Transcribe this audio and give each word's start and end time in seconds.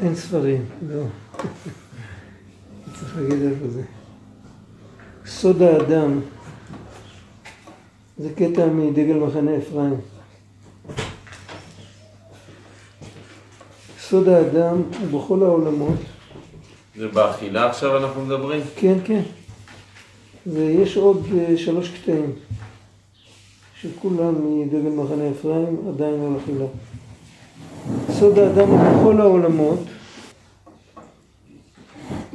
אין 0.00 0.14
ספרים, 0.14 0.64
לא. 0.88 1.02
צריך 2.94 3.16
להגיד 3.16 3.42
איפה 3.42 3.68
זה. 3.68 3.82
סוד 5.26 5.62
האדם, 5.62 6.20
זה 8.18 8.28
קטע 8.34 8.66
מדגל 8.66 9.16
מחנה 9.16 9.58
אפרים. 9.58 9.94
סוד 14.00 14.28
האדם 14.28 14.82
הוא 15.10 15.20
בכל 15.20 15.42
העולמות. 15.42 15.98
זה 16.96 17.08
באכילה 17.08 17.70
עכשיו 17.70 17.96
אנחנו 17.96 18.24
מדברים? 18.24 18.62
כן, 18.76 18.98
כן. 19.04 19.22
ויש 20.46 20.96
עוד 20.96 21.26
אה, 21.38 21.56
שלוש 21.56 21.90
קטעים, 21.90 22.32
שכולם 23.80 24.60
מדגל 24.60 24.88
מחנה 24.88 25.30
אפרים 25.30 25.88
עדיין 25.88 26.20
על 26.20 26.36
אכילה. 26.42 26.66
סוד 28.10 28.38
האדם 28.38 28.68
הוא 28.68 28.78
בכל 28.78 29.20
העולמות 29.20 29.78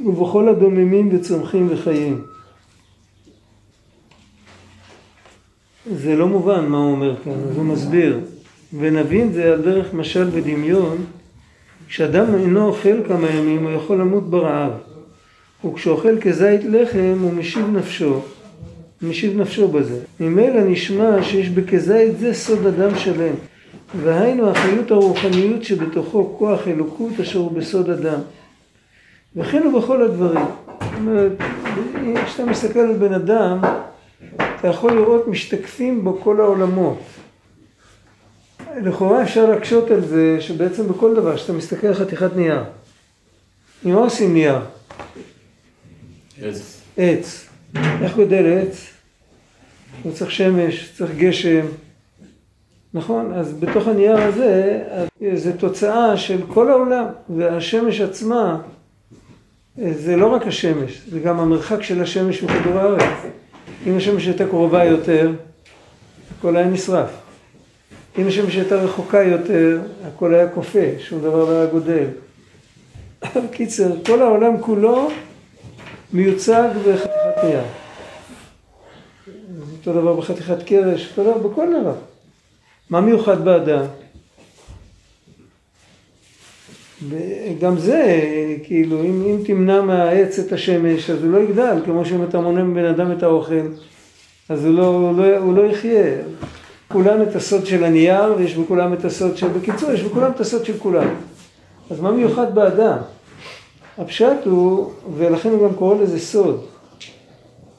ובכל 0.06 0.48
הדוממים 0.48 1.08
וצומחים 1.12 1.68
וחיים. 1.70 2.24
זה 5.96 6.16
לא 6.16 6.26
מובן 6.26 6.66
מה 6.66 6.78
הוא 6.78 6.92
אומר 6.92 7.16
כאן, 7.24 7.32
אז 7.32 7.56
הוא 7.56 7.64
מסביר. 7.64 8.20
ונבין 8.78 9.32
זה 9.32 9.52
על 9.52 9.62
דרך 9.62 9.94
משל 9.94 10.28
ודמיון, 10.32 10.96
כשאדם 11.88 12.34
אינו 12.34 12.66
אוכל 12.66 13.08
כמה 13.08 13.30
ימים 13.30 13.64
הוא 13.64 13.72
יכול 13.72 14.00
למות 14.00 14.30
ברעב. 14.30 14.72
וכשאוכל 15.64 16.20
כזית 16.20 16.60
לחם 16.64 17.16
הוא 17.20 17.32
משיב 17.32 17.66
נפשו, 17.72 18.20
משיב 19.02 19.40
נפשו 19.40 19.68
בזה. 19.68 19.98
ממילא 20.20 20.64
נשמע 20.64 21.22
שיש 21.22 21.48
בכזית 21.48 22.18
זה 22.18 22.34
סוד 22.34 22.66
אדם 22.66 22.98
שלם. 22.98 23.34
והיינו 23.94 24.50
החיות 24.50 24.90
הרוחניות 24.90 25.64
שבתוכו 25.64 26.34
כוח 26.38 26.68
אלוקות 26.68 27.20
אשר 27.20 27.38
הוא 27.38 27.52
בסוד 27.52 27.90
אדם. 27.90 28.20
וכן 29.36 29.62
הוא 29.62 29.82
בכל 29.82 30.02
הדברים. 30.02 30.46
זאת 30.80 30.94
אומרת, 30.96 31.32
כשאתה 32.26 32.44
מסתכל 32.44 32.78
על 32.78 32.92
בן 32.92 33.14
אדם, 33.14 33.60
אתה 34.36 34.68
יכול 34.68 34.92
לראות 34.92 35.28
משתקפים 35.28 36.04
בו 36.04 36.20
כל 36.22 36.40
העולמות. 36.40 36.98
לכאורה 38.76 39.22
אפשר 39.22 39.50
להקשות 39.50 39.90
על 39.90 40.00
זה 40.00 40.36
שבעצם 40.40 40.88
בכל 40.88 41.14
דבר, 41.14 41.36
כשאתה 41.36 41.52
מסתכל 41.52 41.86
על 41.86 41.94
חתיכת 41.94 42.36
נייר, 42.36 42.62
ממה 43.84 44.00
עושים 44.00 44.34
נייר? 44.34 44.58
עץ. 46.42 46.80
עץ. 46.96 47.48
איך 48.02 48.16
גודל 48.16 48.58
עץ? 48.58 48.86
הוא 50.02 50.12
צריך 50.12 50.30
שמש, 50.30 50.92
צריך 50.96 51.10
גשם, 51.16 51.66
נכון? 52.94 53.32
אז 53.34 53.52
בתוך 53.60 53.88
הנייר 53.88 54.18
הזה, 54.18 54.82
זה 55.34 55.58
תוצאה 55.58 56.16
של 56.16 56.40
כל 56.48 56.70
העולם, 56.70 57.04
והשמש 57.36 58.00
עצמה, 58.00 58.58
זה 59.76 60.16
לא 60.16 60.26
רק 60.26 60.46
השמש, 60.46 61.02
זה 61.10 61.20
גם 61.20 61.40
המרחק 61.40 61.82
של 61.82 62.02
השמש 62.02 62.42
מכדור 62.42 62.78
הארץ. 62.78 63.02
אם 63.86 63.96
השמש 63.96 64.26
הייתה 64.26 64.46
קרובה 64.46 64.84
יותר, 64.84 65.32
הכל 66.38 66.56
היה 66.56 66.66
נשרף. 66.66 67.10
אם 68.18 68.28
השמש 68.28 68.56
הייתה 68.56 68.74
רחוקה 68.74 69.22
יותר, 69.22 69.80
הכל 70.06 70.34
היה 70.34 70.48
קופא, 70.48 70.90
שום 70.98 71.20
דבר 71.20 71.44
לא 71.44 71.50
היה 71.50 71.66
גודל. 71.66 72.04
בקיצר, 73.44 73.92
כל 74.06 74.22
העולם 74.22 74.60
כולו 74.60 75.10
מיוצג 76.12 76.68
בחתיכת 76.78 77.44
נייר. 77.44 77.62
אותו 79.72 79.92
דבר 79.92 80.16
בחתיכת 80.16 80.62
קרש, 80.62 81.08
אותו 81.10 81.22
דבר 81.30 81.48
בכל 81.48 81.66
דבר. 81.80 81.94
מה 82.92 83.00
מיוחד 83.00 83.44
באדם? 83.44 83.84
וגם 87.08 87.78
זה, 87.78 88.20
כאילו, 88.64 89.02
אם, 89.02 89.22
אם 89.26 89.36
תמנע 89.44 89.82
מהעץ 89.82 90.38
את 90.38 90.52
השמש, 90.52 91.10
אז 91.10 91.24
הוא 91.24 91.32
לא 91.32 91.38
יגדל, 91.38 91.76
כמו 91.84 92.04
שאם 92.04 92.24
אתה 92.24 92.40
מונע 92.40 92.62
מבן 92.62 92.84
אדם 92.84 93.12
את 93.12 93.22
האוכל, 93.22 93.66
אז 94.48 94.64
הוא 94.64 94.74
לא, 94.74 94.86
הוא 94.86 95.18
לא, 95.18 95.36
הוא 95.36 95.56
לא 95.56 95.62
יחיה. 95.62 96.16
כולם 96.88 97.22
את 97.22 97.36
הסוד 97.36 97.66
של 97.66 97.84
הנייר, 97.84 98.34
ויש 98.36 98.56
בכולם 98.56 98.92
את 98.92 99.04
הסוד 99.04 99.36
של... 99.36 99.48
בקיצור, 99.48 99.92
יש 99.92 100.02
בכולם 100.02 100.30
את 100.30 100.40
הסוד 100.40 100.64
של 100.64 100.78
כולם. 100.78 101.08
אז 101.90 102.00
מה 102.00 102.10
מיוחד 102.10 102.54
באדם? 102.54 102.98
הפשט 103.98 104.44
הוא, 104.44 104.92
ולכן 105.16 105.48
הוא 105.48 105.68
גם 105.68 105.74
קורא 105.74 105.94
לזה 106.02 106.18
סוד. 106.18 106.64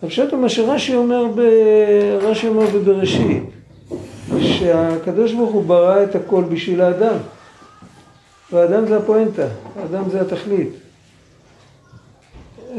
הפשט 0.04 0.32
הוא 0.32 0.42
מה 0.42 0.50
שרש"י 0.50 0.96
אומר, 0.96 1.26
ב... 1.36 1.40
רש"י 2.22 2.48
אומר 2.48 2.66
בבראשית. 2.66 3.53
שהקדוש 4.42 5.34
ברוך 5.34 5.52
הוא 5.52 5.64
ברא 5.64 6.04
את 6.04 6.16
הכל 6.16 6.44
בשביל 6.44 6.82
האדם. 6.82 7.16
והאדם 8.52 8.88
זה 8.88 8.98
הפואנטה, 8.98 9.48
האדם 9.82 10.10
זה 10.10 10.22
התכלית. 10.22 10.70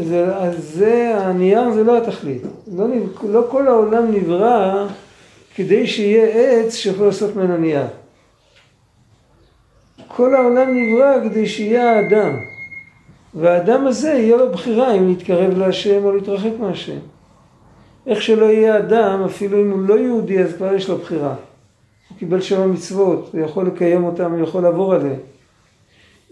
זה, 0.03 0.37
אז 0.37 0.55
זה, 0.75 1.16
הנייר 1.16 1.71
זה 1.71 1.84
לא 1.84 1.99
התכלית. 1.99 2.43
לא, 2.77 2.87
לא 3.28 3.47
כל 3.50 3.69
העולם 3.69 4.12
נברא 4.12 4.87
כדי 5.55 5.87
שיהיה 5.87 6.27
עץ 6.27 6.75
שיכול 6.75 7.06
לעשות 7.06 7.37
ממנו 7.37 7.56
נייר. 7.56 7.87
כל 10.09 10.34
העולם 10.34 10.69
נברא 10.76 11.28
כדי 11.28 11.47
שיהיה 11.47 11.93
האדם. 11.93 12.37
והאדם 13.34 13.87
הזה 13.87 14.12
יהיה 14.12 14.37
לו 14.37 14.53
בחירה 14.53 14.94
אם 14.94 15.09
להתקרב 15.09 15.59
להשם 15.59 16.05
או 16.05 16.12
להתרחק 16.12 16.50
מהשם. 16.59 16.99
איך 18.06 18.22
שלא 18.22 18.44
יהיה 18.44 18.78
אדם, 18.78 19.22
אפילו 19.25 19.60
אם 19.60 19.70
הוא 19.70 19.81
לא 19.81 19.98
יהודי, 19.98 20.38
אז 20.38 20.54
כבר 20.56 20.75
יש 20.75 20.88
לו 20.88 20.98
בחירה. 20.98 21.34
הוא 22.09 22.19
קיבל 22.19 22.41
שבע 22.41 22.66
מצוות, 22.66 23.31
הוא 23.32 23.41
יכול 23.41 23.66
לקיים 23.66 24.04
אותם, 24.04 24.32
הוא 24.32 24.41
יכול 24.41 24.62
לעבור 24.62 24.94
עליהם. 24.94 25.20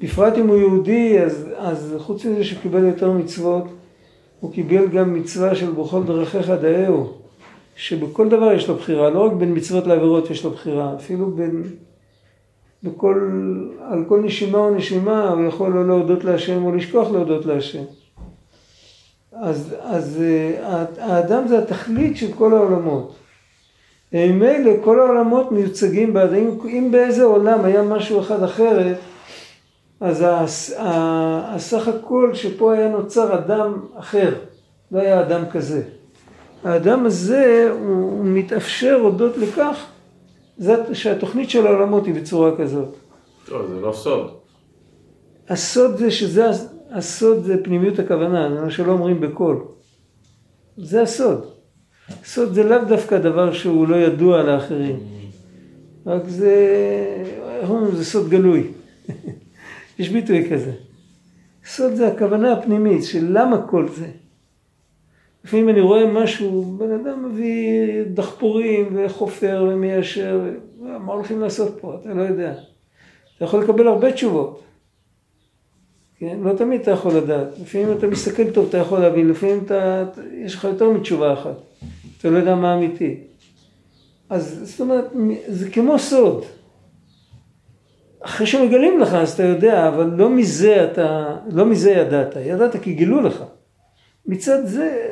בפרט 0.03 0.39
אם 0.39 0.47
הוא 0.47 0.57
יהודי, 0.57 1.21
אז, 1.21 1.49
אז 1.57 1.95
חוץ 1.99 2.25
מזה 2.25 2.45
שהוא 2.45 2.63
קיבל 2.63 2.85
יותר 2.85 3.11
מצוות, 3.11 3.65
הוא 4.41 4.53
קיבל 4.53 4.89
גם 4.89 5.15
מצווה 5.15 5.55
של 5.55 5.71
בכל 5.71 6.03
דרכיך 6.03 6.51
דאהו, 6.51 7.13
שבכל 7.77 8.29
דבר 8.29 8.53
יש 8.53 8.69
לו 8.69 8.75
בחירה, 8.75 9.11
לא 9.11 9.27
רק 9.27 9.33
בין 9.33 9.57
מצוות 9.57 9.87
לעבירות 9.87 10.31
יש 10.31 10.45
לו 10.45 10.51
בחירה, 10.51 10.95
אפילו 10.97 11.31
בין, 11.31 11.63
בכל, 12.83 13.31
על 13.81 14.05
כל 14.09 14.21
נשימה 14.21 14.59
או 14.59 14.75
נשימה 14.75 15.29
הוא 15.29 15.45
יכול 15.45 15.73
לא 15.73 15.87
להודות 15.87 16.25
להשם 16.25 16.65
או 16.65 16.73
לשכוח 16.73 17.11
להודות 17.11 17.47
להשם. 17.47 17.83
אז, 19.33 19.75
אז 19.81 20.23
אה, 20.23 20.85
האדם 20.99 21.49
זה 21.49 21.59
התכלית 21.59 22.17
של 22.17 22.33
כל 22.33 22.55
העולמות. 22.55 23.15
מילא 24.13 24.71
כל 24.85 25.01
העולמות 25.01 25.53
מיוצגים 25.53 26.13
באדם. 26.13 26.35
אם, 26.35 26.59
אם 26.65 26.89
באיזה 26.93 27.25
עולם 27.25 27.65
היה 27.65 27.83
משהו 27.83 28.21
אחד 28.21 28.43
אחרת, 28.43 28.97
אז 30.01 30.25
הסך 30.79 31.89
הכל 31.89 32.31
שפה 32.35 32.75
היה 32.75 32.89
נוצר 32.89 33.35
אדם 33.35 33.81
אחר, 33.95 34.35
לא 34.93 35.01
היה 35.01 35.21
אדם 35.21 35.43
כזה. 35.51 35.83
האדם 36.65 37.07
הזה 37.07 37.73
הוא 37.81 38.25
מתאפשר 38.25 38.95
הודות 39.03 39.37
לכך 39.37 39.87
שהתוכנית 40.93 41.51
של 41.51 41.67
העולמות 41.67 42.07
היא 42.07 42.15
בצורה 42.15 42.57
כזאת. 42.57 42.97
טוב, 43.47 43.67
זה 43.67 43.81
לא 43.81 43.93
סוד. 43.93 44.31
הסוד 45.49 45.97
זה 45.97 46.11
שזה 46.11 46.47
הסוד 46.93 47.45
זה 47.45 47.65
פנימיות 47.65 47.99
הכוונה, 47.99 48.55
זה 48.55 48.61
מה 48.61 48.71
שלא 48.71 48.93
אומרים 48.93 49.21
בקול. 49.21 49.65
זה 50.77 51.03
הסוד. 51.03 51.47
סוד 52.25 52.55
זה 52.55 52.63
לאו 52.65 52.85
דווקא 52.89 53.19
דבר 53.19 53.53
שהוא 53.53 53.89
לא 53.89 53.97
ידוע 53.97 54.43
לאחרים. 54.43 54.99
רק 56.07 56.23
זה, 56.27 56.55
איך 57.61 57.71
אומרים, 57.71 57.95
זה 57.95 58.05
סוד 58.05 58.29
גלוי. 58.29 58.67
יש 59.99 60.09
ביטוי 60.09 60.51
כזה. 60.51 60.73
סוד 61.65 61.95
זה 61.95 62.09
הכוונה 62.09 62.53
הפנימית 62.53 63.05
של 63.05 63.27
למה 63.31 63.67
כל 63.67 63.89
זה. 63.89 64.07
לפעמים 65.45 65.69
אני 65.69 65.81
רואה 65.81 66.07
משהו, 66.07 66.77
בן 66.79 66.91
אדם 66.91 67.31
מביא 67.31 68.03
דחפורים 68.15 68.97
וחופר 68.97 69.67
ומיישר, 69.69 70.41
מה 70.81 71.13
הולכים 71.13 71.41
לעשות 71.41 71.79
פה? 71.81 71.97
אתה 72.01 72.15
לא 72.15 72.23
יודע. 72.23 72.55
אתה 73.37 73.45
יכול 73.45 73.63
לקבל 73.63 73.87
הרבה 73.87 74.13
תשובות. 74.13 74.63
כן? 76.23 76.39
לא 76.43 76.53
תמיד 76.53 76.81
אתה 76.81 76.91
יכול 76.91 77.15
לדעת. 77.17 77.47
לפעמים 77.63 77.93
אתה 77.93 78.07
מסתכל 78.07 78.51
טוב, 78.51 78.67
אתה 78.69 78.79
יכול 78.79 78.99
להבין, 78.99 79.29
לפעמים 79.29 79.61
אתה, 79.65 80.05
יש 80.35 80.55
לך 80.55 80.65
יותר 80.65 80.91
מתשובה 80.91 81.33
אחת. 81.33 81.57
אתה 82.19 82.31
לא 82.31 82.39
יודע 82.39 82.55
מה 82.55 82.75
אמיתי. 82.75 83.17
אז 84.31 84.61
זאת 84.63 84.81
אומרת, 84.81 85.05
זה 85.49 85.71
כמו 85.71 85.99
סוד. 85.99 86.45
אחרי 88.21 88.47
שמגלים 88.47 89.01
לך 89.01 89.15
אז 89.15 89.33
אתה 89.33 89.43
יודע, 89.43 89.89
אבל 89.89 90.11
לא 90.17 90.31
מזה 90.31 90.85
אתה, 90.85 91.37
לא 91.51 91.67
מזה 91.67 91.91
ידעת. 91.91 92.37
ידעת 92.37 92.77
כי 92.83 92.95
גילו 92.95 93.21
לך. 93.21 93.45
מצד 94.27 94.67
זה, 94.67 95.09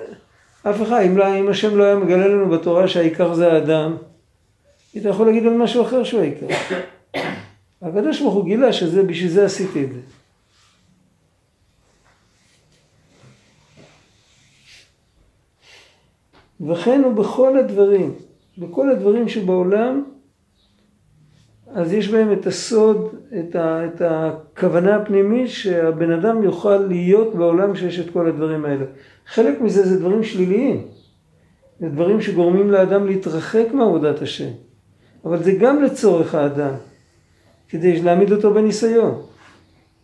אף 0.63 0.83
אחד, 0.83 1.03
אם, 1.07 1.19
לא, 1.19 1.39
אם 1.39 1.49
השם 1.49 1.79
לא 1.79 1.85
היה 1.85 1.97
מגלה 1.97 2.29
לנו 2.29 2.51
בתורה 2.51 2.89
שהעיקר 2.89 3.35
זה 3.35 3.53
האדם, 3.53 3.97
היית 4.95 5.05
יכול 5.05 5.27
להגיד 5.27 5.47
על 5.47 5.55
משהו 5.55 5.83
אחר 5.83 6.05
שהוא 6.05 6.21
העיקר. 6.21 6.47
הקדוש 7.83 8.21
ברוך 8.21 8.35
הוא 8.35 8.45
גילה 8.45 8.73
שזה, 8.73 9.03
בשביל 9.03 9.31
זה 9.31 9.45
עשיתי 9.45 9.85
את 9.85 9.93
זה. 9.93 10.01
וכן 16.69 17.03
הוא 17.05 17.13
בכל 17.13 17.59
הדברים, 17.59 18.15
בכל 18.59 18.91
הדברים 18.91 19.29
שבעולם, 19.29 20.05
אז 21.75 21.93
יש 21.93 22.09
בהם 22.09 22.33
את 22.33 22.47
הסוד, 22.47 23.15
את, 23.41 23.57
ה, 23.57 23.87
את 23.87 24.03
הכוונה 24.05 24.97
הפנימית 24.97 25.49
שהבן 25.49 26.11
אדם 26.11 26.43
יוכל 26.43 26.77
להיות 26.77 27.35
בעולם 27.35 27.77
שיש 27.77 28.01
את 28.01 28.11
כל 28.11 28.29
הדברים 28.29 28.65
האלה. 28.65 28.85
חלק 29.27 29.61
מזה 29.61 29.89
זה 29.89 30.01
דברים 30.01 30.23
שליליים. 30.23 30.87
זה 31.81 31.89
דברים 31.89 32.21
שגורמים 32.21 32.71
לאדם 32.71 33.07
להתרחק 33.07 33.67
מעבודת 33.73 34.23
השם. 34.23 34.51
אבל 35.25 35.43
זה 35.43 35.53
גם 35.53 35.83
לצורך 35.83 36.35
האדם, 36.35 36.75
כדי 37.69 38.03
להעמיד 38.03 38.33
אותו 38.33 38.55
בניסיון. 38.55 39.23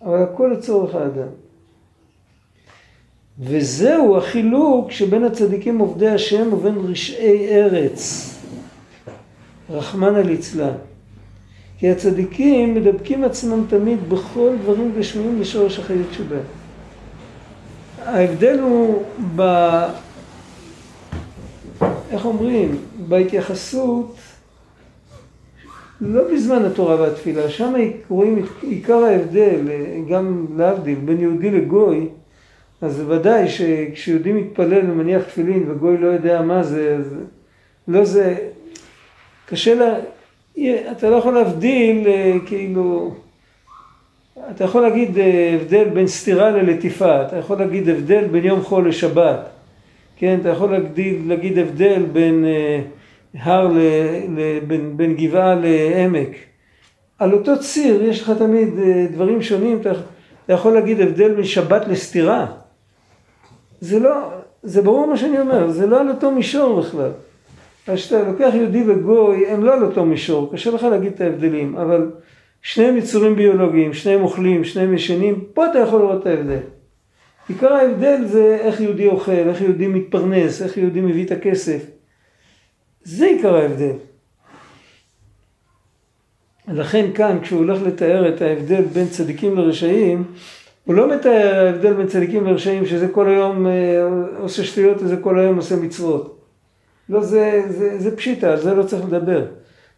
אבל 0.02 0.22
הכל 0.22 0.50
לצורך 0.58 0.94
האדם. 0.94 1.28
וזהו 3.40 4.16
החילוק 4.16 4.90
שבין 4.90 5.24
הצדיקים 5.24 5.78
עובדי 5.78 6.08
השם 6.08 6.52
ובין 6.52 6.74
רשעי 6.76 7.48
ארץ. 7.48 8.32
רחמנא 9.70 10.18
ליצלן. 10.18 10.74
כי 11.78 11.90
הצדיקים 11.90 12.74
מדבקים 12.74 13.24
עצמם 13.24 13.64
תמיד 13.68 14.08
בכל 14.08 14.50
דברים 14.62 14.92
גשמיים 14.98 15.40
לשורש 15.40 15.78
החיות 15.78 16.06
שבהם. 16.12 16.42
ההבדל 18.04 18.60
הוא 18.60 19.02
ב... 19.36 19.42
איך 22.10 22.24
אומרים? 22.24 22.76
בהתייחסות 23.08 24.16
לא 26.00 26.22
בזמן 26.32 26.64
התורה 26.64 27.00
והתפילה, 27.00 27.50
שם 27.50 27.74
רואים 28.08 28.44
עיקר 28.62 29.04
ההבדל, 29.04 29.60
גם 30.10 30.46
להבדיל, 30.56 30.98
בין 31.04 31.20
יהודי 31.20 31.50
לגוי, 31.50 32.08
אז 32.80 33.02
ודאי 33.08 33.48
שכשיהודי 33.48 34.32
מתפלל 34.32 34.90
ומניח 34.90 35.22
תפילין 35.22 35.70
וגוי 35.70 35.98
לא 35.98 36.06
יודע 36.06 36.42
מה 36.42 36.62
זה, 36.62 36.96
אז 36.98 37.14
לא 37.88 38.04
זה, 38.04 38.36
קשה 39.46 39.74
לה, 39.74 39.94
אתה 40.92 41.10
לא 41.10 41.16
יכול 41.16 41.34
להבדיל 41.34 42.06
אה, 42.06 42.32
כאילו, 42.46 43.14
אתה 44.50 44.64
יכול 44.64 44.82
להגיד 44.82 45.18
אה, 45.18 45.56
הבדל 45.60 45.84
בין 45.84 46.06
סתירה 46.06 46.50
ללטיפה, 46.50 47.22
אתה 47.22 47.36
יכול 47.36 47.58
להגיד 47.58 47.88
הבדל 47.88 48.24
בין 48.24 48.44
יום 48.44 48.62
חול 48.62 48.88
לשבת, 48.88 49.40
כן, 50.16 50.38
אתה 50.40 50.48
יכול 50.48 50.70
להגיד, 50.72 51.26
להגיד 51.26 51.58
הבדל 51.58 52.02
בין 52.12 52.44
אה, 52.44 52.80
הר, 53.34 53.68
ל, 53.68 53.78
ל, 54.36 54.60
בין, 54.66 54.96
בין 54.96 55.16
גבעה 55.16 55.54
לעמק. 55.54 56.30
על 57.18 57.32
אותו 57.32 57.60
ציר 57.60 58.02
יש 58.02 58.22
לך 58.22 58.30
תמיד 58.38 58.68
דברים 59.12 59.42
שונים, 59.42 59.78
אתה, 59.80 59.90
אתה 60.44 60.52
יכול 60.52 60.72
להגיד 60.72 61.00
הבדל 61.00 61.34
בין 61.34 61.44
שבת 61.44 61.88
לסתירה. 61.88 62.46
זה 63.80 63.98
לא, 63.98 64.30
זה 64.62 64.82
ברור 64.82 65.06
מה 65.06 65.16
שאני 65.16 65.40
אומר, 65.40 65.70
זה 65.70 65.86
לא 65.86 66.00
על 66.00 66.08
אותו 66.10 66.30
מישור 66.30 66.80
בכלל. 66.80 67.10
אז 67.86 67.98
כשאתה 67.98 68.28
לוקח 68.28 68.50
יהודי 68.54 68.84
וגוי, 68.86 69.46
הם 69.46 69.64
לא 69.64 69.74
על 69.74 69.84
אותו 69.84 70.04
מישור, 70.04 70.52
קשה 70.52 70.70
לך 70.70 70.82
להגיד 70.82 71.12
את 71.12 71.20
ההבדלים, 71.20 71.76
אבל 71.76 72.10
שניהם 72.62 72.96
יצורים 72.96 73.36
ביולוגיים, 73.36 73.94
שניהם 73.94 74.22
אוכלים, 74.22 74.64
שניהם 74.64 74.94
ישנים, 74.94 75.44
פה 75.54 75.66
אתה 75.66 75.78
יכול 75.78 76.00
לראות 76.00 76.22
את 76.22 76.26
ההבדל. 76.26 76.58
עיקר 77.48 77.72
ההבדל 77.72 78.24
זה 78.24 78.58
איך 78.60 78.80
יהודי 78.80 79.06
אוכל, 79.06 79.32
איך 79.32 79.60
יהודי 79.60 79.86
מתפרנס, 79.86 80.62
איך 80.62 80.76
יהודי 80.76 81.00
מביא 81.00 81.24
את 81.24 81.30
הכסף. 81.30 81.86
זה 83.02 83.26
עיקר 83.26 83.56
ההבדל. 83.56 83.92
לכן 86.68 87.12
כאן 87.14 87.38
כשהוא 87.42 87.58
הולך 87.58 87.82
לתאר 87.82 88.28
את 88.28 88.42
ההבדל 88.42 88.82
בין 88.82 89.08
צדיקים 89.08 89.56
לרשעים, 89.56 90.24
הוא 90.86 90.94
לא 90.94 91.14
מתאר 91.14 91.66
ההבדל 91.66 91.92
בין 91.92 92.06
צדיקים 92.06 92.46
לרשעים 92.46 92.86
שזה 92.86 93.08
כל 93.08 93.28
היום 93.28 93.66
אה, 93.66 93.72
עושה 94.38 94.64
שטויות 94.64 95.02
וזה 95.02 95.16
כל 95.16 95.38
היום 95.38 95.56
עושה 95.56 95.76
מצוות. 95.76 96.38
לא, 97.08 97.22
זה, 97.22 97.62
זה, 97.68 97.98
זה 97.98 98.16
פשיטה, 98.16 98.50
על 98.50 98.60
זה 98.60 98.74
לא 98.74 98.82
צריך 98.82 99.04
לדבר. 99.04 99.46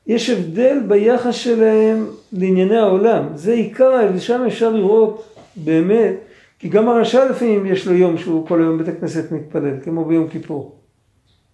יש 0.07 0.31
הבדל 0.31 0.79
ביחס 0.89 1.35
שלהם 1.35 2.07
לענייני 2.33 2.77
העולם. 2.77 3.25
זה 3.35 3.53
עיקר 3.53 3.93
ההבדל, 3.93 4.19
שם 4.19 4.45
אפשר 4.47 4.71
לראות 4.71 5.37
באמת, 5.57 6.15
כי 6.59 6.69
גם 6.69 6.89
הרשע 6.89 7.31
לפעמים 7.31 7.67
יש 7.67 7.87
לו 7.87 7.95
יום 7.95 8.19
שהוא 8.19 8.47
כל 8.47 8.61
היום 8.61 8.79
בית 8.79 8.89
הכנסת 8.89 9.33
מתפלל, 9.33 9.75
כמו 9.85 10.05
ביום 10.05 10.29
כיפור. 10.29 10.77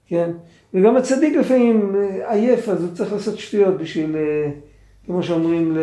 כן? 0.08 0.30
וגם 0.74 0.96
הצדיק 0.96 1.36
לפעמים 1.36 1.96
אה, 1.96 2.32
עייף, 2.32 2.68
אז 2.68 2.82
הוא 2.82 2.90
צריך 2.94 3.12
לעשות 3.12 3.38
שטויות 3.38 3.78
בשביל, 3.78 4.16
אה, 4.16 4.50
כמו 5.06 5.22
שאומרים, 5.22 5.76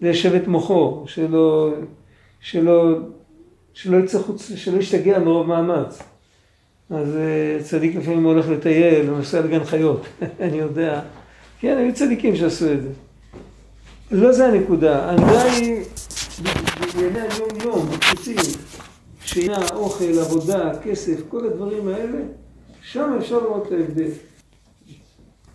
ליישב 0.00 0.34
את 0.34 0.48
מוחו, 0.48 1.04
שלא, 1.06 1.72
שלא, 2.44 2.98
שלא, 3.72 3.96
יצטרך, 3.96 4.22
שלא 4.56 4.78
ישתגע 4.78 5.18
מרוב 5.18 5.46
מאמץ. 5.46 6.02
אז 6.90 7.16
אה, 7.16 7.62
צדיק 7.62 7.96
לפעמים 7.96 8.24
הולך 8.24 8.48
לטייל, 8.48 9.08
הוא 9.08 9.16
נוסע 9.18 9.40
לגן 9.40 9.64
חיות, 9.64 10.06
אני 10.40 10.56
יודע. 10.56 11.00
כן, 11.60 11.76
היו 11.78 11.94
צדיקים 11.94 12.36
שעשו 12.36 12.72
את 12.72 12.82
זה. 12.82 12.88
לא 14.10 14.32
זה 14.32 14.46
הנקודה, 14.46 15.10
הנקודה 15.10 15.42
היא 15.42 15.84
בענייני 16.80 17.20
היום-יום, 17.20 17.88
בקצוצים, 17.88 18.36
שינה, 19.20 19.58
אוכל, 19.72 20.18
עבודה, 20.18 20.70
כסף, 20.82 21.20
כל 21.28 21.46
הדברים 21.46 21.88
האלה, 21.88 22.18
שם 22.82 23.16
אפשר 23.18 23.38
לראות 23.38 23.66
את 23.66 23.72
ההבדל. 23.72 24.10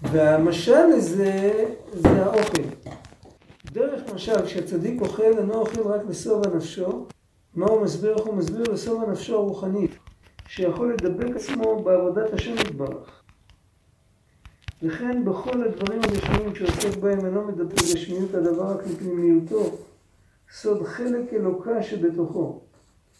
והמשל 0.02 0.86
לזה, 0.98 1.52
זה 1.94 2.24
האוכל. 2.24 2.62
דרך 3.72 4.14
משל, 4.14 4.46
כשהצדיק 4.46 5.02
אוכל, 5.02 5.38
אינו 5.38 5.54
אוכל 5.54 5.82
רק 5.82 6.02
לשובע 6.10 6.56
נפשו. 6.56 7.06
מה 7.56 7.66
הוא 7.66 7.82
מסביר? 7.82 8.18
איך 8.18 8.26
הוא 8.26 8.36
מסביר? 8.36 8.64
לשובע 8.64 9.12
נפשו 9.12 9.36
הרוחנית. 9.36 9.92
שיכול 10.48 10.94
לדבק 10.94 11.36
עצמו 11.36 11.84
בעבודת 11.84 12.34
השם 12.34 12.54
יתברך. 12.54 13.24
וכן 14.84 15.26
בכל 15.26 15.64
הדברים 15.64 16.02
הגשמיים 16.04 16.56
שעוסק 16.56 16.98
בהם 16.98 17.26
אינו 17.26 17.48
מדבר 17.48 17.76
גשמיות 17.76 18.34
הדבר 18.34 18.72
רק 18.72 18.88
לפנימיותו, 18.88 19.78
סוד 20.52 20.84
חלק 20.84 21.34
אלוקה 21.34 21.84
שבתוכו. 21.84 22.62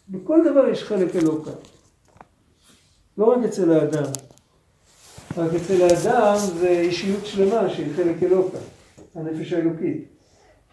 בכל 0.08 0.38
דבר 0.50 0.68
יש 0.68 0.84
חלק 0.84 1.16
אלוקה. 1.16 1.50
לא 3.18 3.24
רק 3.24 3.44
אצל 3.44 3.72
האדם. 3.72 4.12
רק 5.36 5.50
אצל 5.54 5.82
האדם 5.82 6.36
זה 6.60 6.68
אישיות 6.68 7.26
שלמה 7.26 7.70
שהיא 7.70 7.94
חלק 7.96 8.22
אלוקה, 8.22 8.58
הנפש 9.14 9.52
האלוקית. 9.52 10.19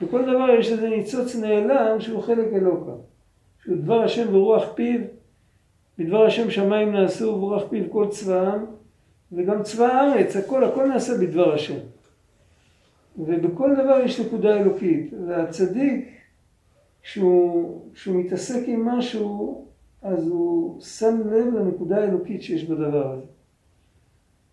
בכל 0.02 0.22
דבר 0.22 0.50
יש 0.60 0.72
איזה 0.72 0.90
ניצוץ 0.90 1.36
נעלם 1.36 2.02
שהוא 2.02 2.24
חלק 2.24 2.54
אלוקה. 2.54 2.92
שהוא 3.64 3.78
דבר 3.78 4.04
השם 4.04 4.36
ורוח 4.36 4.64
פיו 4.76 5.00
בדבר 5.98 6.26
השם 6.26 6.52
שמיים 6.52 6.92
נעשו 6.92 7.26
וברוח 7.26 7.64
פיו 7.70 7.84
כל 7.92 8.08
צבאם 8.10 8.66
וגם 9.32 9.64
צבא 9.64 9.86
הארץ, 9.86 10.36
הכל, 10.36 10.64
הכל 10.64 10.88
נעשה 10.88 11.14
בדבר 11.18 11.54
השם. 11.54 11.78
ובכל 13.18 13.76
דבר 13.76 14.00
יש 14.06 14.20
נקודה 14.20 14.60
אלוקית. 14.60 15.14
והצדיק, 15.28 16.10
כשהוא, 17.04 17.82
כשהוא 17.94 18.16
מתעסק 18.16 18.64
עם 18.68 18.86
משהו, 18.86 19.66
אז 20.02 20.28
הוא 20.28 20.82
שם 20.82 21.22
לב 21.26 21.54
לנקודה 21.56 21.98
האלוקית 21.98 22.42
שיש 22.42 22.64
בדבר 22.64 23.12
הזה. 23.12 23.37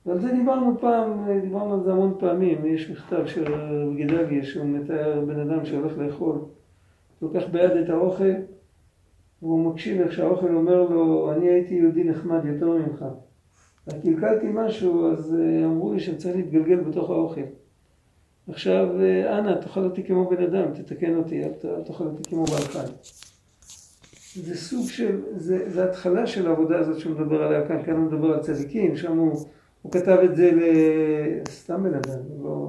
ועל 0.06 0.20
זה 0.20 0.32
דיברנו 0.32 0.78
פעם, 0.80 1.40
דיברנו 1.42 1.74
על 1.74 1.82
זה 1.84 1.92
המון 1.92 2.14
פעמים. 2.18 2.66
יש 2.66 2.90
מכתב 2.90 3.26
של 3.26 3.54
רב 3.54 4.42
שהוא 4.42 4.66
מתאר 4.66 5.24
בן 5.26 5.40
אדם 5.40 5.64
שהולך 5.64 5.98
לאכול, 5.98 6.38
לוקח 7.22 7.42
ביד 7.52 7.70
את 7.70 7.90
האוכל 7.90 8.32
והוא 9.42 9.72
מקשיב 9.72 10.00
איך 10.00 10.12
שהאוכל 10.12 10.54
אומר 10.54 10.82
לו, 10.82 11.32
אני 11.32 11.48
הייתי 11.48 11.74
יהודי 11.74 12.04
נחמד 12.04 12.44
יותר 12.44 12.68
ממך. 12.68 13.04
קלקלתי 14.02 14.46
משהו, 14.52 15.12
אז 15.12 15.36
אה, 15.40 15.64
אמרו 15.64 15.92
לי 15.92 16.00
שאני 16.00 16.16
צריך 16.16 16.36
להתגלגל 16.36 16.80
בתוך 16.80 17.10
האוכל. 17.10 17.40
עכשיו, 18.48 19.00
אה, 19.00 19.38
אנא, 19.38 19.60
תאכל 19.60 19.84
אותי 19.84 20.02
כמו 20.02 20.30
בן 20.30 20.42
אדם, 20.42 20.74
תתקן 20.74 21.16
אותי, 21.16 21.44
אל 21.44 21.50
תאכל 21.84 22.04
אותי 22.04 22.22
כמו 22.30 22.44
בעל 22.44 22.62
חי. 22.62 22.92
זה 24.34 24.56
סוג 24.56 24.86
של, 24.88 25.20
זה, 25.36 25.70
זה 25.70 25.84
התחלה 25.84 26.26
של 26.26 26.46
העבודה 26.46 26.78
הזאת 26.78 26.98
שהוא 26.98 27.12
מדבר 27.12 27.42
עליה 27.42 27.68
כאן, 27.68 27.82
כאן 27.82 27.94
הוא 27.94 28.04
מדבר 28.04 28.32
על 28.32 28.40
צדיקים, 28.40 28.96
שם 28.96 29.18
הוא, 29.18 29.44
הוא 29.84 29.92
כתב 29.92 30.18
את 30.24 30.36
זה 30.36 30.50
לסתם 30.54 31.82
בן 31.82 31.94
אדם, 31.94 32.18
לא, 32.42 32.68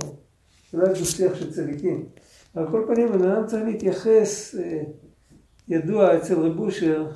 זה 0.71 0.77
לא 0.77 0.87
דו-שיח 0.87 1.35
של 1.35 1.51
צדיקים. 1.51 2.05
על 2.55 2.71
כל 2.71 2.85
פנים, 2.87 3.11
בן 3.11 3.29
אדם 3.29 3.45
צריך 3.45 3.63
להתייחס 3.63 4.55
אה, 4.55 4.83
ידוע 5.67 6.17
אצל 6.17 6.39
רב 6.39 6.59
אושר, 6.59 7.07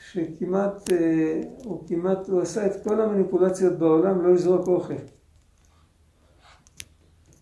שכמעט, 0.00 0.92
אה, 0.92 1.40
הוא 1.64 1.88
כמעט, 1.88 2.28
הוא 2.28 2.40
עשה 2.40 2.66
את 2.66 2.72
כל 2.84 3.00
המניפולציות 3.00 3.78
בעולם 3.78 4.22
לא 4.22 4.34
לזרוק 4.34 4.68
אוכל. 4.68 4.94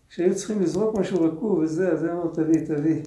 כשהיו 0.09 0.35
צריכים 0.35 0.61
לזרוק 0.61 0.97
משהו 0.97 1.23
רקוב 1.23 1.59
וזה, 1.59 1.91
אז 1.91 2.03
הוא 2.03 2.11
אמר 2.11 2.27
תביא, 2.33 2.65
תביא. 2.65 3.03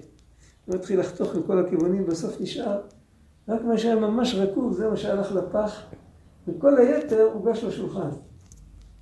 הוא 0.66 0.74
התחיל 0.74 1.00
לחתוך 1.00 1.34
לכל 1.34 1.58
הכיוונים, 1.58 2.06
בסוף 2.06 2.40
נשאר 2.40 2.80
רק 3.48 3.62
מה 3.62 3.78
שהיה 3.78 3.96
ממש 3.96 4.34
רקוב, 4.34 4.72
זה 4.72 4.88
מה 4.88 4.96
שהלך 4.96 5.32
לפח, 5.32 5.82
וכל 6.48 6.78
היתר 6.78 7.30
הוגש 7.32 7.64
לשולחן. 7.64 8.08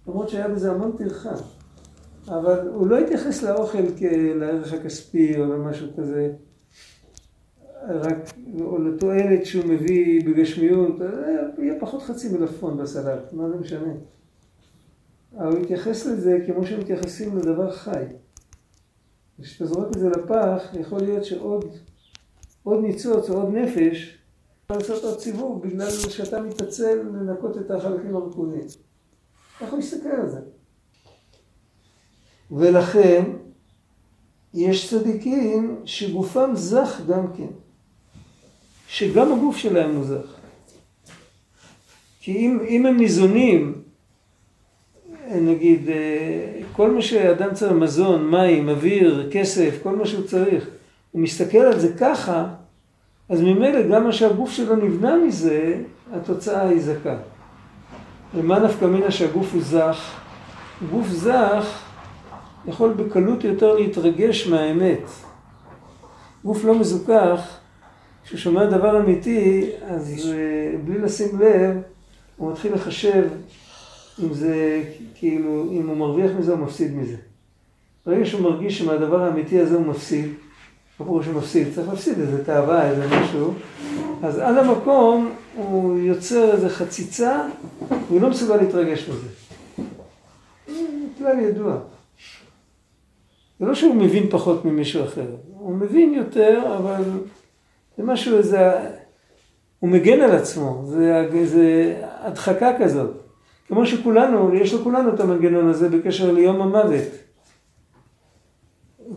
למרות 0.07 0.28
שהיה 0.28 0.49
בזה 0.49 0.71
המון 0.71 0.92
טרחה. 0.99 1.35
אבל 2.28 2.69
הוא 2.69 2.87
לא 2.87 2.99
התייחס 2.99 3.42
לאוכל 3.42 3.97
כלערך 3.99 4.73
הכספי 4.73 5.40
או 5.40 5.45
למשהו 5.45 5.87
כזה. 5.97 6.33
רק, 7.88 8.16
או 8.61 8.78
לתועלת 8.78 9.47
שהוא 9.47 9.64
מביא 9.64 10.26
בגשמיות, 10.26 10.97
יהיה 11.59 11.75
פחות 11.80 12.02
חצי 12.02 12.28
מלפפון 12.28 12.76
בסלט, 12.76 13.33
מה 13.33 13.49
זה 13.49 13.57
משנה? 13.57 13.92
אבל 15.37 15.47
הוא 15.47 15.59
התייחס 15.59 16.07
לזה 16.07 16.38
כמו 16.47 16.66
שמתייחסים 16.66 17.38
לדבר 17.38 17.71
חי. 17.71 18.04
כשאתה 19.42 19.66
זורק 19.66 19.88
את 19.88 20.00
זה 20.00 20.09
לפח, 20.09 20.62
יכול 20.80 21.00
להיות 21.00 21.25
שעוד 21.25 21.64
עוד 22.62 22.80
ניצוץ 22.83 23.30
או 23.30 23.35
עוד 23.35 23.54
נפש, 23.54 24.19
יכול 24.64 24.76
לעשות 24.76 25.04
עוד 25.04 25.19
סיבוב 25.21 25.62
בגלל 25.66 25.90
שאתה 25.90 26.42
מתעצל 26.42 27.02
לנקות 27.02 27.59
את 27.59 27.71
החלקים 27.71 28.16
הרקודים. 28.16 28.66
איך 29.60 29.70
הוא 29.70 29.78
יסתכל 29.78 30.08
על 30.08 30.28
זה? 30.28 30.40
ולכן, 32.50 33.24
יש 34.54 34.90
צדיקים 34.90 35.76
שגופם 35.84 36.50
זך 36.54 37.00
גם 37.08 37.26
כן. 37.36 37.46
שגם 38.88 39.32
הגוף 39.32 39.56
שלהם 39.56 39.96
הוא 39.96 40.04
זך. 40.04 40.34
כי 42.20 42.36
אם, 42.36 42.58
אם 42.68 42.86
הם 42.86 42.96
ניזונים, 42.96 43.82
נגיד, 45.34 45.88
אה, 45.88 46.60
כל 46.72 46.90
מה 46.90 47.02
שאדם 47.02 47.54
צריך, 47.54 47.72
מזון, 47.72 48.30
מים, 48.30 48.68
אוויר, 48.68 49.28
כסף, 49.32 49.74
כל 49.82 49.96
מה 49.96 50.06
שהוא 50.06 50.26
צריך, 50.26 50.68
הוא 51.12 51.22
מסתכל 51.22 51.58
על 51.58 51.80
זה 51.80 51.92
ככה, 51.98 52.54
אז 53.28 53.40
ממילא 53.40 53.88
גם 53.88 54.04
מה 54.04 54.12
שהגוף 54.12 54.50
שלו 54.50 54.76
נבנה 54.76 55.16
מזה, 55.16 55.82
התוצאה 56.12 56.68
היא 56.68 56.80
זכה. 56.80 57.16
ומה 58.34 58.58
נפקא 58.58 58.84
מינה 58.84 59.10
שהגוף 59.10 59.54
הוא 59.54 59.62
זך? 59.62 60.14
גוף 60.90 61.06
זך 61.08 61.82
יכול 62.66 62.92
בקלות 62.92 63.44
יותר 63.44 63.75
להתרגש 63.75 64.46
מהאמת. 64.46 65.10
גוף 66.44 66.64
לא 66.64 66.78
מזוכח, 66.78 67.40
כשהוא 68.25 68.38
שומע 68.38 68.66
דבר 68.66 69.00
אמיתי, 69.00 69.70
אז 69.87 70.32
אה, 70.32 70.78
בלי 70.84 70.99
לשים 70.99 71.40
לב, 71.40 71.76
הוא 72.37 72.52
מתחיל 72.52 72.75
לחשב 72.75 73.28
אם 74.22 74.34
זה, 74.34 74.82
כאילו, 75.14 75.66
אם 75.70 75.88
הוא 75.88 75.96
מרוויח 75.96 76.30
מזה 76.38 76.52
או 76.52 76.56
מפסיד 76.56 76.96
מזה. 76.96 77.16
ברגע 78.06 78.26
שהוא 78.26 78.40
מרגיש 78.42 78.78
שמהדבר 78.78 79.25
האמיתי 79.25 79.60
הזה 79.60 79.76
הוא 79.76 79.87
מפסיד, 79.87 80.28
לא 81.00 81.06
ברור 81.06 81.22
שהוא 81.22 81.34
מפסיד, 81.34 81.68
צריך 81.75 81.88
להפסיד 81.88 82.18
איזה 82.18 82.44
תאווה, 82.44 82.90
איזה 82.90 83.06
משהו, 83.08 83.54
אז 84.22 84.38
על 84.38 84.58
המקום 84.58 85.32
הוא 85.57 85.99
יוצר 85.99 86.52
איזה 86.52 86.69
חציצה, 86.69 87.42
והוא 88.09 88.21
לא 88.21 88.30
מסוגל 88.30 88.57
להתרגש 88.57 89.09
מזה. 89.09 89.28
כלל 91.21 91.40
ידוע. 91.40 91.76
זה 93.61 93.66
לא 93.66 93.75
שהוא 93.75 93.95
מבין 93.95 94.30
פחות 94.30 94.64
ממישהו 94.64 95.04
אחר, 95.04 95.26
הוא 95.59 95.75
מבין 95.75 96.14
יותר, 96.14 96.76
אבל 96.76 97.02
זה 97.99 98.04
משהו, 98.04 98.38
איזה... 98.38 98.59
הוא 99.78 99.90
מגן 99.90 100.21
על 100.21 100.30
עצמו, 100.30 100.85
זה, 100.87 101.28
זה 101.45 101.95
הדחקה 102.04 102.71
כזאת. 102.78 103.11
כמו 103.69 103.87
שכולנו, 103.87 104.54
יש 104.54 104.75
לכולנו 104.75 105.14
את 105.14 105.21
המנגנון 105.21 105.69
הזה 105.69 105.88
בקשר 105.88 106.33
ליום 106.33 106.62
המוות. 106.62 107.04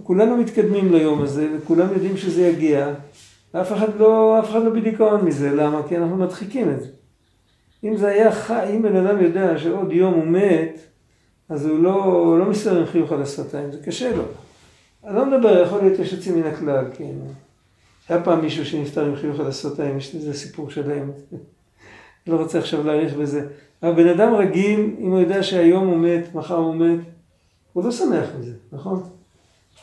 כולנו 0.03 0.37
מתקדמים 0.37 0.93
ליום 0.93 1.21
הזה, 1.21 1.47
וכולם 1.57 1.87
יודעים 1.93 2.17
שזה 2.17 2.47
יגיע, 2.47 2.93
ואף 3.53 3.73
אחד 3.73 3.99
לא, 3.99 4.39
אף 4.39 4.49
אחד 4.49 4.63
לא 4.63 4.69
בדיכאון 4.69 5.25
מזה, 5.25 5.51
למה? 5.55 5.81
כי 5.87 5.97
אנחנו 5.97 6.17
מדחיקים 6.17 6.69
את 6.71 6.81
זה. 6.81 6.87
אם 7.83 7.97
זה 7.97 8.07
היה 8.07 8.31
חי, 8.31 8.65
אם 8.75 8.81
בן 8.81 8.95
אדם 8.95 9.21
יודע 9.21 9.57
שעוד 9.57 9.91
יום 9.91 10.13
הוא 10.13 10.25
מת, 10.25 10.79
אז 11.49 11.65
הוא 11.65 11.79
לא, 11.79 12.35
לא 12.39 12.45
מסתדר 12.45 12.79
עם 12.79 12.85
חיוך 12.85 13.11
על 13.11 13.21
השפתיים, 13.21 13.71
זה 13.71 13.77
קשה 13.85 14.15
לו. 14.15 14.23
אני 15.03 15.15
לא 15.15 15.25
מדבר, 15.25 15.61
יכול 15.61 15.81
להיות 15.81 15.99
יש 15.99 16.13
יוצאים 16.13 16.35
מן 16.35 16.47
הכלל, 16.47 16.85
כן. 16.93 17.13
היה 18.09 18.23
פעם 18.23 18.41
מישהו 18.41 18.65
שנפטר 18.65 19.05
עם 19.05 19.15
חיוך 19.15 19.39
על 19.39 19.47
השפתיים, 19.47 19.97
יש 19.97 20.15
לזה 20.15 20.33
סיפור 20.33 20.69
שלם. 20.69 21.11
לא 22.27 22.37
רוצה 22.37 22.59
עכשיו 22.59 22.83
להאריך 22.83 23.13
בזה. 23.13 23.47
אבל 23.83 23.93
בן 23.93 24.07
אדם 24.07 24.33
רגיל, 24.33 24.95
אם 24.99 25.11
הוא 25.11 25.19
יודע 25.19 25.43
שהיום 25.43 25.87
הוא 25.87 25.97
מת, 25.97 26.35
מחר 26.35 26.55
הוא 26.55 26.75
מת, 26.75 26.99
הוא 27.73 27.83
לא 27.83 27.91
שמח 27.91 28.27
מזה, 28.39 28.53
נכון? 28.71 29.03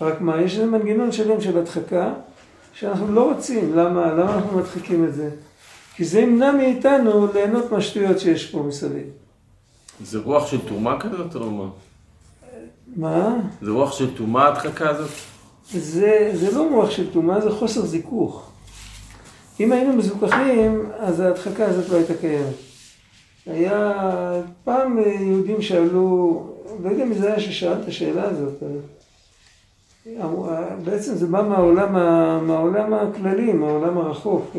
רק 0.00 0.20
מה, 0.20 0.42
יש 0.42 0.54
איזה 0.54 0.66
מנגנון 0.66 1.12
שלם 1.12 1.40
של 1.40 1.58
הדחקה, 1.58 2.14
שאנחנו 2.74 3.14
לא 3.14 3.32
רוצים. 3.32 3.76
למה? 3.76 4.12
למה 4.12 4.34
אנחנו 4.34 4.58
מדחיקים 4.58 5.04
את 5.04 5.14
זה? 5.14 5.30
כי 5.94 6.04
זה 6.04 6.20
ימנע 6.20 6.52
מאיתנו 6.52 7.32
ליהנות 7.32 7.72
מהשטויות 7.72 8.20
שיש 8.20 8.50
פה 8.50 8.62
מסביב. 8.62 9.06
זה 10.04 10.18
רוח 10.18 10.46
של 10.46 10.68
טומאה 10.68 11.00
כזאת 11.00 11.36
או 11.36 11.50
מה? 11.50 11.68
מה? 12.96 13.36
זה 13.62 13.70
רוח 13.70 13.92
של 13.92 14.16
טומאה 14.16 14.44
ההדחקה 14.44 14.90
הזאת? 14.90 15.10
זה, 15.72 16.30
זה 16.34 16.58
לא 16.58 16.68
רוח 16.72 16.90
של 16.90 17.12
טומאה, 17.12 17.40
זה 17.40 17.50
חוסר 17.50 17.86
זיכוך. 17.86 18.50
אם 19.60 19.72
היינו 19.72 19.92
מזוכחים, 19.92 20.90
אז 20.98 21.20
ההדחקה 21.20 21.66
הזאת 21.66 21.88
לא 21.88 21.96
הייתה 21.96 22.14
קיימת. 22.14 22.54
היה 23.46 23.92
פעם 24.64 24.98
יהודים 24.98 25.62
שאלו, 25.62 26.46
לא 26.82 26.90
יודע 26.90 27.04
מי 27.04 27.14
זה 27.14 27.26
היה 27.26 27.40
ששאל 27.40 27.72
את 27.72 27.88
השאלה 27.88 28.24
הזאת, 28.24 28.62
בעצם 30.85 31.14
זה 31.14 31.26
בא 31.26 31.42
מהעולם, 31.49 31.92
מהעולם 32.47 32.95
הכללי, 32.95 33.52
מהעולם 33.52 33.99
הרחוק, 33.99 34.57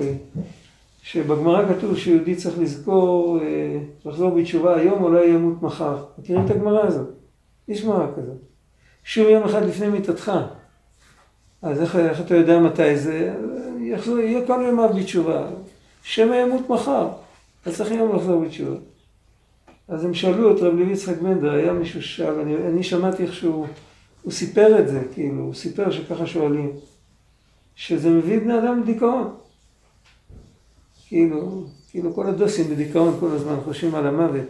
שבגמרא 1.02 1.74
כתוב 1.74 1.98
שיהודי 1.98 2.36
צריך 2.36 2.60
לזכור, 2.60 3.40
לחזור 4.06 4.30
בתשובה 4.30 4.80
היום, 4.80 5.04
אולי 5.04 5.26
ימות 5.26 5.62
מחר. 5.62 6.04
מכירים 6.18 6.46
את 6.46 6.52
הגמרא 6.52 6.86
הזאת? 6.86 7.08
יש 7.68 7.86
גמרא 7.86 8.08
כזאת. 8.16 8.38
שום 9.04 9.30
יום 9.30 9.44
אחד 9.44 9.66
לפני 9.66 9.88
מיתתך. 9.88 10.32
אז 11.62 11.82
איך, 11.82 11.96
איך 11.96 12.22
אתה 12.22 12.36
יודע 12.36 12.60
מתי 12.60 12.98
זה? 12.98 13.34
יחזור, 13.82 14.20
יהיה 14.20 14.48
כל 14.48 14.66
ימיו 14.68 14.90
בתשובה. 14.96 15.48
שמא 16.04 16.36
ימות 16.36 16.70
מחר. 16.70 17.08
אז 17.66 17.78
צריך 17.78 17.92
היום 17.92 18.16
לחזור 18.16 18.42
בתשובה. 18.46 18.76
אז 19.88 20.06
הם 20.06 20.14
שאלו 20.14 20.56
את 20.56 20.62
רב 20.62 20.74
לוי 20.74 20.94
יצחק 20.94 21.18
בנדר, 21.18 21.54
היה 21.54 21.74
מישהו 21.74 22.02
ששאל, 22.02 22.40
אני, 22.40 22.56
אני 22.56 22.84
שמעתי 22.84 23.24
איך 23.24 23.34
שהוא 23.34 23.68
הוא 24.22 24.32
סיפר 24.32 24.80
את 24.80 24.88
זה, 24.88 25.02
כאילו, 25.14 25.44
הוא 25.44 25.54
סיפר 25.54 25.92
שככה 25.92 26.28
שואלים, 26.28 26.72
שזה 27.76 28.10
מביא 28.10 28.40
בני 28.40 28.60
אדם 28.60 28.82
לדיכאון. 28.82 29.36
כאילו, 31.08 31.66
כאילו 31.90 32.14
כל 32.14 32.30
הדוסים 32.30 32.68
בדיכאון 32.70 33.18
כל 33.20 33.32
הזמן 33.32 33.56
חושבים 33.66 33.96
על 33.96 34.08
המוות. 34.08 34.48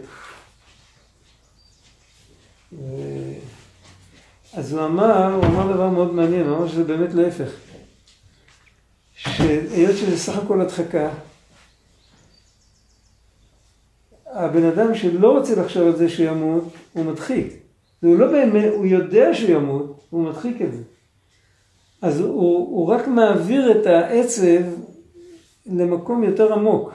ו... 2.72 2.78
אז 4.52 4.72
הוא 4.72 4.84
אמר, 4.84 5.34
הוא 5.34 5.44
אמר 5.44 5.72
דבר 5.72 5.88
מאוד 5.88 6.14
מעניין, 6.14 6.46
הוא 6.46 6.56
אמר 6.56 6.68
שזה 6.68 6.84
באמת 6.84 7.14
להפך. 7.14 7.50
שהיות 9.14 9.96
שזה 9.96 10.18
סך 10.18 10.38
הכל 10.38 10.60
הדחקה, 10.60 11.10
הבן 14.26 14.64
אדם 14.64 14.94
שלא 14.94 15.38
רוצה 15.38 15.54
לחשוב 15.54 15.86
על 15.86 15.96
זה 15.96 16.08
שימות, 16.08 16.64
הוא 16.92 17.04
מדחיק. 17.04 17.61
והוא 18.02 18.18
לא 18.18 18.26
באמת, 18.26 18.72
הוא 18.74 18.86
יודע 18.86 19.34
שהוא 19.34 19.50
ימות, 19.50 20.06
הוא 20.10 20.22
מדחיק 20.22 20.62
את 20.62 20.72
זה. 20.72 20.82
אז 22.02 22.20
הוא, 22.20 22.32
הוא 22.54 22.86
רק 22.86 23.08
מעביר 23.08 23.80
את 23.80 23.86
העצב 23.86 24.62
למקום 25.66 26.24
יותר 26.24 26.52
עמוק. 26.52 26.94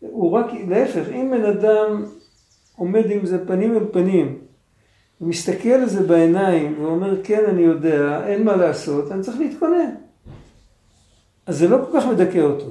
הוא 0.00 0.30
רק, 0.30 0.46
להפך, 0.68 1.08
אם 1.08 1.30
בן 1.30 1.44
אדם 1.44 2.04
עומד 2.76 3.10
עם 3.10 3.26
זה 3.26 3.46
פנים 3.46 3.74
אל 3.74 3.84
פנים, 3.92 4.38
ומסתכל 5.20 5.68
על 5.68 5.88
זה 5.88 6.02
בעיניים 6.02 6.82
ואומר, 6.82 7.20
כן, 7.24 7.44
אני 7.48 7.62
יודע, 7.62 8.26
אין 8.26 8.44
מה 8.44 8.56
לעשות, 8.56 9.12
אני 9.12 9.22
צריך 9.22 9.38
להתכונן. 9.38 9.90
אז 11.46 11.58
זה 11.58 11.68
לא 11.68 11.78
כל 11.84 12.00
כך 12.00 12.06
מדכא 12.06 12.38
אותו. 12.38 12.66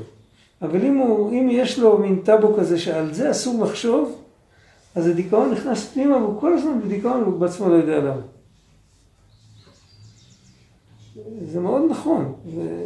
אבל 0.61 0.85
אם, 0.85 0.97
הוא, 0.97 1.31
אם 1.31 1.47
יש 1.51 1.79
לו 1.79 1.97
מין 1.97 2.21
טאבו 2.23 2.53
כזה 2.57 2.79
שעל 2.79 3.13
זה 3.13 3.31
אסור 3.31 3.63
לחשוב, 3.63 4.21
אז 4.95 5.07
הדיכאון 5.07 5.51
נכנס 5.51 5.93
פנימה, 5.93 6.17
והוא 6.17 6.41
כל 6.41 6.53
הזמן 6.53 6.81
בדיכאון, 6.81 7.23
והוא 7.23 7.39
בעצמו 7.39 7.69
לא 7.69 7.75
יודע 7.75 7.99
למה. 7.99 8.21
זה 11.51 11.59
מאוד 11.59 11.81
נכון. 11.89 12.33
ו... 12.55 12.83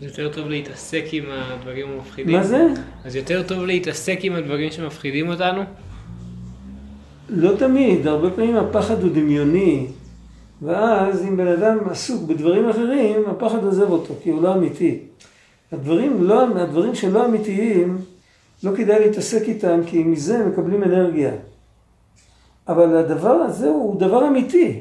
זה 0.00 0.06
יותר 0.06 0.32
טוב 0.32 0.48
להתעסק 0.48 1.04
עם 1.12 1.24
הדברים 1.28 1.88
המפחידים. 1.90 2.36
מה 2.36 2.44
זה? 2.44 2.66
אז 3.04 3.16
יותר 3.16 3.42
טוב 3.42 3.64
להתעסק 3.64 4.18
עם 4.22 4.34
הדברים 4.34 4.70
שמפחידים 4.70 5.28
אותנו? 5.28 5.62
לא 7.28 7.56
תמיד, 7.56 8.06
הרבה 8.06 8.30
פעמים 8.30 8.56
הפחד 8.56 9.02
הוא 9.02 9.12
דמיוני, 9.12 9.86
ואז 10.62 11.24
אם 11.24 11.36
בן 11.36 11.46
אדם 11.46 11.78
עסוק 11.90 12.28
בדברים 12.28 12.68
אחרים, 12.68 13.24
הפחד 13.30 13.64
עוזב 13.64 13.90
אותו, 13.90 14.14
כי 14.22 14.30
הוא 14.30 14.42
לא 14.42 14.54
אמיתי. 14.54 14.98
הדברים, 15.72 16.22
לא, 16.22 16.58
הדברים 16.58 16.94
שלא 16.94 17.26
אמיתיים, 17.26 17.98
לא 18.62 18.76
כדאי 18.76 19.00
להתעסק 19.00 19.42
איתם, 19.42 19.80
כי 19.86 20.04
מזה 20.04 20.46
מקבלים 20.46 20.82
אנרגיה. 20.82 21.32
אבל 22.68 22.96
הדבר 22.96 23.30
הזה 23.30 23.68
הוא 23.68 24.00
דבר 24.00 24.28
אמיתי. 24.28 24.80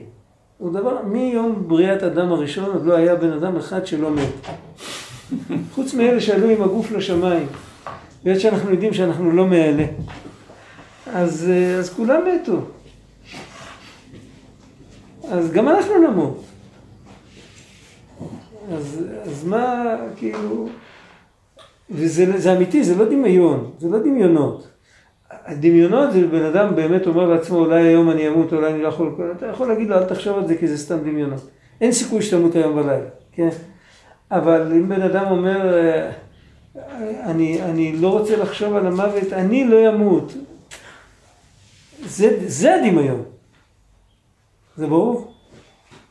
הוא 0.58 0.74
דבר, 0.74 1.02
מיום 1.04 1.68
בריאת 1.68 2.04
אדם 2.04 2.32
הראשון 2.32 2.66
עוד 2.66 2.86
לא 2.86 2.96
היה 2.96 3.16
בן 3.16 3.32
אדם 3.32 3.56
אחד 3.56 3.86
שלא 3.86 4.12
מת. 4.12 4.48
חוץ 5.76 5.94
מאלה 5.94 6.22
שעלו 6.22 6.50
עם 6.50 6.62
הגוף 6.64 6.92
לשמיים. 6.92 7.48
בעת 8.24 8.40
שאנחנו 8.40 8.72
יודעים 8.72 8.94
שאנחנו 8.94 9.32
לא 9.32 9.48
מאלה. 9.48 9.86
אז, 11.14 11.52
אז 11.80 11.94
כולם 11.94 12.22
מתו. 12.36 12.60
אז 15.30 15.52
גם 15.52 15.70
אנחנו 15.70 15.98
נמות. 15.98 16.44
אז, 18.74 19.04
אז 19.24 19.44
מה, 19.44 19.96
כאילו... 20.16 20.68
וזה 21.90 22.54
אמיתי, 22.54 22.84
זה 22.84 22.96
לא 22.96 23.06
דמיון, 23.06 23.72
זה 23.80 23.90
לא 23.90 24.00
דמיונות. 24.00 24.68
הדמיונות 25.30 26.12
זה 26.12 26.28
בן 26.28 26.44
אדם 26.44 26.76
באמת 26.76 27.08
אומר 27.08 27.30
לעצמו, 27.30 27.58
אולי 27.58 27.84
היום 27.84 28.10
אני 28.10 28.28
אמות, 28.28 28.54
אולי 28.54 28.74
אני 28.74 28.82
לא 28.82 28.88
יכול... 28.88 29.16
אתה 29.38 29.46
יכול 29.46 29.68
להגיד 29.68 29.88
לו, 29.88 29.98
אל 29.98 30.04
תחשוב 30.04 30.38
על 30.38 30.48
זה 30.48 30.58
כי 30.58 30.68
זה 30.68 30.78
סתם 30.78 30.98
דמיונות. 30.98 31.50
אין 31.82 31.92
סיכוי 31.92 32.22
שתמות 32.22 32.56
היום 32.56 32.76
בלילה, 32.76 33.10
כן? 33.32 33.50
אבל 34.32 34.72
אם 34.72 34.90
בן 34.90 35.02
אדם 35.02 35.26
אומר, 35.32 35.78
אה, 35.78 36.12
אני, 37.24 37.64
אני 37.64 37.96
לא 37.98 38.20
רוצה 38.20 38.38
לחשוב 38.38 38.76
על 38.76 38.88
המוות, 38.88 39.34
אני 39.34 39.68
לא 39.68 39.90
אמות. 39.90 40.34
זה, 42.06 42.38
זה 42.46 42.76
הדמיון. 42.76 43.24
זה 44.78 44.88
ברור? 44.88 45.34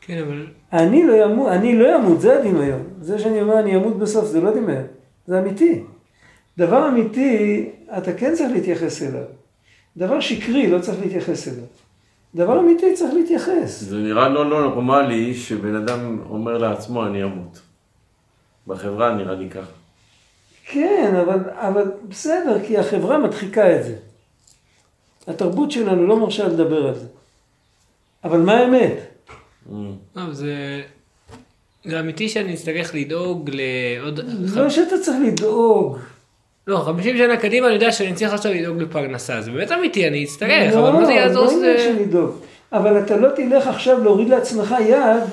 כן, 0.01 0.23
אבל 0.23 0.47
אני 0.73 1.07
לא 1.07 1.25
אמות, 1.25 1.47
אני 1.47 1.79
לא 1.79 1.95
אמות, 1.95 2.21
זה 2.21 2.39
הדמיון. 2.39 2.83
זה 3.01 3.19
שאני 3.19 3.41
אומר 3.41 3.59
אני 3.59 3.75
אמות 3.75 3.97
בסוף, 3.97 4.25
זה 4.25 4.41
לא 4.41 4.51
דמיון, 4.51 4.83
זה 5.27 5.39
אמיתי. 5.39 5.83
דבר 6.57 6.87
אמיתי, 6.87 7.69
אתה 7.97 8.13
כן 8.13 8.33
צריך 8.35 8.51
להתייחס 8.51 9.03
אליו. 9.03 9.23
דבר 9.97 10.19
שקרי, 10.19 10.67
לא 10.67 10.79
צריך 10.79 10.99
להתייחס 10.99 11.47
אליו. 11.47 11.63
דבר 12.35 12.59
אמיתי 12.59 12.93
צריך 12.93 13.13
להתייחס. 13.13 13.81
זה 13.81 13.97
נראה 13.97 14.29
לא 14.29 14.49
לא 14.49 14.61
נורמלי 14.61 15.33
שבן 15.33 15.75
אדם 15.75 16.19
אומר 16.29 16.57
לעצמו 16.57 17.05
אני 17.05 17.23
אמות. 17.23 17.61
בחברה 18.67 19.15
נראה 19.15 19.35
לי 19.35 19.49
ככה. 19.49 19.71
כן, 20.65 21.15
אבל, 21.21 21.39
אבל 21.49 21.91
בסדר, 22.09 22.65
כי 22.67 22.77
החברה 22.77 23.17
מדחיקה 23.17 23.75
את 23.75 23.83
זה. 23.83 23.95
התרבות 25.27 25.71
שלנו 25.71 26.07
לא 26.07 26.19
מרשה 26.19 26.47
לדבר 26.47 26.87
על 26.87 26.95
זה. 26.95 27.07
אבל 28.23 28.39
מה 28.39 28.53
האמת? 28.53 28.93
לא, 30.15 30.33
זה... 30.33 30.81
זה 31.85 31.99
אמיתי 31.99 32.29
שאני 32.29 32.53
אצטרך 32.53 32.95
לדאוג 32.95 33.49
לעוד... 33.53 34.19
לא 34.55 34.69
שאתה 34.69 34.97
צריך 34.97 35.17
לדאוג. 35.27 35.97
לא, 36.67 36.77
50 36.77 37.17
שנה 37.17 37.37
קדימה 37.37 37.67
אני 37.67 37.75
יודע 37.75 37.91
שאני 37.91 38.13
צריך 38.13 38.33
עכשיו 38.33 38.53
לדאוג 38.53 38.81
לפרנסה, 38.81 39.41
זה 39.41 39.51
באמת 39.51 39.71
אמיתי, 39.71 40.07
אני 40.07 40.23
אצטרך, 40.23 40.73
לא, 40.73 40.79
אבל 40.79 40.99
מה 40.99 41.05
זה 41.05 41.13
יעזור 41.13 41.43
לא 41.45 41.51
שזה... 41.51 41.71
עניין 41.71 41.95
של 41.95 42.01
לדאוג. 42.01 42.31
אבל 42.73 42.99
אתה 42.99 43.17
לא 43.17 43.29
תלך 43.29 43.67
עכשיו 43.67 44.03
להוריד 44.03 44.29
לעצמך 44.29 44.75
יד 44.87 45.23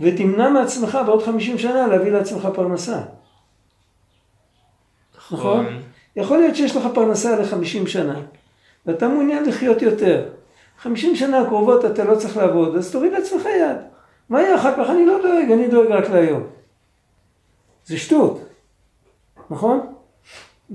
ותמנע 0.00 0.48
מעצמך 0.48 0.98
בעוד 1.06 1.22
50 1.22 1.58
שנה 1.58 1.86
להביא 1.86 2.12
לעצמך 2.12 2.48
פרנסה. 2.54 3.00
נכון? 5.32 5.66
יכול 6.16 6.38
להיות 6.38 6.56
שיש 6.56 6.76
לך 6.76 6.82
פרנסה 6.94 7.36
ל-50 7.36 7.88
שנה, 7.88 8.20
ואתה 8.86 9.08
מעוניין 9.08 9.44
לחיות 9.44 9.82
יותר. 9.82 10.22
50 10.78 11.16
שנה 11.16 11.40
הקרובות 11.40 11.84
אתה 11.84 12.04
לא 12.04 12.14
צריך 12.14 12.36
לעבוד, 12.36 12.76
אז 12.76 12.92
תוריד 12.92 13.12
לעצמך 13.12 13.44
יד. 13.60 13.93
מה 14.28 14.42
יהיה 14.42 14.56
אחר 14.56 14.72
כך? 14.76 14.90
אני 14.90 15.06
לא 15.06 15.18
דואג, 15.22 15.52
אני 15.52 15.68
דואג 15.68 15.90
רק 15.90 16.10
להיום. 16.10 16.42
זה 17.86 17.98
שטות, 17.98 18.40
נכון? 19.50 19.80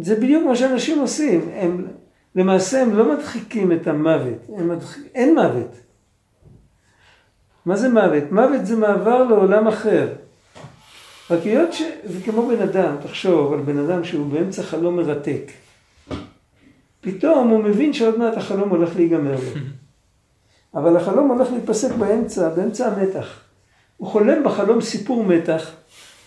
זה 0.02 0.16
בדיוק 0.16 0.44
מה 0.46 0.56
שאנשים 0.56 1.00
עושים. 1.00 1.50
הם, 1.54 1.88
למעשה 2.36 2.82
הם 2.82 2.96
לא 2.96 3.14
מדחיקים 3.14 3.72
את 3.72 3.88
המוות, 3.88 4.50
מדחיק, 4.50 5.04
אין 5.16 5.36
מוות. 5.36 5.76
מה 7.66 7.76
זה 7.76 7.90
מוות? 7.90 8.32
מוות 8.32 8.66
זה 8.66 8.76
מעבר 8.76 9.24
לעולם 9.24 9.68
אחר. 9.68 10.14
רק 11.32 11.44
היות 11.44 11.74
שזה 11.74 12.22
כמו 12.26 12.48
בן 12.48 12.62
אדם, 12.62 12.96
תחשוב 13.04 13.54
על 13.54 13.60
בן 13.60 13.78
אדם 13.78 14.04
שהוא 14.04 14.32
באמצע 14.32 14.64
חלום 14.64 14.96
מרתק. 14.96 15.52
פתאום 17.02 17.50
הוא 17.50 17.64
מבין 17.64 17.94
שעוד 17.94 18.18
מעט 18.18 18.38
החלום 18.38 18.70
הולך 18.70 18.96
להיגמר 18.96 19.36
לו. 19.36 19.62
אבל 20.76 20.98
החלום 20.98 21.32
הולך 21.32 21.52
להיפסק 21.52 21.96
באמצע, 21.96 22.50
באמצע 22.50 22.88
המתח. 22.88 23.40
הוא 23.98 24.08
חולם 24.08 24.44
בחלום 24.44 24.82
סיפור 24.82 25.24
מתח, 25.24 25.72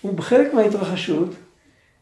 הוא 0.01 0.15
בחלק 0.15 0.55
מההתרחשות, 0.55 1.29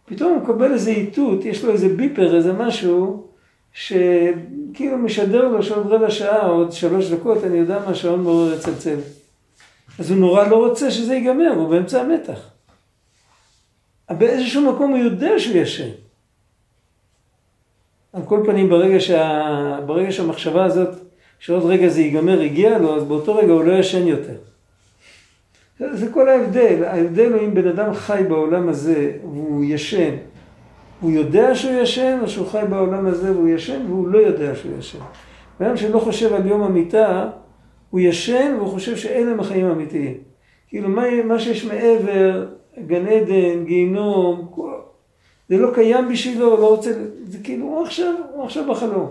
פתאום 0.04 0.32
הוא 0.32 0.42
מקבל 0.42 0.72
איזה 0.72 0.90
איתות, 0.90 1.44
יש 1.44 1.64
לו 1.64 1.72
איזה 1.72 1.88
ביפר, 1.88 2.36
איזה 2.36 2.52
משהו, 2.52 3.26
שכאילו 3.72 4.98
משדר 4.98 5.48
לו 5.48 5.62
שעוד 5.62 5.86
רבע 5.86 6.10
שעה, 6.10 6.46
עוד 6.46 6.72
שלוש 6.72 7.10
דקות, 7.10 7.44
אני 7.44 7.58
יודע 7.58 7.78
מה, 7.86 7.94
שעון 7.94 8.22
מעורר 8.22 8.54
יצלצל. 8.54 8.96
אז 9.98 10.10
הוא 10.10 10.18
נורא 10.18 10.48
לא 10.48 10.56
רוצה 10.56 10.90
שזה 10.90 11.14
ייגמר, 11.14 11.52
הוא 11.56 11.68
באמצע 11.68 12.00
המתח. 12.00 12.40
באיזשהו 14.10 14.72
מקום 14.72 14.90
הוא 14.90 14.98
יודע 14.98 15.38
שהוא 15.38 15.56
ישן. 15.56 15.88
על 18.12 18.22
כל 18.22 18.42
פנים, 18.46 18.68
ברגע, 18.68 19.00
שה... 19.00 19.78
ברגע 19.86 20.12
שהמחשבה 20.12 20.64
הזאת, 20.64 20.88
שעוד 21.40 21.64
רגע 21.64 21.88
זה 21.88 22.00
ייגמר, 22.00 22.40
הגיע 22.40 22.78
לו, 22.78 22.96
אז 22.96 23.04
באותו 23.04 23.34
רגע 23.34 23.52
הוא 23.52 23.64
לא 23.64 23.72
ישן 23.72 24.06
יותר. 24.06 24.34
זה, 25.78 26.12
כל 26.12 26.28
ההבדל. 26.28 26.84
ההבדל 26.84 27.32
הוא 27.32 27.42
אם 27.42 27.54
בן 27.54 27.68
אדם 27.68 27.94
חי 27.94 28.22
בעולם 28.28 28.68
הזה 28.68 29.12
והוא 29.22 29.64
ישן, 29.64 30.14
הוא 31.00 31.10
יודע 31.10 31.54
שהוא 31.54 31.74
ישן, 31.74 32.18
או 32.22 32.28
שהוא 32.28 32.46
חי 32.46 32.62
בעולם 32.70 33.06
הזה 33.06 33.32
והוא 33.32 33.48
ישן 33.48 33.82
והוא 33.88 34.08
לא 34.08 34.18
יודע 34.18 34.54
שהוא 34.54 34.72
ישן. 34.78 34.98
בן 35.60 35.66
אדם 35.66 35.76
שלא 35.76 35.98
חושב 35.98 36.34
על 36.34 36.46
יום 36.46 36.62
המיטה, 36.62 37.30
הוא 37.90 38.00
ישן 38.00 38.54
והוא 38.56 38.68
חושב 38.68 38.96
שאלה 38.96 39.30
הם 39.30 39.40
החיים 39.40 39.66
האמיתיים. 39.66 40.14
כאילו, 40.68 40.88
מה, 40.88 41.22
מה 41.24 41.38
שיש 41.38 41.64
מעבר, 41.64 42.46
גן 42.86 43.06
עדן, 43.06 43.64
גיהינום. 43.64 44.48
זה 45.48 45.56
לא 45.56 45.70
קיים 45.74 46.08
בשבילו, 46.08 46.56
לא 46.56 46.68
רוצה, 46.68 46.90
זה 47.24 47.38
כאילו, 47.42 47.66
הוא 47.66 47.82
עכשיו, 47.82 48.14
הוא 48.32 48.44
עכשיו 48.44 48.64
בחלום. 48.70 49.10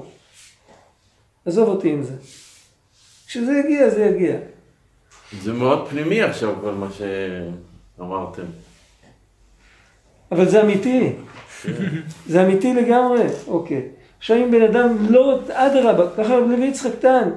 עזוב 1.49 1.69
אותי 1.69 1.89
עם 1.89 2.03
זה. 2.03 2.13
כשזה 3.27 3.51
יגיע, 3.65 3.89
זה 3.89 4.05
יגיע. 4.05 4.35
זה 5.41 5.53
מאוד 5.53 5.87
פנימי 5.89 6.21
עכשיו 6.21 6.55
כל 6.61 6.71
מה 6.71 6.87
שאמרתם. 7.97 8.43
אבל 10.31 10.49
זה 10.49 10.61
אמיתי. 10.61 11.13
זה 12.27 12.45
אמיתי 12.45 12.73
לגמרי. 12.73 13.23
אוקיי. 13.47 13.87
עכשיו 14.17 14.37
אם 14.37 14.51
בן 14.51 14.61
אדם 14.61 14.97
לא, 15.09 15.39
אדרבה, 15.51 16.05
ככה 16.17 16.35
רב 16.35 16.49
לוי 16.49 16.67
יצחק 16.67 16.91
טען. 16.99 17.29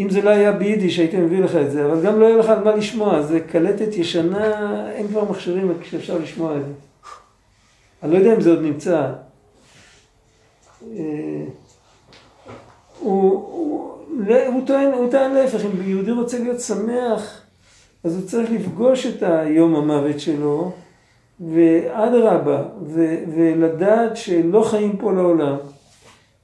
אם 0.00 0.10
זה 0.10 0.22
לא 0.22 0.30
היה 0.30 0.52
ביידיש 0.52 0.98
הייתי 0.98 1.16
מביא 1.16 1.42
לך 1.42 1.56
את 1.56 1.70
זה, 1.70 1.86
אבל 1.86 2.02
גם 2.02 2.20
לא 2.20 2.26
היה 2.26 2.36
לך 2.36 2.48
על 2.48 2.64
מה 2.64 2.76
לשמוע, 2.76 3.22
זה 3.22 3.40
קלטת 3.40 3.96
ישנה, 3.96 4.90
אין 4.90 5.08
כבר 5.08 5.24
מכשירים 5.24 5.72
שאפשר 5.90 6.18
לשמוע 6.18 6.56
את 6.56 6.62
זה. 6.66 6.72
אני 8.02 8.12
לא 8.12 8.18
יודע 8.18 8.34
אם 8.34 8.40
זה 8.40 8.50
עוד 8.50 8.62
נמצא. 8.62 9.12
הוא, 13.00 13.32
הוא, 13.32 13.92
הוא, 14.46 14.66
טוען, 14.66 14.92
הוא 14.92 15.10
טוען 15.10 15.34
להפך, 15.34 15.64
אם 15.64 15.90
יהודי 15.90 16.10
רוצה 16.10 16.38
להיות 16.38 16.60
שמח, 16.60 17.40
אז 18.04 18.16
הוא 18.16 18.26
צריך 18.26 18.50
לפגוש 18.50 19.06
את 19.06 19.22
היום 19.22 19.76
המוות 19.76 20.20
שלו, 20.20 20.72
ואדרבה, 21.40 22.62
ולדעת 23.36 24.16
שלא 24.16 24.62
חיים 24.62 24.96
פה 24.96 25.12
לעולם, 25.12 25.56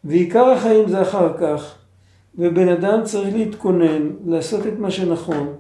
ועיקר 0.05 0.51
החיים 0.51 0.89
זה 0.89 1.03
אחר 1.03 1.39
כך, 1.39 1.75
ובן 2.39 2.69
אדם 2.69 3.05
צריך 3.05 3.35
להתכונן, 3.35 4.11
לעשות 4.27 4.67
את 4.67 4.79
מה 4.79 4.91
שנכון, 4.91 5.55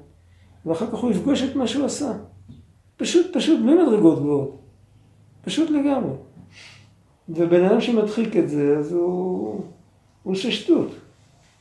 ואחר 0.66 0.86
כך 0.86 0.98
הוא 0.98 1.10
יפגוש 1.10 1.42
את 1.42 1.56
מה 1.56 1.66
שהוא 1.66 1.84
עשה. 1.84 2.12
פשוט, 2.96 3.36
פשוט, 3.36 3.60
בלי 3.60 3.74
מדרגות 3.74 4.18
גבוהות. 4.18 4.58
פשוט 5.44 5.70
לגמרי. 5.70 6.14
ובן 7.28 7.64
אדם 7.64 7.80
שמדחיק 7.80 8.36
את 8.36 8.48
זה, 8.48 8.76
אז 8.78 8.92
הוא, 8.92 9.60
הוא 10.22 10.32
עושה 10.34 10.50
שטות. 10.50 10.88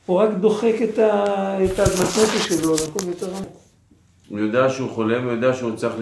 הוא 0.06 0.16
רק 0.16 0.30
דוחק 0.40 0.74
את, 0.84 0.98
ה, 0.98 1.64
את 1.64 1.78
האדמת 1.78 2.08
שלו 2.40 2.72
למקום 2.72 3.08
יותר 3.08 3.26
רע. 3.26 3.40
הוא 4.28 4.38
יודע 4.38 4.70
שהוא 4.70 4.90
חולם, 4.90 5.24
הוא 5.24 5.32
יודע 5.32 5.54
שהוא 5.54 5.76
צריך 5.76 5.94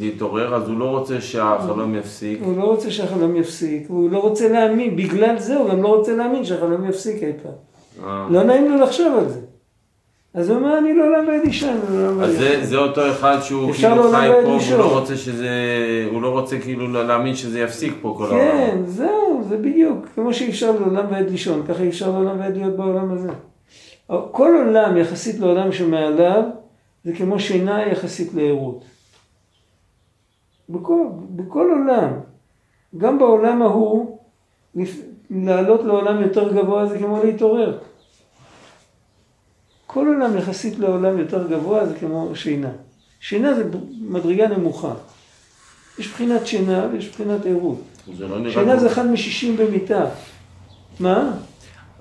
להתעורר, 0.00 0.54
אז 0.54 0.68
הוא 0.68 0.78
לא 0.78 0.84
רוצה 0.84 1.20
שהחלום 1.20 1.94
יפסיק. 1.94 2.40
הוא 2.42 2.56
לא 2.56 2.64
רוצה 2.64 2.90
שהחלום 2.90 3.36
יפסיק, 3.36 3.90
והוא 3.90 4.10
לא 4.10 4.18
רוצה 4.18 4.48
להאמין, 4.48 4.96
בגלל 4.96 5.38
זה 5.38 5.56
הוא 5.56 5.70
גם 5.70 5.82
לא 5.82 5.88
רוצה 5.88 6.16
להאמין 6.16 6.44
שהחלום 6.44 6.88
יפסיק 6.88 7.22
אי 7.22 7.32
פעם. 7.42 7.52
אה. 8.04 8.26
לא 8.30 8.42
נעים 8.42 8.70
לו 8.70 8.76
לחשוב 8.76 9.18
על 9.18 9.28
זה. 9.28 9.40
אז 10.34 10.48
הוא 10.50 10.58
אומר, 10.58 10.78
אני 10.78 10.94
לא 10.94 11.04
ועד 11.28 11.42
אישה, 11.44 11.72
אני 11.72 11.78
לא 11.90 11.94
לעולם 11.94 12.18
ועד 12.18 12.28
אז 12.28 12.36
זה, 12.36 12.56
אישה. 12.60 12.76
אותו 12.76 13.10
אחד 13.10 13.40
שהוא 13.40 13.72
כאילו 13.72 13.94
לעולם 13.96 14.20
חי 14.20 14.28
פה, 14.42 14.48
והוא. 14.48 14.78
לא 14.78 14.98
רוצה 14.98 15.16
שזה, 15.16 15.50
הוא 16.12 16.22
לא 16.22 16.28
רוצה 16.28 16.58
כאילו 16.60 16.88
להאמין 16.88 17.34
שזה 17.34 17.60
יפסיק 17.60 17.94
פה 18.02 18.14
כל 18.18 18.24
העולם. 18.24 18.40
כן, 18.40 18.78
זהו, 18.86 19.42
זה 19.48 19.56
בדיוק. 19.56 20.06
כמו 20.14 20.34
שאי 20.34 20.48
אפשר 20.48 20.72
לעולם 20.72 21.06
ועד 21.10 21.30
לישון, 21.30 21.66
ככה 21.68 21.82
אי 21.82 21.88
אפשר 21.88 22.10
לעולם 22.10 22.40
ועד 22.40 22.56
להיות 22.56 22.76
בעולם 22.76 23.12
הזה. 23.12 23.30
כל 24.30 24.54
עולם 24.66 24.96
יחסית 24.96 25.40
לעולם 25.40 25.72
שמעליו, 25.72 26.42
זה 27.04 27.12
כמו 27.12 27.40
שינה 27.40 27.86
יחסית 27.86 28.34
לערות. 28.34 28.84
בכל, 30.68 31.04
בכל 31.30 31.70
עולם. 31.70 32.10
גם 32.96 33.18
בעולם 33.18 33.62
ההוא, 33.62 34.18
לעלות 35.30 35.84
לעולם 35.84 36.22
יותר 36.22 36.52
גבוה 36.52 36.86
זה 36.86 36.98
כמו 36.98 37.20
להתעורר. 37.24 37.78
כל 39.92 40.06
עולם 40.06 40.36
יחסית 40.36 40.78
לעולם 40.78 41.18
יותר 41.18 41.46
גבוה 41.46 41.86
זה 41.86 41.94
כמו 41.94 42.30
שינה. 42.34 42.68
שינה 43.20 43.54
זה 43.54 43.64
מדרגה 44.00 44.48
נמוכה. 44.48 44.92
יש 45.98 46.08
בחינת 46.08 46.46
שינה 46.46 46.86
ויש 46.92 47.08
בחינת 47.08 47.46
ערות. 47.46 47.80
זה 48.16 48.28
לא. 48.28 48.50
שינה 48.50 48.76
זה 48.76 48.86
אחד 48.86 49.06
משישים 49.06 49.56
במיטה. 49.56 50.04
מה? 51.00 51.32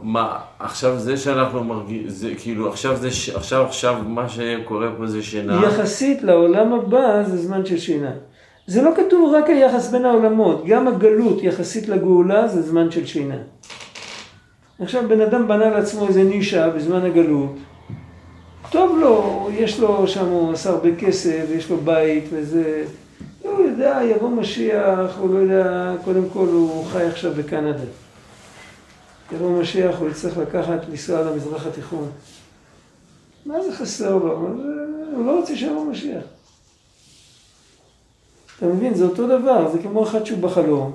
מה, 0.02 0.38
עכשיו 0.60 1.00
זה 1.00 1.18
שאנחנו 1.18 1.64
מרגישים, 1.64 2.10
זה 2.10 2.36
כאילו, 2.38 2.70
עכשיו 2.70 2.98
זה, 2.98 3.08
עכשיו, 3.36 3.66
עכשיו 3.66 3.96
מה 4.08 4.30
שקורה 4.30 4.88
פה 4.98 5.08
זה 5.08 5.24
שינה. 5.24 5.62
יחסית 5.66 6.24
לעולם 6.24 6.74
הבא 6.74 7.24
זה 7.24 7.38
זמן 7.38 7.66
של 7.66 7.78
שינה. 7.78 8.12
זה 8.68 8.82
לא 8.82 8.92
כתוב 8.96 9.34
רק 9.34 9.50
היחס 9.50 9.92
בין 9.92 10.06
העולמות, 10.06 10.66
גם 10.66 10.88
הגלות 10.88 11.44
יחסית 11.44 11.88
לגאולה 11.88 12.48
זה 12.48 12.62
זמן 12.62 12.92
של 12.92 13.06
שינה. 13.06 13.38
עכשיו 14.80 15.04
בן 15.08 15.22
אדם 15.22 15.48
בנה 15.48 15.70
לעצמו 15.70 16.08
איזה 16.08 16.24
נישה 16.24 16.70
בזמן 16.70 17.06
הגלות, 17.06 17.56
טוב 18.72 18.98
לו, 19.00 19.50
יש 19.54 19.80
לו 19.80 20.08
שם, 20.08 20.26
הוא 20.26 20.54
עשה 20.54 20.70
הרבה 20.70 20.96
כסף, 20.96 21.46
יש 21.50 21.70
לו 21.70 21.78
בית 21.78 22.24
וזה, 22.30 22.86
הוא 23.42 23.62
יודע, 23.62 24.00
יבוא 24.16 24.30
משיח, 24.30 25.18
הוא 25.20 25.34
לא 25.34 25.40
יודע, 25.40 25.94
קודם 26.04 26.30
כל 26.34 26.48
הוא 26.48 26.86
חי 26.86 27.04
עכשיו 27.04 27.34
בקנדה. 27.34 27.84
יבוא 29.32 29.62
משיח, 29.62 30.00
הוא 30.00 30.10
יצטרך 30.10 30.38
לקחת, 30.38 30.90
לנסוע 30.90 31.22
למזרח 31.22 31.68
התיכון. 31.68 32.10
מה 33.46 33.64
זה 33.64 33.76
חסר 33.76 34.16
לו? 34.16 34.38
הוא 35.16 35.26
לא 35.26 35.40
רוצה 35.40 35.56
שיבוא 35.56 35.86
משיח. 35.86 36.24
אתה 38.58 38.66
מבין? 38.66 38.94
זה 38.94 39.04
אותו 39.04 39.28
דבר, 39.28 39.72
זה 39.72 39.80
כמו 39.80 40.04
אחד 40.04 40.24
שהוא 40.24 40.40
בחלום, 40.40 40.92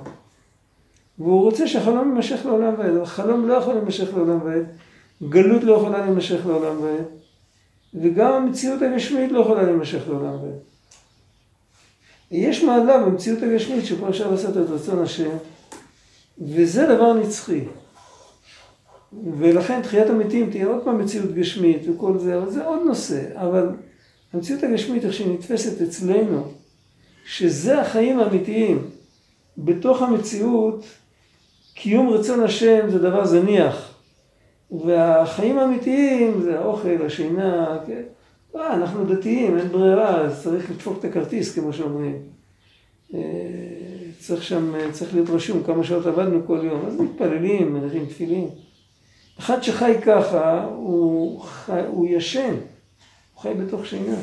והוא 1.18 1.42
רוצה 1.42 1.68
שהחלום 1.68 2.12
יימשך 2.12 2.46
לעולם 2.46 2.74
ועד. 2.78 2.96
החלום 2.96 3.48
לא 3.48 3.54
יכול 3.54 3.74
להימשך 3.74 4.14
לעולם 4.14 4.38
ועד, 4.44 4.64
גלות 5.28 5.64
לא 5.64 5.72
יכולה 5.72 5.98
להימשך 5.98 6.46
לעולם 6.46 6.82
ועד, 6.82 7.04
וגם 7.94 8.32
המציאות 8.32 8.82
הגשמית 8.82 9.32
לא 9.32 9.40
יכולה 9.40 9.62
להימשך 9.62 10.08
לעולם 10.08 10.42
ועד. 10.42 10.58
יש 12.30 12.64
מעלה 12.64 12.98
במציאות 12.98 13.42
הגשמית 13.42 13.84
שפה 13.84 14.08
אפשר 14.08 14.30
לעשות 14.30 14.56
את 14.56 14.70
רצון 14.70 15.02
השם, 15.02 15.36
וזה 16.38 16.86
דבר 16.86 17.12
נצחי. 17.12 17.60
ולכן 19.38 19.82
תחיית 19.82 20.10
המתים 20.10 20.50
תהיה 20.50 20.66
עוד 20.66 20.84
פעם 20.84 20.98
מציאות 20.98 21.34
גשמית 21.34 21.82
וכל 21.88 22.18
זה, 22.18 22.38
אבל 22.38 22.50
זה 22.50 22.64
עוד 22.64 22.80
נושא. 22.86 23.22
אבל 23.34 23.68
המציאות 24.32 24.62
הגשמית, 24.62 25.04
איך 25.04 25.14
שהיא 25.14 25.34
נתפסת 25.34 25.82
אצלנו, 25.82 26.52
שזה 27.26 27.80
החיים 27.80 28.20
האמיתיים. 28.20 28.90
בתוך 29.58 30.02
המציאות, 30.02 30.84
קיום 31.74 32.08
רצון 32.08 32.40
השם 32.40 32.90
זה 32.90 32.98
דבר 32.98 33.26
זניח. 33.26 33.93
והחיים 34.70 35.58
האמיתיים 35.58 36.42
זה 36.42 36.58
האוכל, 36.58 37.06
השינה, 37.06 37.78
כן? 37.86 38.02
אה, 38.56 38.74
אנחנו 38.74 39.04
דתיים, 39.04 39.58
אין 39.58 39.68
ברירה, 39.68 40.20
אז 40.20 40.42
צריך 40.42 40.70
לדפוק 40.70 40.98
את 40.98 41.04
הכרטיס, 41.04 41.54
כמו 41.54 41.72
שאומרים. 41.72 42.18
אה, 43.14 43.20
צריך 44.18 44.42
שם, 44.42 44.72
צריך 44.92 45.14
להיות 45.14 45.30
רשום 45.30 45.62
כמה 45.62 45.84
שעות 45.84 46.06
עבדנו 46.06 46.46
כל 46.46 46.60
יום, 46.62 46.86
אז 46.86 47.00
מתפללים, 47.00 47.72
מניחים 47.74 48.06
תפילין. 48.06 48.48
אחד 49.38 49.62
שחי 49.62 49.94
ככה, 50.02 50.64
הוא, 50.64 51.40
חי, 51.40 51.80
הוא 51.86 52.06
ישן, 52.10 52.54
הוא 53.34 53.42
חי 53.42 53.54
בתוך 53.54 53.86
שינה. 53.86 54.16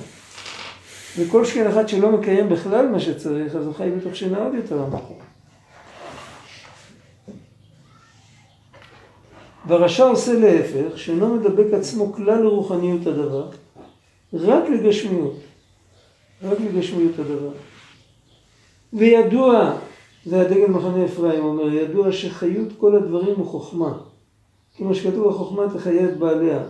וכל 1.17 1.45
שכן 1.45 1.67
אחד 1.67 1.89
שלא 1.89 2.12
מקיים 2.12 2.49
בכלל 2.49 2.88
מה 2.88 2.99
שצריך, 2.99 3.56
אז 3.56 3.65
הוא 3.65 3.73
חי 3.73 3.89
בתוך 3.97 4.15
שינה 4.15 4.43
עוד 4.43 4.54
יותר 4.54 4.84
עמוקה. 4.84 5.31
והרשע 9.67 10.04
עושה 10.04 10.34
להפך, 10.34 10.97
שאינו 10.97 11.36
מדבק 11.36 11.74
עצמו 11.74 12.13
כלל 12.13 12.41
לרוחניות 12.41 13.08
הדבר, 13.08 13.47
רק 14.34 14.69
לגשמיות. 14.69 15.36
רק 16.43 16.58
לגשמיות 16.60 17.19
הדבר. 17.19 17.52
וידוע, 18.93 19.74
זה 20.26 20.41
הדגל 20.41 20.67
מחנה 20.67 21.06
אפרים 21.06 21.43
אומר, 21.43 21.74
ידוע 21.74 22.12
שחיות 22.12 22.67
כל 22.78 22.95
הדברים 22.95 23.36
הוא 23.36 23.47
חוכמה. 23.47 23.97
כמו 24.78 24.95
שכתוב, 24.95 25.30
החוכמה 25.30 25.63
תחיה 25.74 26.10
את 26.10 26.17
בעליה. 26.17 26.63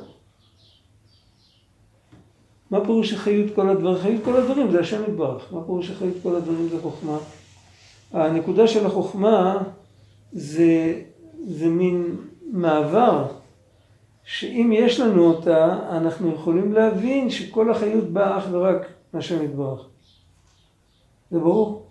מה 2.71 2.86
פירוש 2.86 3.10
שחיות 3.10 3.56
כל 3.56 3.69
הדברים? 3.69 3.97
חיות 3.97 4.23
כל 4.25 4.38
הדברים 4.38 4.71
זה 4.71 4.80
השם 4.80 5.01
יתברך. 5.04 5.54
מה 5.54 5.63
פירוש 5.63 5.88
שחיות 5.88 6.13
כל 6.23 6.36
הדברים 6.36 6.69
זה 6.69 6.82
חוכמה? 6.82 7.17
הנקודה 8.13 8.67
של 8.67 8.86
החוכמה 8.86 9.58
זה, 10.32 11.01
זה 11.47 11.67
מין 11.67 12.15
מעבר, 12.51 13.27
שאם 14.23 14.71
יש 14.73 14.99
לנו 14.99 15.25
אותה, 15.25 15.79
אנחנו 15.89 16.33
יכולים 16.33 16.73
להבין 16.73 17.29
שכל 17.29 17.71
החיות 17.71 18.03
באה 18.03 18.37
אך 18.37 18.43
ורק 18.51 18.87
מהשם 19.13 19.43
יתברך. 19.43 19.85
זה 21.31 21.39
ברור? 21.39 21.85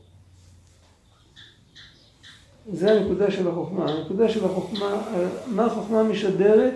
זה 2.72 2.92
הנקודה 2.92 3.30
של 3.30 3.48
החוכמה. 3.48 3.90
הנקודה 3.90 4.28
של 4.28 4.44
החוכמה, 4.44 5.02
מה 5.46 5.64
החוכמה 5.64 6.02
משדרת? 6.02 6.74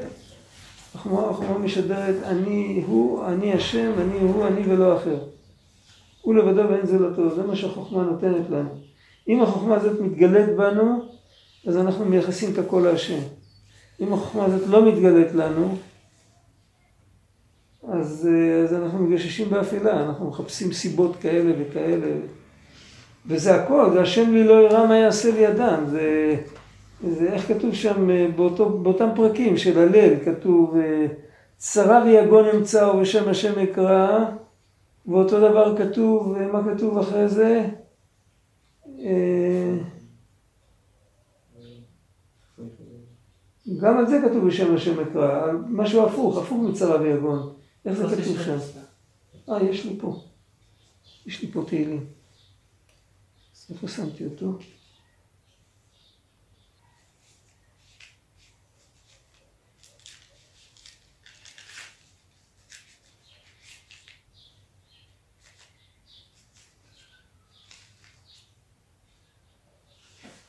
החוכמה, 0.95 1.31
החוכמה 1.31 1.59
משדרת 1.59 2.23
אני 2.23 2.85
הוא, 2.87 3.27
אני 3.27 3.53
השם, 3.53 3.93
אני 3.99 4.21
הוא, 4.21 4.47
אני 4.47 4.75
ולא 4.75 4.97
אחר. 4.97 5.19
הוא 6.23 6.35
לבדו 6.35 6.69
ואין 6.71 6.87
זולתו, 6.87 7.35
זה 7.35 7.43
מה 7.43 7.57
שהחוכמה 7.57 8.03
נותנת 8.03 8.51
לנו. 8.51 8.69
אם 9.29 9.43
החוכמה 9.43 9.75
הזאת 9.75 10.01
מתגלית 10.01 10.57
בנו, 10.57 11.03
אז 11.67 11.77
אנחנו 11.77 12.05
מייחסים 12.05 12.53
את 12.53 12.59
הכל 12.59 12.81
להשם. 12.91 13.21
אם 14.01 14.13
החוכמה 14.13 14.45
הזאת 14.45 14.69
לא 14.69 14.89
מתגלית 14.89 15.35
לנו, 15.35 15.77
אז, 17.89 18.29
אז 18.65 18.75
אנחנו 18.75 18.99
מגששים 18.99 19.51
באפלה, 19.51 20.03
אנחנו 20.03 20.29
מחפשים 20.29 20.73
סיבות 20.73 21.17
כאלה 21.17 21.53
וכאלה. 21.59 22.17
וזה 23.27 23.55
הכל, 23.55 23.91
זה 23.93 24.01
השם 24.01 24.33
לי 24.33 24.45
לא 24.45 24.65
יראה 24.65 24.87
מה 24.87 24.97
יעשה 24.97 25.31
לי 25.31 25.49
אדם. 25.49 25.85
זה, 25.87 26.37
זה 27.09 27.33
איך 27.33 27.49
כתוב 27.49 27.75
שם 27.75 28.09
באותו, 28.37 28.69
באותם 28.69 29.09
פרקים 29.15 29.57
של 29.57 29.79
הלל, 29.79 30.15
כתוב 30.25 30.77
צרה 31.57 32.03
ויגון 32.05 32.45
אמצאו 32.55 32.99
ושם 32.99 33.29
השם 33.29 33.61
אקרא, 33.61 34.25
ואותו 35.07 35.41
דבר 35.41 35.77
כתוב, 35.77 36.37
מה 36.53 36.61
כתוב 36.75 36.99
אחרי 36.99 37.29
זה? 37.29 37.67
גם 43.69 43.99
על 43.99 44.07
זה 44.07 44.21
כתוב 44.29 44.47
בשם 44.49 44.75
השם 44.75 45.01
אקרא, 45.01 45.53
משהו 45.69 46.07
הפוך, 46.07 46.39
הפוך 46.39 46.59
מצרה 46.63 47.01
ויגון. 47.01 47.55
איך 47.85 47.99
זה 47.99 48.17
כתוב 48.17 48.43
שם? 48.43 48.57
אה, 49.49 49.63
יש 49.63 49.85
לי 49.85 49.97
פה. 50.01 50.21
יש 51.27 51.43
לי 51.43 51.53
פה 51.53 51.65
תהילים. 51.69 52.07
איפה 53.71 53.89
שמתי 53.89 54.25
אותו? 54.25 54.59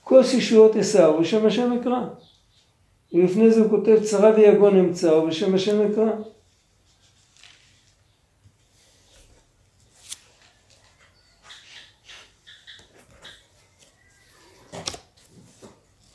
כוס 0.03 0.33
ישועות 0.33 0.75
עשו 0.75 1.19
בשם 1.19 1.45
השם 1.45 1.71
אקרא. 1.81 2.24
ולפני 3.15 3.51
זה 3.51 3.61
הוא 3.61 3.69
כותב 3.69 3.97
צרה 4.03 4.31
ויגון 4.35 4.79
אמצאו 4.79 5.27
בשם 5.27 5.55
השם 5.55 5.91
אקרא. 5.91 6.11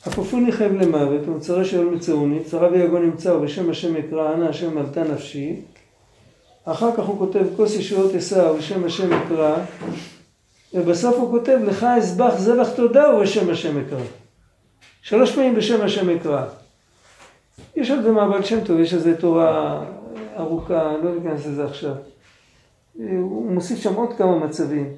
אפופוני 0.07 0.51
חייב 0.51 0.73
למוות, 0.73 1.27
ומצרה 1.27 1.65
שאול 1.65 1.85
מצאוני, 1.85 2.43
צרה 2.43 2.71
ויגון 2.71 3.03
אמצאו 3.03 3.41
בשם 3.41 3.69
השם 3.69 3.95
אקרא, 3.95 4.33
אנא 4.33 4.45
השם 4.45 4.77
עלתה 4.77 5.03
נפשי. 5.03 5.55
אחר 6.65 6.95
כך 6.97 7.03
הוא 7.03 7.19
כותב 7.19 7.45
כוס 7.55 7.75
ישועות 7.75 8.15
עשו 8.15 8.57
בשם 8.57 8.83
השם 8.83 9.13
אקרא, 9.13 9.55
ובסוף 10.73 11.15
הוא 11.15 11.31
כותב 11.31 11.57
לך 11.67 11.83
אזבח 11.83 12.37
זבח 12.37 12.69
תודה 12.75 13.15
ובשם 13.15 13.49
השם 13.49 13.77
אקרא. 13.77 14.03
שלוש 15.01 15.35
פעמים 15.35 15.55
בשם 15.55 15.81
השם 15.81 16.09
אקרא. 16.09 16.60
יש 17.75 17.91
על 17.91 18.03
זה 18.03 18.11
מעבל 18.11 18.43
שם 18.43 18.63
טוב, 18.63 18.79
יש 18.79 18.93
איזה 18.93 19.17
תורה 19.17 19.83
ארוכה, 20.37 20.97
לא 21.03 21.15
ניכנס 21.15 21.45
לזה 21.45 21.65
עכשיו. 21.65 21.95
הוא 22.95 23.51
מוסיף 23.51 23.79
שם 23.79 23.93
עוד 23.93 24.09
כמה 24.17 24.37
מצבים, 24.37 24.93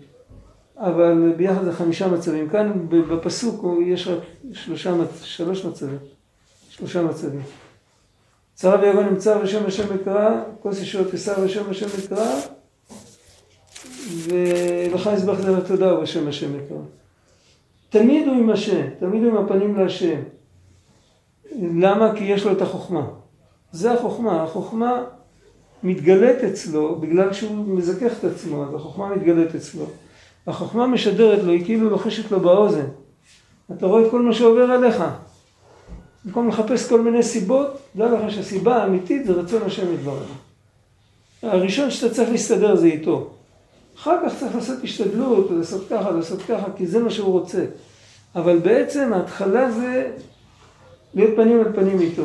אבל 0.78 1.34
ביחד 1.38 1.64
זה 1.64 1.74
חמישה 1.74 2.08
מצבים. 2.08 2.50
כאן 2.50 2.86
בפסוק 2.90 3.66
יש 3.86 4.08
רק 4.08 4.20
שלושה, 4.54 4.94
שלוש 5.24 5.66
מצבים, 5.66 5.98
שלושה 6.70 7.04
מצבים. 7.04 7.42
צרה 8.54 8.82
ויגון 8.82 9.06
נמצא 9.06 9.38
בשם 9.38 9.66
השם 9.66 9.96
יקרא, 9.96 10.44
כוס 10.62 10.82
ישועות 10.82 11.12
כשר 11.12 11.46
בשם 11.46 11.70
השם 11.70 11.88
יקרא, 12.04 12.36
ולך 14.28 15.10
יזבח 15.14 15.40
זה 15.40 15.52
לתודה 15.52 15.94
ובשם 15.94 16.28
השם 16.28 16.56
יקרא. 16.56 16.78
תמיד 17.90 18.28
הוא 18.28 18.36
עם 18.36 18.50
השם, 18.50 18.90
תמיד 19.00 19.24
הוא 19.24 19.32
עם 19.32 19.46
הפנים 19.46 19.76
להשם. 19.76 20.20
למה? 21.62 22.12
כי 22.16 22.24
יש 22.24 22.46
לו 22.46 22.52
את 22.52 22.62
החוכמה. 22.62 23.06
זה 23.72 23.92
החוכמה. 23.92 24.44
החוכמה 24.44 25.04
מתגלית 25.84 26.44
אצלו 26.44 26.96
בגלל 26.96 27.34
שהוא 27.34 27.66
מזכך 27.68 28.12
את 28.20 28.24
עצמו, 28.24 28.64
אז 28.64 28.76
החוכמה 28.76 29.16
מתגלית 29.16 29.56
אצלו. 29.56 29.86
החוכמה 30.48 30.88
משדרת 30.88 31.44
לו, 31.44 31.52
היא 31.52 31.66
כאילו 31.66 31.90
לוחשת 31.90 32.32
לו 32.32 32.40
באוזן. 32.40 32.86
אתה 33.78 33.86
רואה 33.86 34.06
את 34.06 34.12
כל 34.12 34.22
מה 34.22 34.34
שעובר 34.34 34.72
עליך. 34.72 35.04
במקום 36.26 36.48
לחפש 36.48 36.90
כל 36.90 37.02
מיני 37.02 37.24
סיבות, 37.24 37.68
דע 37.96 38.12
לך 38.12 38.32
שהסיבה 38.32 38.84
האמיתית 38.84 39.26
זה 39.26 39.34
רצון 39.34 39.62
השם 39.62 39.94
יתברך. 39.94 40.28
הראשון 41.44 41.92
שאתה 41.92 42.14
צריך 42.14 42.30
להסתדר 42.30 42.76
זה 42.76 42.88
איתו. 42.88 43.30
אחר 43.98 44.18
כך 44.26 44.40
צריך 44.40 44.56
לעשות 44.56 44.84
השתדלות, 44.84 45.52
לעשות 45.52 45.88
ככה, 45.90 46.12
לעשות 46.12 46.42
ככה, 46.42 46.66
כי 46.78 46.88
זה 46.88 47.00
מה 47.00 47.10
שהוא 47.10 47.32
רוצה. 47.32 47.66
אבל 48.36 48.60
בעצם 48.60 49.14
ההתחלה 49.14 49.72
זה 49.72 50.12
להיות 51.16 51.36
פנים 51.36 51.60
אל 51.60 51.74
פנים 51.74 52.02
איתו. 52.02 52.24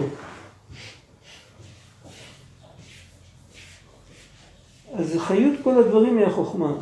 אז 4.94 5.16
חיות 5.18 5.55
כל 5.62 5.79
הדברים 5.79 6.18
היא 6.18 6.27
החוכמה. 6.27 6.72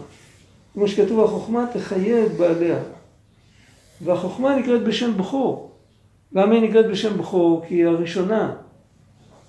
כמו 0.75 0.88
שכתוב, 0.88 1.25
החוכמה 1.25 1.66
תחיה 1.73 2.27
את 2.27 2.33
בעליה. 2.33 2.79
והחוכמה 4.05 4.57
נקראת 4.57 4.85
בשם 4.85 5.16
בכור. 5.16 5.71
למה 6.33 6.55
היא 6.55 6.62
נקראת 6.62 6.87
בשם 6.87 7.19
בכור? 7.19 7.64
כי 7.69 7.75
היא 7.75 7.87
הראשונה. 7.87 8.55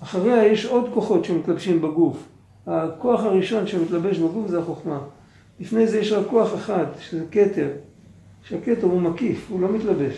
אחריה 0.02 0.46
יש 0.46 0.64
עוד 0.64 0.90
כוחות 0.94 1.24
שמתלבשים 1.24 1.82
בגוף. 1.82 2.16
הכוח 2.66 3.20
הראשון 3.20 3.66
שמתלבש 3.66 4.18
בגוף 4.18 4.48
זה 4.48 4.58
החוכמה. 4.58 4.98
לפני 5.60 5.86
זה 5.86 5.98
יש 5.98 6.12
רק 6.12 6.26
כוח 6.30 6.54
אחד, 6.54 6.86
שזה 7.00 7.24
כתר. 7.30 7.68
שהכתר 8.42 8.86
הוא 8.86 9.00
מקיף, 9.00 9.46
הוא 9.50 9.60
לא 9.60 9.68
מתלבש. 9.68 10.14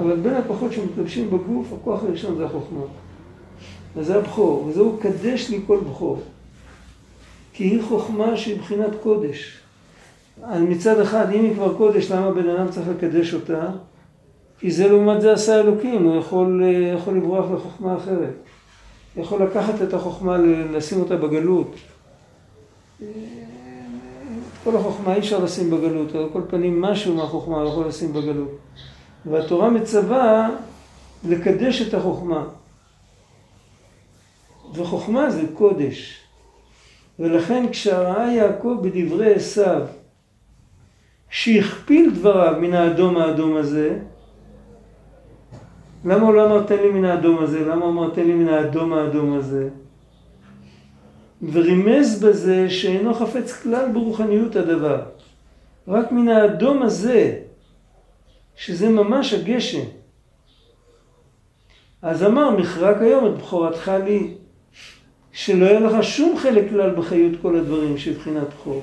אבל 0.00 0.16
בין 0.16 0.34
הכוחות 0.34 0.72
שמתלבשים 0.72 1.30
בגוף, 1.30 1.72
הכוח 1.72 2.02
הראשון 2.02 2.36
זה 2.36 2.44
החוכמה. 2.44 2.80
אז 3.96 4.06
זה 4.06 4.16
הבכור, 4.16 4.64
וזהו 4.66 4.96
קדש 5.00 5.50
לי 5.50 5.60
כל 5.66 5.78
בכור. 5.90 6.22
כי 7.52 7.64
היא 7.64 7.82
חוכמה 7.82 8.36
שהיא 8.36 8.58
בחינת 8.58 8.90
קודש. 9.02 9.58
על 10.42 10.62
מצד 10.62 11.00
אחד, 11.00 11.32
אם 11.32 11.44
היא 11.44 11.54
כבר 11.54 11.76
קודש, 11.76 12.10
למה 12.10 12.30
בן 12.30 12.48
אדם 12.48 12.68
צריך 12.70 12.88
לקדש 12.88 13.34
אותה? 13.34 13.70
כי 14.58 14.70
זה 14.70 14.88
לעומת 14.88 15.20
זה 15.20 15.32
עשה 15.32 15.60
אלוקים, 15.60 16.04
הוא 16.04 16.16
יכול, 16.16 16.62
יכול 16.96 17.16
לברוח 17.16 17.50
לחוכמה 17.54 17.96
אחרת. 17.96 18.34
יכול 19.16 19.42
לקחת 19.42 19.82
את 19.82 19.94
החוכמה, 19.94 20.38
לשים 20.72 21.00
אותה 21.00 21.16
בגלות. 21.16 21.74
כל 24.64 24.76
החוכמה 24.76 25.14
אי 25.14 25.18
אפשר 25.18 25.44
לשים 25.44 25.70
בגלות, 25.70 26.14
על 26.14 26.28
כל 26.32 26.42
פנים 26.50 26.80
משהו 26.80 27.14
מהחוכמה 27.14 27.56
הוא 27.56 27.68
יכול 27.68 27.86
לשים 27.86 28.12
בגלות. 28.12 28.58
והתורה 29.26 29.70
מצווה 29.70 30.50
לקדש 31.28 31.82
את 31.82 31.94
החוכמה. 31.94 32.44
וחוכמה 34.74 35.30
זה 35.30 35.42
קודש. 35.54 36.18
ולכן 37.18 37.66
כשראה 37.70 38.32
יעקב 38.32 38.76
בדברי 38.82 39.34
עשיו, 39.34 39.82
שהכפיל 41.30 42.10
דבריו 42.14 42.60
מן 42.60 42.74
האדום 42.74 43.16
האדום 43.16 43.56
הזה, 43.56 43.98
למה 46.04 46.26
הוא 46.26 46.34
לא 46.34 46.46
אמר 46.46 46.62
תן 46.62 46.76
לי 46.76 46.88
מן 46.90 47.04
האדום 47.04 47.42
הזה? 47.42 47.60
למה 47.60 47.84
הוא 47.84 47.92
אמר 47.92 48.10
תן 48.10 48.26
לי 48.26 48.32
מן 48.32 48.48
האדום 48.48 48.92
האדום 48.92 49.32
הזה? 49.32 49.68
ורימז 51.52 52.24
בזה 52.24 52.70
שאינו 52.70 53.14
חפץ 53.14 53.62
כלל 53.62 53.92
ברוחניות 53.92 54.56
הדבר. 54.56 55.02
רק 55.88 56.12
מן 56.12 56.28
האדום 56.28 56.82
הזה, 56.82 57.38
שזה 58.64 58.88
ממש 58.88 59.32
הגשם. 59.32 59.84
אז 62.02 62.24
אמר, 62.24 62.50
מחרק 62.50 62.96
היום 63.02 63.26
את 63.26 63.38
בכורתך 63.38 63.92
לי, 64.04 64.34
שלא 65.32 65.66
יהיה 65.66 65.80
לך 65.80 66.04
שום 66.04 66.38
חלק 66.38 66.70
כלל 66.70 66.94
בחיות 66.94 67.32
כל 67.42 67.56
הדברים 67.56 67.98
שבחינת 67.98 68.48
בכור. 68.48 68.82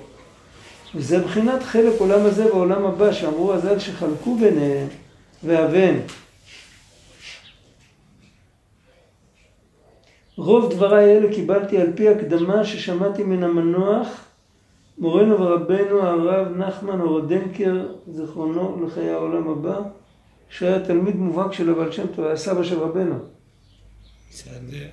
וזה 0.95 1.19
בחינת 1.19 1.63
חלק 1.63 1.93
עולם 1.99 2.25
הזה 2.25 2.53
ועולם 2.53 2.85
הבא, 2.85 3.11
שאמרו 3.11 3.53
הזל 3.53 3.79
שחלקו 3.79 4.35
ביניהם, 4.35 4.87
והבן. 5.43 5.95
רוב 10.37 10.73
דבריי 10.73 11.17
אלה 11.17 11.33
קיבלתי 11.33 11.77
על 11.77 11.93
פי 11.95 12.09
הקדמה 12.09 12.65
ששמעתי 12.65 13.23
מן 13.23 13.43
המנוח, 13.43 14.28
מורנו 14.99 15.39
ורבנו 15.39 16.01
הרב 16.01 16.57
נחמן 16.57 17.01
אורדנקר, 17.01 17.87
זיכרונו 18.07 18.85
לחיי 18.85 19.09
העולם 19.09 19.49
הבא, 19.49 19.79
שהיה 20.49 20.79
תלמיד 20.79 21.15
מובהק 21.15 21.53
של 21.53 21.69
הבעל 21.69 21.91
שם 21.91 22.07
טוב, 22.07 22.25
היה 22.25 22.37
סבא 22.37 22.63
של 22.63 22.79
רבנו. 22.79 23.15
מצד 24.29 24.51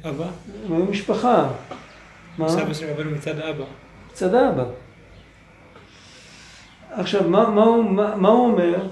אבא? 0.09 0.31
הם 0.67 0.73
היו 0.73 0.85
משפחה. 0.85 1.51
מה? 2.39 2.49
סבא 2.49 2.75
של 2.75 2.91
רבנו 2.91 3.11
מצד 3.11 3.39
אבא. 3.39 3.65
מצד 4.13 4.35
אבא. 4.35 4.65
עכשיו, 6.91 7.29
מה, 7.29 7.51
מה, 7.51 7.65
הוא, 7.65 7.85
מה, 7.85 8.17
מה 8.17 8.29
הוא 8.29 8.47
אומר? 8.47 8.89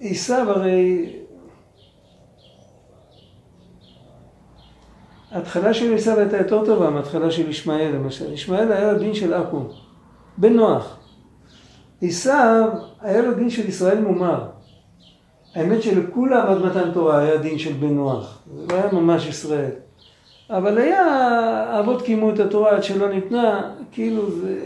עשיו 0.00 0.50
הרי 0.50 1.12
ההתחלה 5.32 5.74
של 5.74 5.94
עשיו 5.94 6.18
הייתה 6.18 6.36
יותר 6.36 6.64
טובה 6.64 6.90
מההתחלה 6.90 7.30
של 7.30 7.50
ישמעאל 7.50 7.92
למשל. 7.94 8.32
ישמעאל 8.32 8.72
היה 8.72 8.92
לו 8.92 8.98
דין 8.98 9.14
של 9.14 9.34
עכו, 9.34 9.60
בן 10.38 10.52
נוח. 10.52 10.98
עשיו 12.02 12.68
היה 13.00 13.22
לו 13.22 13.34
דין 13.34 13.50
של 13.50 13.68
ישראל 13.68 14.00
מומר. 14.00 14.46
האמת 15.54 15.82
שלכולם 15.82 16.46
עד 16.46 16.58
מתן 16.58 16.90
תורה 16.92 17.18
היה 17.18 17.36
דין 17.36 17.58
של 17.58 17.72
בן 17.72 17.94
נוח. 17.94 18.38
זה 18.56 18.66
לא 18.68 18.74
היה 18.74 18.92
ממש 18.92 19.26
ישראל. 19.26 19.70
אבל 20.50 20.78
היה, 20.78 21.04
האבות 21.70 22.02
קיימו 22.02 22.30
את 22.30 22.38
התורה 22.40 22.70
עד 22.70 22.82
שלא 22.82 23.08
ניתנה, 23.08 23.74
כאילו 23.92 24.30
זה... 24.30 24.60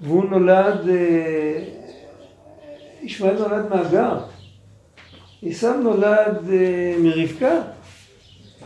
והוא 0.00 0.24
נולד, 0.24 0.88
אה, 0.88 1.64
ישמעאל 3.02 3.38
נולד 3.38 3.68
מהגר. 3.70 4.18
עשיו 5.42 5.80
נולד 5.80 6.50
אה, 6.52 6.94
מרבקה. 6.98 7.60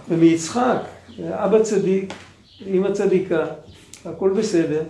ומיצחק, 0.08 0.80
אבא 1.20 1.62
צדיק, 1.62 2.14
אמא 2.66 2.92
צדיקה, 2.92 3.44
הכל 4.04 4.30
בסדר. 4.30 4.82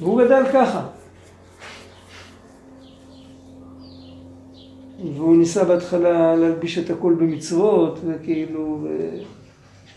והוא 0.00 0.22
גדל 0.22 0.42
ככה. 0.52 0.86
והוא 5.16 5.36
ניסה 5.36 5.64
בהתחלה 5.64 6.36
להלביש 6.36 6.78
את 6.78 6.90
הכל 6.90 7.14
במצוות, 7.18 7.98
וכאילו, 8.06 8.86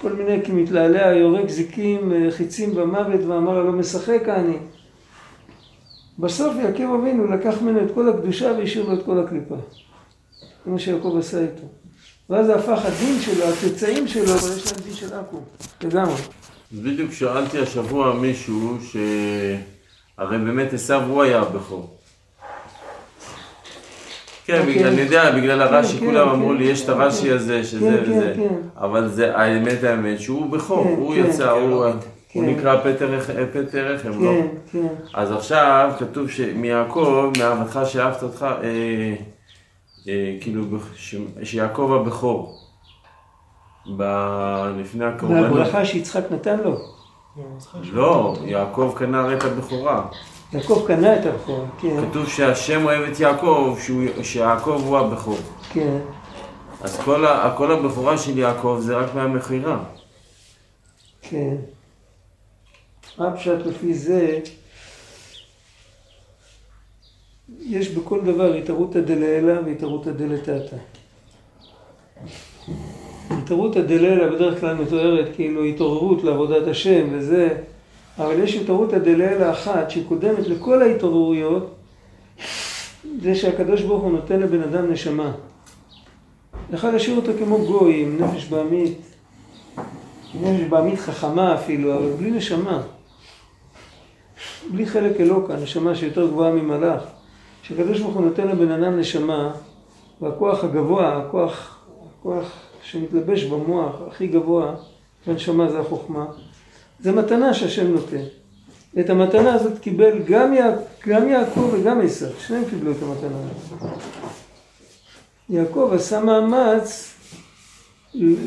כל 0.01 0.13
מיני 0.13 0.45
כמתלעלע, 0.45 1.15
יורק 1.15 1.49
זיקים, 1.49 2.13
חיצים 2.29 2.75
במוות, 2.75 3.21
ואמר 3.27 3.63
לא 3.63 3.71
משחק 3.71 4.23
אני. 4.27 4.57
בסוף 6.19 6.55
יעקב 6.63 6.93
אבינו 7.01 7.27
לקח 7.27 7.61
ממנו 7.61 7.85
את 7.85 7.91
כל 7.93 8.09
הקדושה 8.09 8.51
והשאיר 8.57 8.89
לו 8.89 8.93
את 8.93 9.05
כל 9.05 9.19
הקליפה. 9.19 9.55
זה 10.65 10.71
מה 10.71 10.79
שיעקב 10.79 11.15
עשה 11.19 11.41
איתו. 11.41 11.82
ואז 12.29 12.45
זה 12.45 12.55
הפך 12.55 12.85
הדין 12.85 13.21
שלו, 13.21 13.45
הצאצאים 13.45 14.07
שלו, 14.07 14.23
אבל 14.23 14.57
יש 14.57 14.71
להם 14.71 14.81
דין 14.85 14.93
של 14.93 15.13
עכו, 15.13 15.39
לגמרי. 15.83 16.13
אז 16.73 16.79
בדיוק 16.79 17.11
שאלתי 17.11 17.59
השבוע 17.59 18.13
מישהו, 18.13 18.77
שהרי 18.81 20.37
באמת 20.37 20.73
עשו 20.73 20.93
הוא 20.93 21.23
היה 21.23 21.39
הבכור. 21.39 21.97
כן, 24.45 24.53
okay. 24.53 24.67
אוקיי. 24.67 24.87
אני 24.87 25.01
יודע, 25.01 25.31
בגלל 25.31 25.61
הרש"י, 25.61 25.99
כן, 25.99 26.05
כולם 26.05 26.27
כן, 26.29 26.33
אמרו 26.35 26.53
לי, 26.53 26.63
יש 26.63 26.83
את 26.83 26.89
הרש"י 26.89 27.31
הזה, 27.31 27.63
שזה 27.63 28.01
כן, 28.05 28.11
וזה. 28.11 28.33
כן, 28.35 28.49
כן. 28.49 28.55
אבל 28.77 29.07
זה 29.07 29.37
האמת 29.37 29.83
האמת, 29.83 30.19
שהוא 30.19 30.49
בכור, 30.49 30.83
כן, 30.83 30.95
הוא 30.97 31.15
כן, 31.15 31.25
יצא, 31.25 31.45
כן, 31.45 31.71
הוא, 31.71 31.85
כן. 32.29 32.39
הוא 32.39 32.43
נקרא 32.43 32.79
פטר, 32.83 33.13
רחם, 33.13 34.13
כן, 34.13 34.19
לא? 34.19 34.31
כן. 34.31 34.47
כן. 34.71 34.87
אז 35.13 35.31
עכשיו 35.31 35.91
כתוב 35.99 36.29
שמיעקב, 36.29 37.31
מאהבתך 37.37 37.79
שאהבת 37.85 38.23
אותך, 38.23 38.45
אה, 38.63 39.15
כאילו, 40.41 40.63
שיעקב 41.43 41.91
הבכור, 42.01 42.59
לפני 44.77 45.05
הקורבנות. 45.05 45.51
והברכה 45.51 45.85
שיצחק 45.85 46.23
נתן 46.31 46.59
לו. 46.59 46.77
לא, 47.83 48.35
יעקב 48.45 48.93
קנה 48.95 49.21
הרי 49.21 49.35
את 49.35 49.43
הבכורה. 49.43 50.05
יעקב 50.53 50.83
קנה 50.87 51.19
את 51.19 51.25
הבכורה, 51.25 51.65
כן. 51.81 52.09
כתוב 52.09 52.29
שהשם 52.29 52.85
אוהב 52.85 53.01
את 53.01 53.19
יעקב, 53.19 53.77
שיעקב 54.23 54.81
הוא 54.85 54.97
הבכור. 54.97 55.37
כן. 55.69 55.97
אז 56.81 56.99
כל, 56.99 57.25
כל 57.57 57.71
הבכורה 57.71 58.17
של 58.17 58.37
יעקב 58.37 58.77
זה 58.81 58.97
רק 58.97 59.15
מהמכירה. 59.15 59.79
כן. 61.21 61.55
מה 63.17 63.31
פשט 63.31 63.65
לפי 63.65 63.93
זה? 63.93 64.39
יש 67.65 67.89
בכל 67.89 68.21
דבר 68.21 68.53
התערותא 68.53 68.99
דלעילא 68.99 69.53
והתערותא 69.65 70.11
דלתתא. 70.11 70.75
התערותא 73.29 73.81
דלעילא 73.81 74.35
בדרך 74.35 74.59
כלל 74.59 74.73
מתוארת 74.73 75.35
כאילו 75.35 75.63
התעוררות 75.63 76.23
לעבודת 76.23 76.67
השם 76.67 77.07
וזה, 77.11 77.57
אבל 78.19 78.43
יש 78.43 78.55
התערותא 78.55 78.97
דלעילא 78.97 79.51
אחת 79.51 79.89
שקודמת 79.89 80.47
לכל 80.47 80.81
ההתעוררויות, 80.81 81.75
זה 83.21 83.35
שהקדוש 83.35 83.81
ברוך 83.81 84.03
הוא 84.03 84.11
נותן 84.11 84.39
לבן 84.39 84.61
אדם 84.61 84.91
נשמה. 84.91 85.31
יכול 86.73 86.89
להשאיר 86.89 87.15
אותו 87.15 87.31
כמו 87.39 87.57
גוי 87.57 88.01
עם 88.01 88.17
נפש 88.21 88.45
בעמית, 88.45 88.97
נפש 90.41 90.61
בעמית 90.69 90.99
חכמה 90.99 91.55
אפילו, 91.55 91.93
אבל 91.95 92.11
בלי 92.11 92.31
נשמה. 92.31 92.81
בלי 94.71 94.85
חלק 94.85 95.19
אלוקה, 95.19 95.55
נשמה 95.55 95.95
שיותר 95.95 96.27
גבוהה 96.27 96.51
ממלאך. 96.51 97.03
כשקדוש 97.63 97.99
ברוך 97.99 98.15
הוא 98.15 98.25
נותן 98.25 98.47
לבן 98.47 98.71
אדם 98.71 98.99
נשמה, 98.99 99.53
והכוח 100.21 100.63
הגבוה, 100.63 101.17
הכוח, 101.17 101.85
הכוח 102.19 102.51
שמתלבש 102.83 103.43
במוח 103.43 103.95
הכי 104.07 104.27
גבוה, 104.27 104.75
בנשמה 105.27 105.71
זה 105.71 105.79
החוכמה, 105.79 106.25
זה 106.99 107.11
מתנה 107.11 107.53
שהשם 107.53 107.87
נותן. 107.87 108.23
את 108.99 109.09
המתנה 109.09 109.53
הזאת 109.53 109.79
קיבל 109.79 110.19
גם, 110.23 110.53
יע... 110.53 110.75
גם 111.07 111.27
יעקב 111.27 111.69
וגם 111.73 112.01
עשיו, 112.01 112.29
שניהם 112.39 112.63
קיבלו 112.69 112.91
את 112.91 112.97
המתנה 113.01 113.37
הזאת. 113.37 113.89
יעקב 115.49 115.91
עשה 115.95 116.19
מאמץ 116.19 117.13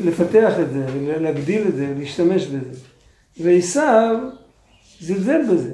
לפתח 0.03 0.53
את 0.59 0.69
זה, 0.69 0.85
להגדיל 1.19 1.67
את 1.67 1.75
זה, 1.75 1.93
להשתמש 1.97 2.45
בזה. 2.45 2.79
ועשיו 3.39 4.17
זלזל 4.99 5.41
בזה. 5.51 5.73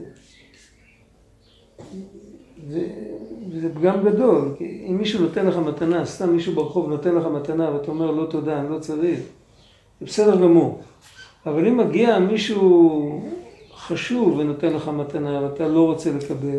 וזה 3.64 3.76
פגם 3.76 4.04
גדול, 4.04 4.54
כי 4.58 4.86
אם 4.90 4.98
מישהו 4.98 5.22
נותן 5.22 5.46
לך 5.46 5.58
מתנה, 5.58 6.06
סתם 6.06 6.30
מישהו 6.30 6.56
ברחוב 6.56 6.90
נותן 6.90 7.16
לך 7.16 7.26
מתנה 7.26 7.72
ואתה 7.74 7.92
אומר 7.92 8.12
לא 8.12 8.26
תודה, 8.26 8.60
אני 8.60 8.70
לא 8.70 8.80
צריך, 8.80 9.20
זה 10.00 10.06
בסדר 10.06 10.36
גמור. 10.36 10.82
אבל 11.46 11.68
אם 11.68 11.78
מגיע 11.78 12.20
מישהו 12.20 13.22
חשוב 13.76 14.38
ונותן 14.38 14.74
לך 14.74 14.88
מתנה 14.88 15.42
ואתה 15.42 15.68
לא 15.68 15.86
רוצה 15.86 16.12
לקבל, 16.12 16.58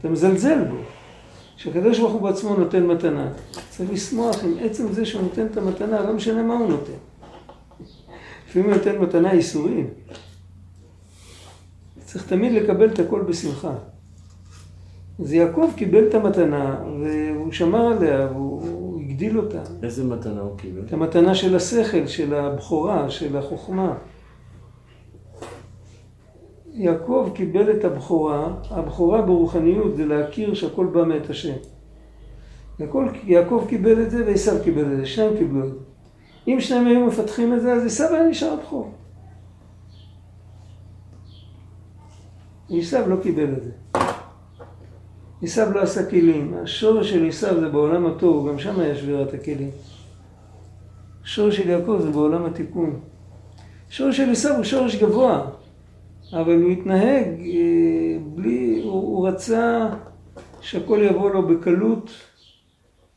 אתה 0.00 0.08
מזלזל 0.08 0.64
בו. 0.64 0.76
כשהקדוש 1.56 1.98
ברוך 1.98 2.12
הוא 2.12 2.20
בעצמו 2.20 2.56
נותן 2.56 2.86
מתנה, 2.86 3.28
צריך 3.68 3.92
לשמוח 3.92 4.44
עם 4.44 4.54
עצם 4.60 4.92
זה 4.92 5.06
שהוא 5.06 5.22
נותן 5.22 5.46
את 5.46 5.56
המתנה, 5.56 6.02
לא 6.02 6.12
משנה 6.12 6.42
מה 6.42 6.54
הוא 6.54 6.68
נותן. 6.68 6.92
לפעמים 8.48 8.68
הוא 8.68 8.76
נותן 8.76 8.98
מתנה 8.98 9.34
ייסורים. 9.34 9.86
צריך 12.04 12.26
תמיד 12.26 12.52
לקבל 12.52 12.88
את 12.88 12.98
הכל 12.98 13.22
בשמחה. 13.22 13.72
אז 15.20 15.32
יעקב 15.32 15.70
קיבל 15.76 16.08
את 16.08 16.14
המתנה, 16.14 16.84
והוא 17.00 17.52
שמר 17.52 17.86
עליה, 17.86 18.26
והוא 18.32 19.00
הגדיל 19.00 19.38
אותה. 19.38 19.62
איזה 19.82 20.04
מתנה 20.04 20.40
הוא 20.40 20.58
קיבל? 20.58 20.80
את 20.86 20.92
המתנה 20.92 21.34
של 21.34 21.56
השכל, 21.56 22.06
של 22.06 22.34
הבכורה, 22.34 23.10
של 23.10 23.36
החוכמה. 23.36 23.94
יעקב 26.72 27.30
קיבל 27.34 27.70
את 27.70 27.84
הבכורה, 27.84 28.54
הבכורה 28.70 29.22
ברוחניות 29.22 29.96
זה 29.96 30.06
להכיר 30.06 30.54
שהכל 30.54 30.86
בא 30.86 31.04
מאת 31.04 31.30
השם. 31.30 31.54
יעקב, 32.78 33.02
יעקב 33.24 33.64
קיבל 33.68 34.02
את 34.02 34.10
זה 34.10 34.26
ועשיו 34.26 34.54
קיבל 34.64 34.92
את 34.92 34.96
זה, 34.96 35.06
שניים 35.06 35.36
קיבלו 35.36 35.64
את 35.64 35.72
זה. 35.72 35.78
אם 36.48 36.60
שניהם 36.60 36.86
היו 36.86 37.06
מפתחים 37.06 37.54
את 37.54 37.62
זה, 37.62 37.72
אז 37.72 37.86
עשיו 37.86 38.14
היה 38.14 38.28
נשאר 38.28 38.56
בכור. 38.56 38.90
עשיו 42.70 43.08
לא 43.08 43.16
קיבל 43.22 43.52
את 43.52 43.62
זה. 43.62 43.70
עשיו 45.42 45.72
לא 45.72 45.80
עשה 45.82 46.10
כלים. 46.10 46.54
השורש 46.62 47.10
של 47.10 47.28
עשיו 47.28 47.60
זה 47.60 47.68
בעולם 47.68 48.06
התוהו, 48.06 48.46
גם 48.46 48.58
שם 48.58 48.80
היה 48.80 48.96
שבירת 48.96 49.34
הכלים. 49.34 49.70
השורש 51.24 51.56
של 51.56 51.68
יעקב 51.68 51.98
זה 52.02 52.10
בעולם 52.10 52.46
התיקון. 52.46 53.00
השורש 53.88 54.16
של 54.16 54.30
עשיו 54.30 54.56
הוא 54.56 54.64
שורש 54.64 54.96
גבוה. 54.96 55.50
אבל 56.32 56.62
הוא 56.62 56.70
התנהג 56.70 57.40
אה, 57.40 58.18
בלי, 58.34 58.80
הוא, 58.84 58.92
הוא 58.92 59.28
רצה 59.28 59.88
שהכל 60.60 61.00
יבוא 61.10 61.30
לו 61.30 61.48
בקלות, 61.48 62.10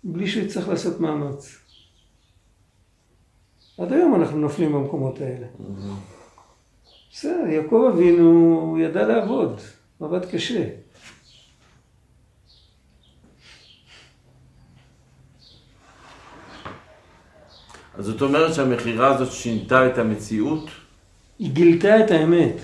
בלי 0.04 0.28
שהוא 0.28 0.44
יצטרך 0.44 0.70
לעשות 0.70 1.00
מאמץ. 1.00 1.58
עד 3.78 3.94
היום 3.94 4.16
אנחנו 4.16 4.38
נופלים 4.38 4.74
במקומות 4.74 5.22
האלה. 5.22 5.48
בסדר, 7.12 7.48
יעקב 7.48 7.90
אבינו, 7.94 8.60
הוא 8.62 8.80
ידע 8.80 9.08
לעבוד, 9.08 9.60
הוא 9.98 10.08
עבד 10.08 10.26
קשה. 10.26 10.70
אז 17.98 18.06
זאת 18.06 18.22
אומרת 18.22 18.54
שהמכירה 18.54 19.16
הזאת 19.16 19.32
שינתה 19.32 19.88
את 19.88 19.98
המציאות? 19.98 20.66
היא 21.40 21.52
גילתה 21.52 22.00
את 22.00 22.12
האמת. 22.12 22.56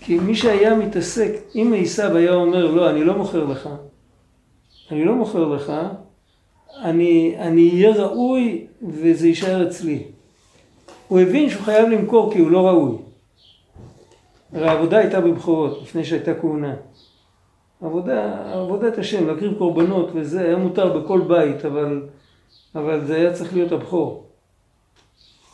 כי 0.00 0.18
מי 0.18 0.34
שהיה 0.34 0.74
מתעסק, 0.74 1.32
אם 1.54 1.74
עשיו 1.78 2.16
היה 2.16 2.34
אומר, 2.34 2.70
לא, 2.70 2.90
אני 2.90 3.04
לא 3.04 3.18
מוכר 3.18 3.44
לך, 3.44 3.68
אני 4.90 5.04
לא 5.04 5.14
מוכר 5.14 5.44
לך, 5.44 5.72
אני 6.84 7.70
אהיה 7.72 7.96
ראוי 7.96 8.66
וזה 8.82 9.28
יישאר 9.28 9.68
אצלי. 9.68 10.02
הוא 11.08 11.20
הבין 11.20 11.50
שהוא 11.50 11.62
חייב 11.62 11.88
למכור 11.88 12.32
כי 12.32 12.38
הוא 12.38 12.50
לא 12.50 12.68
ראוי. 12.68 12.96
הרי 14.52 14.68
העבודה 14.68 14.98
הייתה 14.98 15.20
בבחורות, 15.20 15.82
לפני 15.82 16.04
שהייתה 16.04 16.34
כהונה. 16.34 16.74
עבודה, 17.82 18.52
עבודת 18.52 18.98
השם, 18.98 19.26
להקריב 19.26 19.54
קורבנות 19.58 20.10
וזה, 20.14 20.40
היה 20.44 20.56
מותר 20.56 20.98
בכל 20.98 21.20
בית, 21.20 21.64
אבל, 21.64 22.02
אבל 22.74 23.04
זה 23.06 23.14
היה 23.14 23.32
צריך 23.32 23.54
להיות 23.54 23.72
הבכור. 23.72 24.31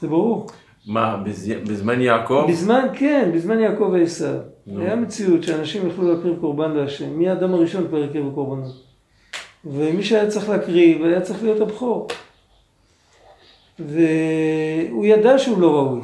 זה 0.00 0.08
ברור. 0.08 0.46
מה, 0.86 1.22
בזמן 1.66 2.00
יעקב? 2.00 2.46
בזמן, 2.48 2.86
כן, 2.94 3.30
בזמן 3.34 3.60
יעקב 3.60 3.90
ועשיו. 3.92 4.34
היה 4.76 4.96
מציאות 4.96 5.42
שאנשים 5.42 5.88
יכלו 5.88 6.14
להקריב 6.14 6.36
קורבן 6.40 6.70
להשם. 6.70 7.10
מי 7.10 7.28
האדם 7.28 7.54
הראשון 7.54 7.86
כבר 7.88 8.04
הקריבו 8.04 8.32
קורבנות. 8.32 8.82
ומי 9.64 10.02
שהיה 10.02 10.30
צריך 10.30 10.48
להקריב 10.48 11.04
היה 11.04 11.20
צריך 11.20 11.42
להיות 11.42 11.60
הבכור. 11.60 12.08
והוא 13.78 15.06
ידע 15.06 15.38
שהוא 15.38 15.60
לא 15.60 15.74
ראוי. 15.74 16.00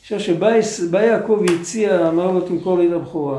עכשיו 0.00 0.20
שבא 0.20 1.02
יעקב 1.02 1.42
והציע, 1.48 2.08
אמר 2.08 2.30
לו 2.30 2.40
תמכור 2.40 2.78
לי 2.78 2.88
את 2.88 2.92
הבכורה. 2.92 3.38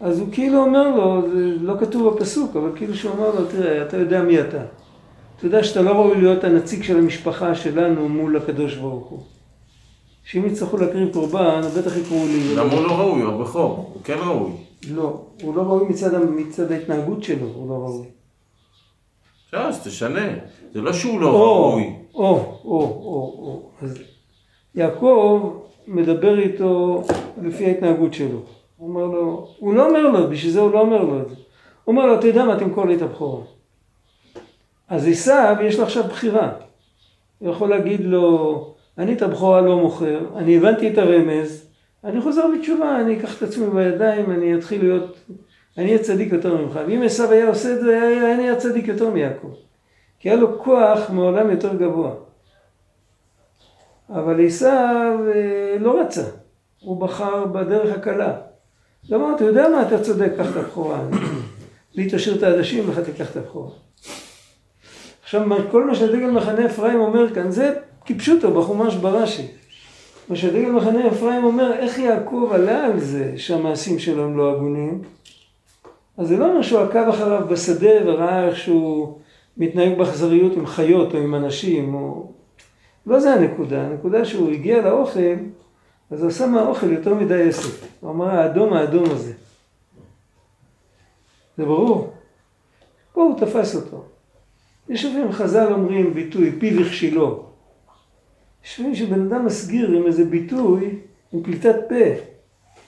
אז 0.00 0.20
הוא 0.20 0.28
כאילו 0.32 0.58
אומר 0.58 0.96
לו, 0.96 1.22
זה 1.32 1.44
לא 1.60 1.74
כתוב 1.80 2.14
בפסוק, 2.14 2.56
אבל 2.56 2.70
כאילו 2.76 2.94
שהוא 2.94 3.14
אמר 3.14 3.34
לו, 3.34 3.44
תראה, 3.44 3.82
אתה 3.82 3.96
יודע 3.96 4.22
מי 4.22 4.40
אתה. 4.40 4.62
אתה 5.42 5.50
יודע 5.50 5.64
שאתה 5.64 5.82
לא 5.82 5.90
ראוי 5.90 6.20
להיות 6.20 6.44
הנציג 6.44 6.82
של 6.82 6.98
המשפחה 6.98 7.54
שלנו 7.54 8.08
מול 8.08 8.36
הקדוש 8.36 8.76
ברוך 8.76 9.06
הוא. 9.06 9.20
שאם 10.24 10.46
יצטרכו 10.46 10.76
להקריב 10.76 11.12
קורבן, 11.12 11.60
בטח 11.78 11.96
יקראו 11.96 12.26
לי. 12.26 12.54
למה 12.56 12.72
הוא 12.72 12.82
לא 12.82 12.92
ראוי? 12.92 13.22
הוא 13.22 13.44
בכור, 13.44 13.90
הוא 13.94 14.02
כן 14.04 14.16
ראוי. 14.26 14.50
לא, 14.90 15.22
הוא 15.42 15.56
לא 15.56 15.62
ראוי 15.62 15.88
מצד, 15.88 16.24
מצד 16.24 16.72
ההתנהגות 16.72 17.22
שלו, 17.22 17.46
הוא 17.46 17.68
לא 17.68 17.74
ראוי. 17.74 18.06
בסדר, 19.48 19.60
אז 19.60 19.86
תשנה. 19.86 20.28
זה 20.72 20.80
לא 20.80 20.92
שהוא 20.92 21.20
לא 21.20 21.28
ראוי. 21.28 21.94
או, 22.14 22.22
או, 22.24 22.80
או, 23.04 23.34
או. 23.38 23.62
אז 23.82 23.98
יעקב 24.74 25.52
מדבר 25.86 26.38
איתו 26.38 27.02
לפי 27.42 27.66
ההתנהגות 27.66 28.14
שלו. 28.14 28.38
הוא 28.76 28.88
אומר 28.88 29.04
לו, 29.04 29.48
הוא 29.58 29.74
לא 29.74 29.88
אומר 29.88 30.02
לו, 30.08 30.30
בשביל 30.30 30.52
זה 30.52 30.60
הוא 30.60 30.72
לא 30.72 30.80
אומר 30.80 31.04
לו 31.04 31.20
את 31.22 31.28
זה. 31.28 31.34
הוא 31.34 31.96
אומר 31.96 32.06
לו, 32.06 32.14
אתה 32.18 32.26
יודע 32.26 32.44
מה, 32.44 32.58
תמכור 32.58 32.86
לי 32.86 32.94
את 32.96 33.02
הבכורה. 33.02 33.42
אז 34.92 35.08
עשיו, 35.08 35.56
יש 35.62 35.78
לו 35.78 35.84
עכשיו 35.84 36.04
בחירה. 36.04 36.52
הוא 37.38 37.50
יכול 37.50 37.70
להגיד 37.70 38.00
לו, 38.04 38.74
אני 38.98 39.12
את 39.12 39.22
הבכורה 39.22 39.60
לא 39.60 39.76
מוכר, 39.76 40.20
אני 40.36 40.56
הבנתי 40.56 40.92
את 40.92 40.98
הרמז, 40.98 41.66
אני 42.04 42.20
חוזר 42.20 42.42
בתשובה, 42.58 43.00
אני 43.00 43.18
אקח 43.18 43.38
את 43.38 43.42
עצמי 43.42 43.66
בידיים, 43.70 44.30
אני 44.30 44.54
אתחיל 44.54 44.80
להיות, 44.82 45.16
אני 45.78 45.86
אהיה 45.86 45.98
צדיק 45.98 46.32
יותר 46.32 46.56
ממך. 46.56 46.80
ואם 46.86 47.02
עשיו 47.02 47.30
היה 47.30 47.48
עושה 47.48 47.72
את 47.72 47.80
זה, 47.80 48.02
היה 48.02 48.36
נהיה 48.36 48.56
צדיק 48.56 48.88
יותר 48.88 49.10
מיעקב. 49.10 49.50
כי 50.18 50.30
היה 50.30 50.36
לו 50.36 50.58
כוח 50.58 51.10
מעולם 51.10 51.50
יותר 51.50 51.74
גבוה. 51.74 52.14
אבל 54.10 54.46
עשיו 54.46 55.18
אה, 55.34 55.76
לא 55.80 56.00
רצה, 56.00 56.24
הוא 56.80 57.00
בחר 57.00 57.46
בדרך 57.46 57.96
הקלה. 57.96 58.32
לא 59.08 59.16
אמר, 59.16 59.36
אתה 59.36 59.44
יודע 59.44 59.68
מה, 59.68 59.82
אתה 59.82 60.02
צודק, 60.02 60.32
קח 60.36 60.50
את 60.50 60.56
הבכורה. 60.56 61.00
לי 61.94 62.08
תשאיר 62.12 62.36
את 62.36 62.42
העדשים, 62.42 62.90
לך 62.90 62.98
תיקח 62.98 63.30
את 63.30 63.36
הבכורה. 63.36 63.70
עכשיו, 65.34 65.70
כל 65.70 65.84
מה 65.84 65.94
שהדגל 65.94 66.30
מחנה 66.30 66.66
אפרים 66.66 67.00
אומר 67.00 67.34
כאן, 67.34 67.50
זה 67.50 67.74
כפשוטו 68.04 68.54
בחומש 68.54 68.94
ברש"י. 68.94 69.46
מה 70.28 70.36
שדגל 70.36 70.70
מחנה 70.70 71.08
אפרים 71.08 71.44
אומר, 71.44 71.72
איך 71.72 71.98
יעקב 71.98 72.50
עלה 72.54 72.84
על 72.84 73.00
זה 73.00 73.32
שהמעשים 73.36 73.98
שלו 73.98 74.24
הם 74.24 74.36
לא 74.36 74.52
הגונים? 74.52 75.02
אז 76.18 76.28
זה 76.28 76.36
לא 76.36 76.50
אומר 76.50 76.62
שהוא 76.62 76.80
עקב 76.80 77.08
אחריו 77.08 77.46
בשדה 77.48 77.90
וראה 78.06 78.46
איך 78.48 78.56
שהוא 78.56 79.18
מתנהג 79.56 79.98
באכזריות 79.98 80.56
עם 80.56 80.66
חיות 80.66 81.14
או 81.14 81.18
עם 81.18 81.34
אנשים, 81.34 81.94
או... 81.94 82.32
לא 83.06 83.20
זה 83.20 83.34
הנקודה, 83.34 83.82
הנקודה 83.82 84.24
שהוא 84.24 84.50
הגיע 84.50 84.82
לאוכל, 84.82 85.34
אז 86.10 86.22
הוא 86.22 86.28
עשה 86.28 86.46
מהאוכל 86.46 86.92
יותר 86.92 87.14
מדי 87.14 87.48
עסק. 87.48 87.86
הוא 88.00 88.10
אמר, 88.10 88.28
האדום 88.28 88.72
האדום 88.72 89.04
הזה. 89.10 89.32
זה 91.56 91.64
ברור. 91.64 92.12
פה 93.12 93.22
הוא 93.22 93.38
תפס 93.38 93.76
אותו. 93.76 94.04
יש 94.88 95.04
לפעמים 95.04 95.32
חז"ל 95.32 95.72
אומרים 95.72 96.14
ביטוי, 96.14 96.52
פיו 96.58 96.80
הכשילו. 96.80 97.44
יש 98.64 98.74
לפעמים 98.74 98.94
שבן 98.94 99.20
אדם 99.20 99.46
מסגיר 99.46 99.90
עם 99.90 100.06
איזה 100.06 100.24
ביטוי, 100.24 100.98
עם 101.32 101.42
פליטת 101.42 101.76
פה. 101.88 102.04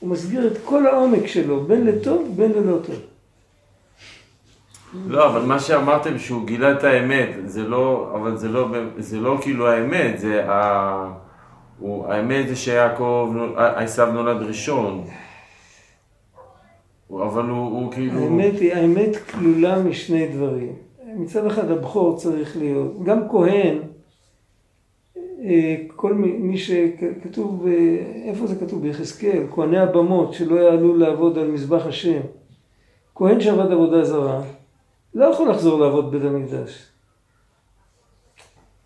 הוא 0.01 0.11
מסגיר 0.11 0.47
את 0.47 0.59
כל 0.65 0.87
העומק 0.87 1.27
שלו, 1.27 1.65
בין 1.65 1.87
לטוב, 1.87 2.33
בין 2.37 2.53
ללא 2.53 2.79
טוב. 2.87 2.97
לא, 5.07 5.27
אבל 5.27 5.43
מה 5.43 5.61
שאמרתם 5.61 6.19
שהוא 6.19 6.47
גילה 6.47 6.73
את 6.73 6.85
האמת, 6.85 7.29
זה 7.45 7.63
לא, 7.63 8.13
אבל 8.15 8.37
זה 8.37 8.49
לא, 8.49 8.69
זה 8.99 9.21
לא 9.21 9.39
כאילו 9.41 9.69
האמת, 9.69 10.19
זה 10.19 10.51
ה... 10.51 11.13
הוא, 11.79 12.07
האמת 12.13 12.49
זה 12.49 12.57
שיעקב, 12.57 13.35
עשיו 13.57 14.13
נולד 14.13 14.43
ראשון. 14.43 15.05
אבל 17.11 17.45
הוא, 17.45 17.59
הוא 17.59 17.93
כאילו... 17.93 18.21
האמת 18.21 18.59
היא, 18.61 18.75
האמת 18.75 19.17
כלולה 19.31 19.79
משני 19.79 20.29
דברים. 20.29 20.73
מצד 21.17 21.47
אחד 21.47 21.71
הבכור 21.71 22.17
צריך 22.17 22.57
להיות, 22.57 23.03
גם 23.05 23.29
כהן, 23.29 23.79
אה, 25.17 25.77
כל 25.97 26.15
מי 26.15 26.59
שכתוב, 26.59 27.67
אה, 27.67 27.73
איפה 28.25 28.47
זה 28.47 28.57
כתוב? 28.57 28.83
ביחזקאל, 28.83 29.47
כהני 29.55 29.79
הבמות 29.79 30.33
שלא 30.33 30.57
יעלו 30.57 30.97
לעבוד 30.97 31.39
על 31.39 31.51
מזבח 31.51 31.87
השם. 31.87 32.21
כהן 33.15 33.41
שעבד 33.41 33.73
עבודה 33.73 34.05
זרה, 34.05 34.43
לא 35.15 35.25
יכול 35.25 35.51
לחזור 35.51 35.81
לעבוד 35.81 36.11
בית 36.11 36.23
המקדש. 36.23 36.87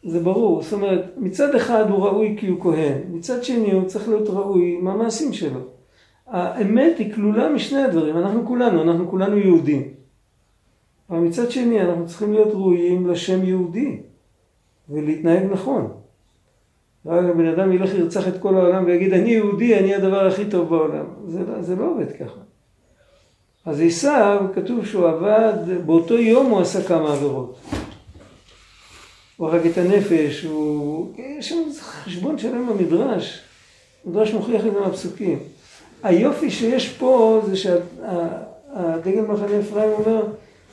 זה 0.02 0.20
ברור. 0.20 0.62
זאת 0.62 0.72
אומרת, 0.72 1.04
מצד 1.16 1.54
אחד 1.54 1.90
הוא 1.90 2.04
ראוי 2.04 2.36
כי 2.40 2.46
הוא 2.46 2.60
כהן, 2.60 2.98
מצד 3.10 3.44
שני 3.44 3.72
הוא 3.72 3.84
צריך 3.84 4.08
להיות 4.08 4.28
ראוי 4.28 4.78
מהמעשים 4.82 5.32
שלו. 5.32 5.60
האמת 6.26 6.98
היא 6.98 7.14
כלולה 7.14 7.48
משני 7.48 7.82
הדברים, 7.82 8.16
אנחנו 8.16 8.46
כולנו, 8.46 8.82
אנחנו 8.82 9.08
כולנו 9.10 9.36
יהודים. 9.36 9.97
אבל 11.10 11.18
מצד 11.18 11.50
שני 11.50 11.82
אנחנו 11.82 12.06
צריכים 12.06 12.32
להיות 12.32 12.48
ראויים 12.52 13.06
לשם 13.10 13.44
יהודי 13.44 14.00
ולהתנהג 14.88 15.42
נכון. 15.50 15.92
רק 17.06 17.24
הבן 17.24 17.46
אדם 17.46 17.72
ילך 17.72 17.94
לרצח 17.94 18.28
את 18.28 18.40
כל 18.40 18.54
העולם 18.54 18.84
ויגיד 18.86 19.12
אני 19.12 19.30
יהודי, 19.30 19.78
אני 19.78 19.94
הדבר 19.94 20.26
הכי 20.26 20.44
טוב 20.50 20.68
בעולם. 20.68 21.04
זה, 21.26 21.40
לא, 21.48 21.62
זה 21.62 21.76
לא 21.76 21.90
עובד 21.90 22.12
ככה. 22.12 22.40
אז 23.64 23.80
עשיו, 23.80 24.46
כתוב 24.54 24.86
שהוא 24.86 25.08
עבד, 25.08 25.52
באותו 25.86 26.18
יום 26.18 26.46
הוא 26.46 26.60
עשה 26.60 26.82
כמה 26.82 27.12
עבירות. 27.12 27.56
הוא 29.36 29.48
הרג 29.48 29.66
את 29.66 29.78
הנפש, 29.78 30.44
הוא... 30.44 31.12
יש 31.18 31.48
שם 31.48 31.56
חשבון 31.80 32.38
שלם 32.38 32.66
במדרש. 32.66 33.42
המדרש 34.06 34.32
מוכיח 34.34 34.66
את 34.66 34.72
זה 34.72 34.80
מהפסוקים. 34.80 35.38
היופי 36.02 36.50
שיש 36.50 36.88
פה 36.88 37.40
זה 37.46 37.56
שהדגל 37.56 39.20
מחנה 39.20 39.60
אפרים 39.60 39.90
אומר, 39.90 40.22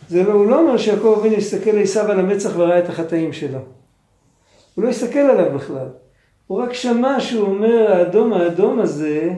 זה 0.09 0.23
לא, 0.23 0.33
הוא 0.33 0.45
לא 0.45 0.59
אומר 0.59 0.77
שיעקב 0.77 1.15
אבינו 1.19 1.35
הסתכל 1.35 1.71
לעשו 1.71 1.99
על 1.99 2.19
המצח 2.19 2.49
וראה 2.55 2.79
את 2.79 2.89
החטאים 2.89 3.33
שלו. 3.33 3.59
הוא 4.75 4.83
לא 4.83 4.89
הסתכל 4.89 5.19
עליו 5.19 5.51
בכלל. 5.55 5.87
הוא 6.47 6.61
רק 6.61 6.73
שמע 6.73 7.19
שהוא 7.19 7.47
אומר, 7.47 7.91
האדום 7.91 8.33
האדום 8.33 8.79
הזה, 8.79 9.33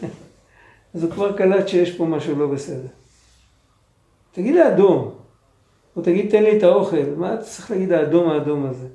אז 0.94 1.02
הוא 1.02 1.10
כבר 1.10 1.36
קלט 1.36 1.68
שיש 1.68 1.96
פה 1.96 2.04
משהו 2.04 2.38
לא 2.38 2.46
בסדר. 2.46 2.88
תגיד 4.32 4.56
האדום, 4.56 5.14
או 5.96 6.02
תגיד 6.02 6.30
תן 6.30 6.42
לי 6.42 6.58
את 6.58 6.62
האוכל, 6.62 7.04
מה 7.16 7.34
אתה 7.34 7.42
צריך 7.42 7.70
להגיד 7.70 7.92
האדום 7.92 8.30
האדום 8.30 8.66
הזה? 8.66 8.88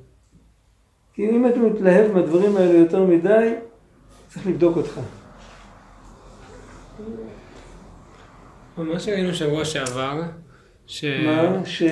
כי 1.13 1.29
אם 1.29 1.47
אתה 1.47 1.59
מתלהב 1.59 2.11
מהדברים 2.11 2.57
האלה 2.57 2.77
יותר 2.77 3.03
מדי, 3.03 3.53
צריך 4.27 4.47
לבדוק 4.47 4.77
אותך. 4.77 4.99
מה 8.85 8.99
שראינו 8.99 9.33
שבוע 9.33 9.65
שעבר, 9.65 10.21
ש... 10.87 11.05
מה? 11.05 11.65
ש... 11.65 11.83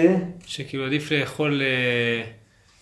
שכאילו 0.46 0.86
עדיף 0.86 1.12
לאכול, 1.12 1.62
אה, 1.62 2.24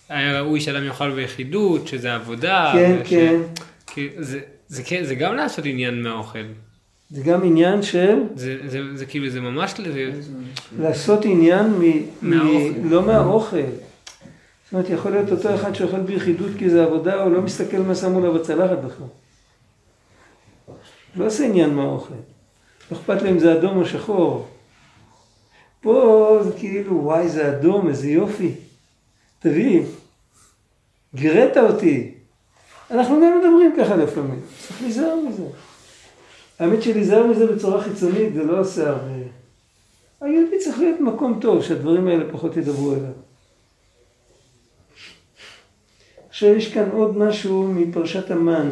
היה 0.08 0.40
ראוי 0.40 0.60
שאדם 0.60 0.84
יאכל 0.84 1.10
ביחידות, 1.10 1.88
שזה 1.88 2.14
עבודה. 2.14 2.70
כן, 2.74 2.96
וש... 3.02 3.08
כן. 3.10 3.40
כי 3.86 4.08
זה, 4.18 4.40
זה, 4.68 4.82
זה, 4.88 5.04
זה 5.04 5.14
גם 5.14 5.34
לעשות 5.34 5.64
עניין 5.64 6.02
מהאוכל. 6.02 6.44
זה 7.10 7.22
גם 7.22 7.44
עניין 7.44 7.82
של... 7.82 8.16
זה, 8.34 8.56
זה, 8.62 8.68
זה, 8.68 8.96
זה 8.96 9.06
כאילו, 9.06 9.28
זה 9.28 9.40
ממש... 9.40 9.74
לעשות 10.78 11.24
עניין 11.24 11.66
מ... 11.66 11.82
מהאוכל. 12.22 12.80
מ... 12.80 12.90
לא 12.90 13.02
מהאוכל. 13.02 13.56
זאת 13.56 14.72
אומרת, 14.72 14.90
יכול 14.90 15.10
להיות 15.10 15.32
אותו 15.32 15.54
אחד 15.54 15.74
שאוכל 15.74 16.00
ביחידות 16.00 16.50
כי 16.58 16.70
זה 16.70 16.84
עבודה, 16.84 17.22
הוא 17.22 17.32
לא 17.32 17.42
מסתכל 17.42 17.78
מה 17.78 17.94
שמו 17.94 18.20
לו 18.20 18.34
בצלחת 18.34 18.78
בכלל. 18.78 19.06
לא 21.16 21.26
עושה 21.26 21.44
עניין 21.44 21.74
מהאוכל. 21.74 22.14
לא 22.90 22.96
אכפת 22.96 23.22
לו 23.22 23.30
אם 23.30 23.38
זה 23.38 23.52
אדום 23.52 23.76
או 23.76 23.86
שחור. 23.86 24.46
פה 25.80 26.38
זה 26.42 26.52
כאילו, 26.58 27.04
וואי, 27.04 27.28
זה 27.28 27.48
אדום, 27.48 27.88
איזה 27.88 28.10
יופי. 28.10 28.50
תביא, 29.38 29.82
גירית 31.14 31.56
אותי. 31.56 32.14
אנחנו 32.90 33.16
גם 33.16 33.38
מדברים 33.40 33.74
ככה 33.78 33.96
לפעמים, 33.96 34.40
צריך 34.60 34.82
להיזהר 34.82 35.16
מזה. 35.28 35.44
האמת 36.58 36.82
שלהיזהר 36.82 37.26
מזה 37.26 37.46
בצורה 37.46 37.82
חיצונית 37.82 38.34
זה 38.34 38.44
לא 38.44 38.60
עושה 38.60 38.88
הרבה. 38.88 39.10
היהודי 40.20 40.58
צריך 40.58 40.78
להיות 40.78 41.00
מקום 41.00 41.38
טוב, 41.40 41.62
שהדברים 41.62 42.08
האלה 42.08 42.32
פחות 42.32 42.56
ידברו 42.56 42.92
אליו. 42.92 43.12
עכשיו 46.28 46.48
יש 46.48 46.72
כאן 46.74 46.90
עוד 46.90 47.18
משהו 47.18 47.62
מפרשת 47.62 48.30
המן. 48.30 48.70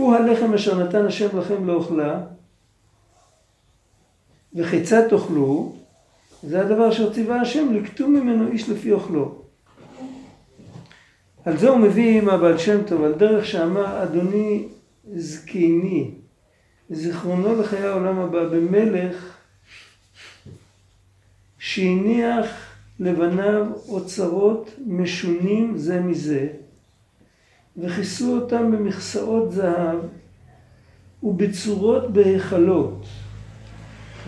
הוא 0.00 0.14
הלחם 0.14 0.54
אשר 0.54 0.84
נתן 0.84 1.06
השם 1.06 1.38
לכם 1.38 1.66
לאוכלה, 1.66 2.20
וכיצד 4.54 5.08
תאכלו, 5.08 5.72
זה 6.42 6.60
הדבר 6.60 6.88
אשר 6.88 7.12
ציווה 7.12 7.40
השם, 7.40 7.74
לקטו 7.74 8.08
ממנו 8.08 8.48
איש 8.48 8.68
לפי 8.68 8.92
אוכלו. 8.92 9.42
על 11.44 11.56
זה 11.56 11.68
הוא 11.68 11.78
מביא 11.78 12.20
מהבעל 12.20 12.58
שם 12.58 12.82
טוב, 12.86 13.04
על 13.04 13.12
דרך 13.12 13.46
שאמר 13.46 14.02
אדוני 14.02 14.68
זקני, 15.16 16.10
זיכרונו 16.90 17.60
לחיי 17.60 17.86
העולם 17.86 18.18
הבא, 18.18 18.48
במלך 18.48 19.36
שהניח 21.58 22.46
לבניו 23.00 23.66
אוצרות 23.88 24.70
משונים 24.86 25.78
זה 25.78 26.00
מזה, 26.00 26.48
וכיסו 27.80 28.36
אותם 28.36 28.72
במכסאות 28.72 29.52
זהב 29.52 29.98
ובצורות 31.22 32.12
בהיכלות. 32.12 33.04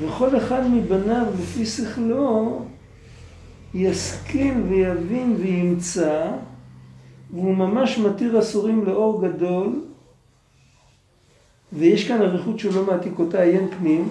וכל 0.00 0.36
אחד 0.36 0.62
מבניו 0.70 1.26
לפי 1.42 1.66
שכלו 1.66 2.62
ישכיל 3.74 4.54
ויבין 4.68 5.36
וימצא, 5.38 6.30
והוא 7.30 7.54
ממש 7.54 7.98
מתיר 7.98 8.38
אסורים 8.38 8.84
לאור 8.84 9.28
גדול, 9.28 9.80
ויש 11.72 12.08
כאן 12.08 12.22
אריכות 12.22 12.58
שהוא 12.58 12.74
לא 12.74 12.86
מעתיק 12.86 13.18
אותה, 13.18 13.42
עיין 13.42 13.68
פנים. 13.78 14.08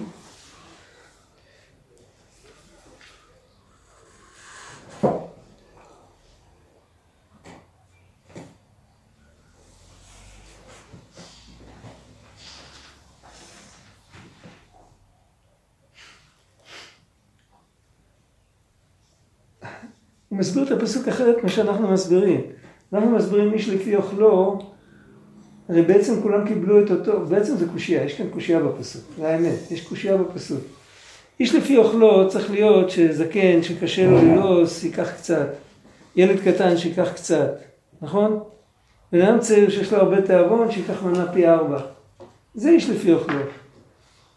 מסביר 20.42 20.64
את 20.64 20.70
הפסוק 20.70 21.08
אחרת 21.08 21.36
ממה 21.38 21.48
שאנחנו 21.48 21.88
מסבירים. 21.88 22.40
אנחנו 22.92 23.10
מסבירים 23.10 23.52
איש 23.52 23.68
לפי 23.68 23.96
אוכלו, 23.96 24.58
הרי 25.68 25.82
בעצם 25.82 26.22
כולם 26.22 26.48
קיבלו 26.48 26.84
את 26.84 26.90
אותו, 26.90 27.26
בעצם 27.26 27.56
זה 27.56 27.66
קושייה, 27.72 28.04
יש 28.04 28.14
כאן 28.14 28.28
קושייה 28.30 28.60
בפסוק, 28.60 29.02
זה 29.18 29.28
האמת, 29.28 29.70
יש 29.70 29.80
קושייה 29.80 30.16
בפסוק. 30.16 30.60
איש 31.40 31.54
לפי 31.54 31.76
אוכלו 31.76 32.28
צריך 32.28 32.50
להיות 32.50 32.90
שזקן, 32.90 33.62
שקשה 33.62 34.10
לו 34.10 34.18
ללעוס, 34.18 34.84
ייקח 34.84 35.10
קצת. 35.10 35.48
ילד 36.16 36.40
קטן 36.40 36.76
שייקח 36.76 37.12
קצת, 37.14 37.54
נכון? 38.02 38.40
בן 39.12 39.20
אדם 39.20 39.38
צעיר 39.38 39.70
שיש 39.70 39.92
לו 39.92 39.98
הרבה 39.98 40.22
תיאבון, 40.22 40.70
שייקח 40.70 41.02
מנה 41.02 41.32
פי 41.32 41.48
ארבע. 41.48 41.78
זה 42.54 42.70
איש 42.70 42.90
לפי 42.90 43.12
אוכלו. 43.12 43.40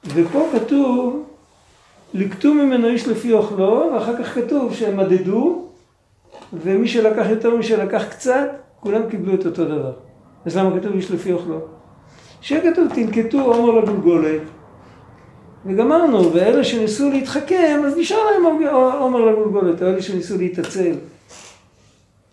ופה 0.05 0.49
כתוב, 0.53 1.23
לקטו 2.13 2.53
ממנו 2.53 2.87
איש 2.87 3.07
לפי 3.07 3.33
אוכלו, 3.33 3.91
ואחר 3.93 4.23
כך 4.23 4.35
כתוב 4.35 4.73
שהם 4.73 4.97
מדדו, 4.97 5.64
ומי 6.53 6.87
שלקח 6.87 7.25
יותר, 7.29 7.55
מי 7.55 7.63
שלקח 7.63 8.03
קצת, 8.09 8.49
כולם 8.79 9.09
קיבלו 9.09 9.33
את 9.33 9.45
אותו 9.45 9.65
דבר. 9.65 9.93
אז 10.45 10.57
למה 10.57 10.79
כתוב 10.79 10.93
איש 10.93 11.11
לפי 11.11 11.33
אוכלו? 11.33 11.59
שיהיה 12.41 12.71
כתוב 12.71 12.87
תנקטו 12.95 13.41
עומר 13.41 13.79
לגולגולת, 13.79 14.41
וגמרנו, 15.65 16.33
ואלה 16.33 16.63
שניסו 16.63 17.09
להתחכם, 17.09 17.81
אז 17.85 17.97
נשאר 17.97 18.17
להם 18.31 18.69
עומר 18.99 19.25
לגולגולת, 19.25 19.81
או 19.81 19.87
אלה 19.87 20.01
שניסו 20.01 20.37
להתעצל. 20.37 20.93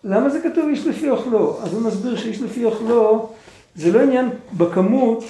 למה 0.03 0.29
זה 0.29 0.39
כתוב 0.41 0.69
איש 0.69 0.87
לפי 0.87 1.09
אוכלו? 1.09 1.59
אז 1.63 1.73
הוא 1.73 1.81
מסביר 1.81 2.15
שאיש 2.15 2.41
לפי 2.41 2.65
אוכלו 2.65 3.29
זה 3.75 3.91
לא 3.91 3.99
עניין 3.99 4.29
בכמות, 4.57 5.23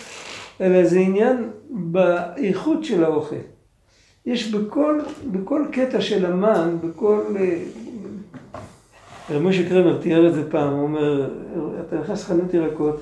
אלא 0.62 0.86
זה 0.86 1.00
עניין 1.00 1.50
באיכות 1.70 2.84
של 2.84 3.04
האוכל. 3.04 3.36
יש 4.26 4.52
בכל, 4.52 5.00
בכל 5.32 5.66
קטע 5.72 6.02
של 6.02 6.26
המן, 6.26 6.78
בכל... 6.84 7.22
רב 9.30 9.42
משה 9.42 9.70
קרמר 9.70 10.02
תיאר 10.02 10.28
את 10.28 10.34
זה 10.34 10.52
פעם, 10.52 10.74
הוא 10.74 10.84
אומר, 10.84 11.30
אתה 11.88 11.96
נכנס 11.96 12.24
לחנות 12.24 12.54
ירקות, 12.54 13.02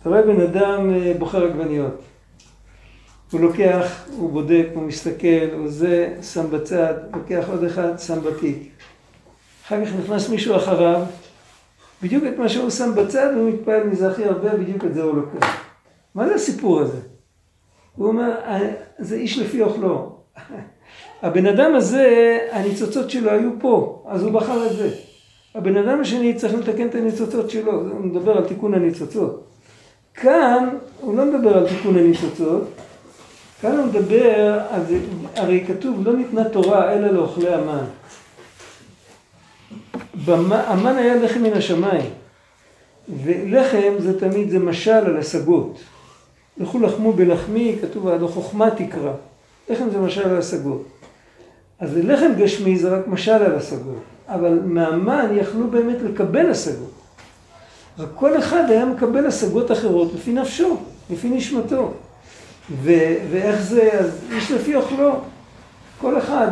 אתה 0.00 0.08
רואה 0.08 0.22
בן 0.22 0.40
אדם 0.40 0.90
בוחר 1.18 1.44
עגבניות. 1.44 2.02
הוא 3.32 3.40
לוקח, 3.40 4.04
הוא 4.16 4.30
בודק, 4.30 4.66
הוא 4.74 4.82
מסתכל, 4.82 5.54
הוא 5.58 5.68
זה, 5.68 6.14
שם 6.22 6.50
בצד, 6.50 6.94
לוקח 7.12 7.44
עוד 7.48 7.64
אחד, 7.64 7.98
שם 7.98 8.20
בתיק. 8.20 8.58
אחר 9.66 9.84
כך 9.84 9.92
נכנס 10.04 10.28
מישהו 10.28 10.56
אחריו, 10.56 11.02
בדיוק 12.02 12.24
את 12.24 12.38
מה 12.38 12.48
שהוא 12.48 12.70
שם 12.70 12.94
בצד, 12.94 13.34
הוא 13.34 13.50
מתפעל 13.50 13.84
מזה 13.84 14.10
הכי 14.10 14.24
הרבה, 14.24 14.56
בדיוק 14.56 14.84
את 14.84 14.94
זה 14.94 15.02
הוא 15.02 15.16
לוקח. 15.16 15.56
מה 16.14 16.28
זה 16.28 16.34
הסיפור 16.34 16.80
הזה? 16.80 17.00
הוא 17.96 18.08
אומר, 18.08 18.34
זה 18.98 19.16
איש 19.16 19.38
לפי 19.38 19.62
אוכלו. 19.62 20.18
הבן 21.22 21.46
אדם 21.46 21.74
הזה, 21.74 22.38
הניצוצות 22.52 23.10
שלו 23.10 23.30
היו 23.30 23.50
פה, 23.60 24.04
אז 24.08 24.22
הוא 24.22 24.32
בחר 24.32 24.66
את 24.66 24.76
זה. 24.76 25.13
הבן 25.54 25.76
אדם 25.76 26.00
השני 26.00 26.34
צריך 26.34 26.54
לתקן 26.54 26.86
את 26.86 26.94
הניצוצות 26.94 27.50
שלו, 27.50 27.72
הוא 27.72 28.00
מדבר 28.00 28.36
על 28.36 28.44
תיקון 28.44 28.74
הניצוצות. 28.74 29.44
כאן 30.14 30.68
הוא 31.00 31.16
לא 31.16 31.24
מדבר 31.24 31.58
על 31.58 31.68
תיקון 31.68 31.96
הניצוצות, 31.96 32.62
כאן 33.60 33.76
הוא 33.76 33.86
מדבר, 33.86 34.60
אז, 34.70 34.94
הרי 35.36 35.64
כתוב 35.66 36.00
לא 36.04 36.16
ניתנה 36.16 36.48
תורה 36.48 36.92
אלא 36.92 37.08
לאוכלי 37.08 37.48
המן. 37.48 37.84
המן 40.50 40.96
היה 40.96 41.16
לחם 41.16 41.42
מן 41.42 41.52
השמיים. 41.52 42.10
ולחם 43.24 43.92
זה 43.98 44.20
תמיד, 44.20 44.50
זה 44.50 44.58
משל 44.58 44.90
על 44.90 45.16
השגות. 45.16 45.80
לכו 46.58 46.78
לחמו 46.78 47.12
בלחמי, 47.12 47.76
כתוב 47.82 48.08
עד 48.08 48.22
החוכמה 48.22 48.70
תקרא. 48.70 49.12
לחם 49.70 49.90
זה 49.90 49.98
משל 49.98 50.28
על 50.28 50.38
השגות. 50.38 50.84
אז 51.78 51.96
לחם 51.96 52.30
גשמי 52.38 52.78
זה 52.78 52.88
רק 52.88 53.08
משל 53.08 53.32
על 53.32 53.54
השגות. 53.54 54.13
אבל 54.28 54.58
מהמן 54.64 55.26
יכלו 55.34 55.70
באמת 55.70 55.96
לקבל 56.02 56.50
השגות. 56.50 56.90
רק 57.98 58.08
כל 58.14 58.38
אחד 58.38 58.70
היה 58.70 58.84
מקבל 58.84 59.26
השגות 59.26 59.72
אחרות 59.72 60.12
לפי 60.14 60.32
נפשו, 60.32 60.76
לפי 61.10 61.28
נשמתו. 61.28 61.92
ו- 62.70 63.14
ואיך 63.30 63.62
זה, 63.62 63.90
אז 63.92 64.24
איש 64.32 64.50
לפי 64.50 64.74
אוכלו. 64.74 65.12
כל 66.00 66.18
אחד, 66.18 66.48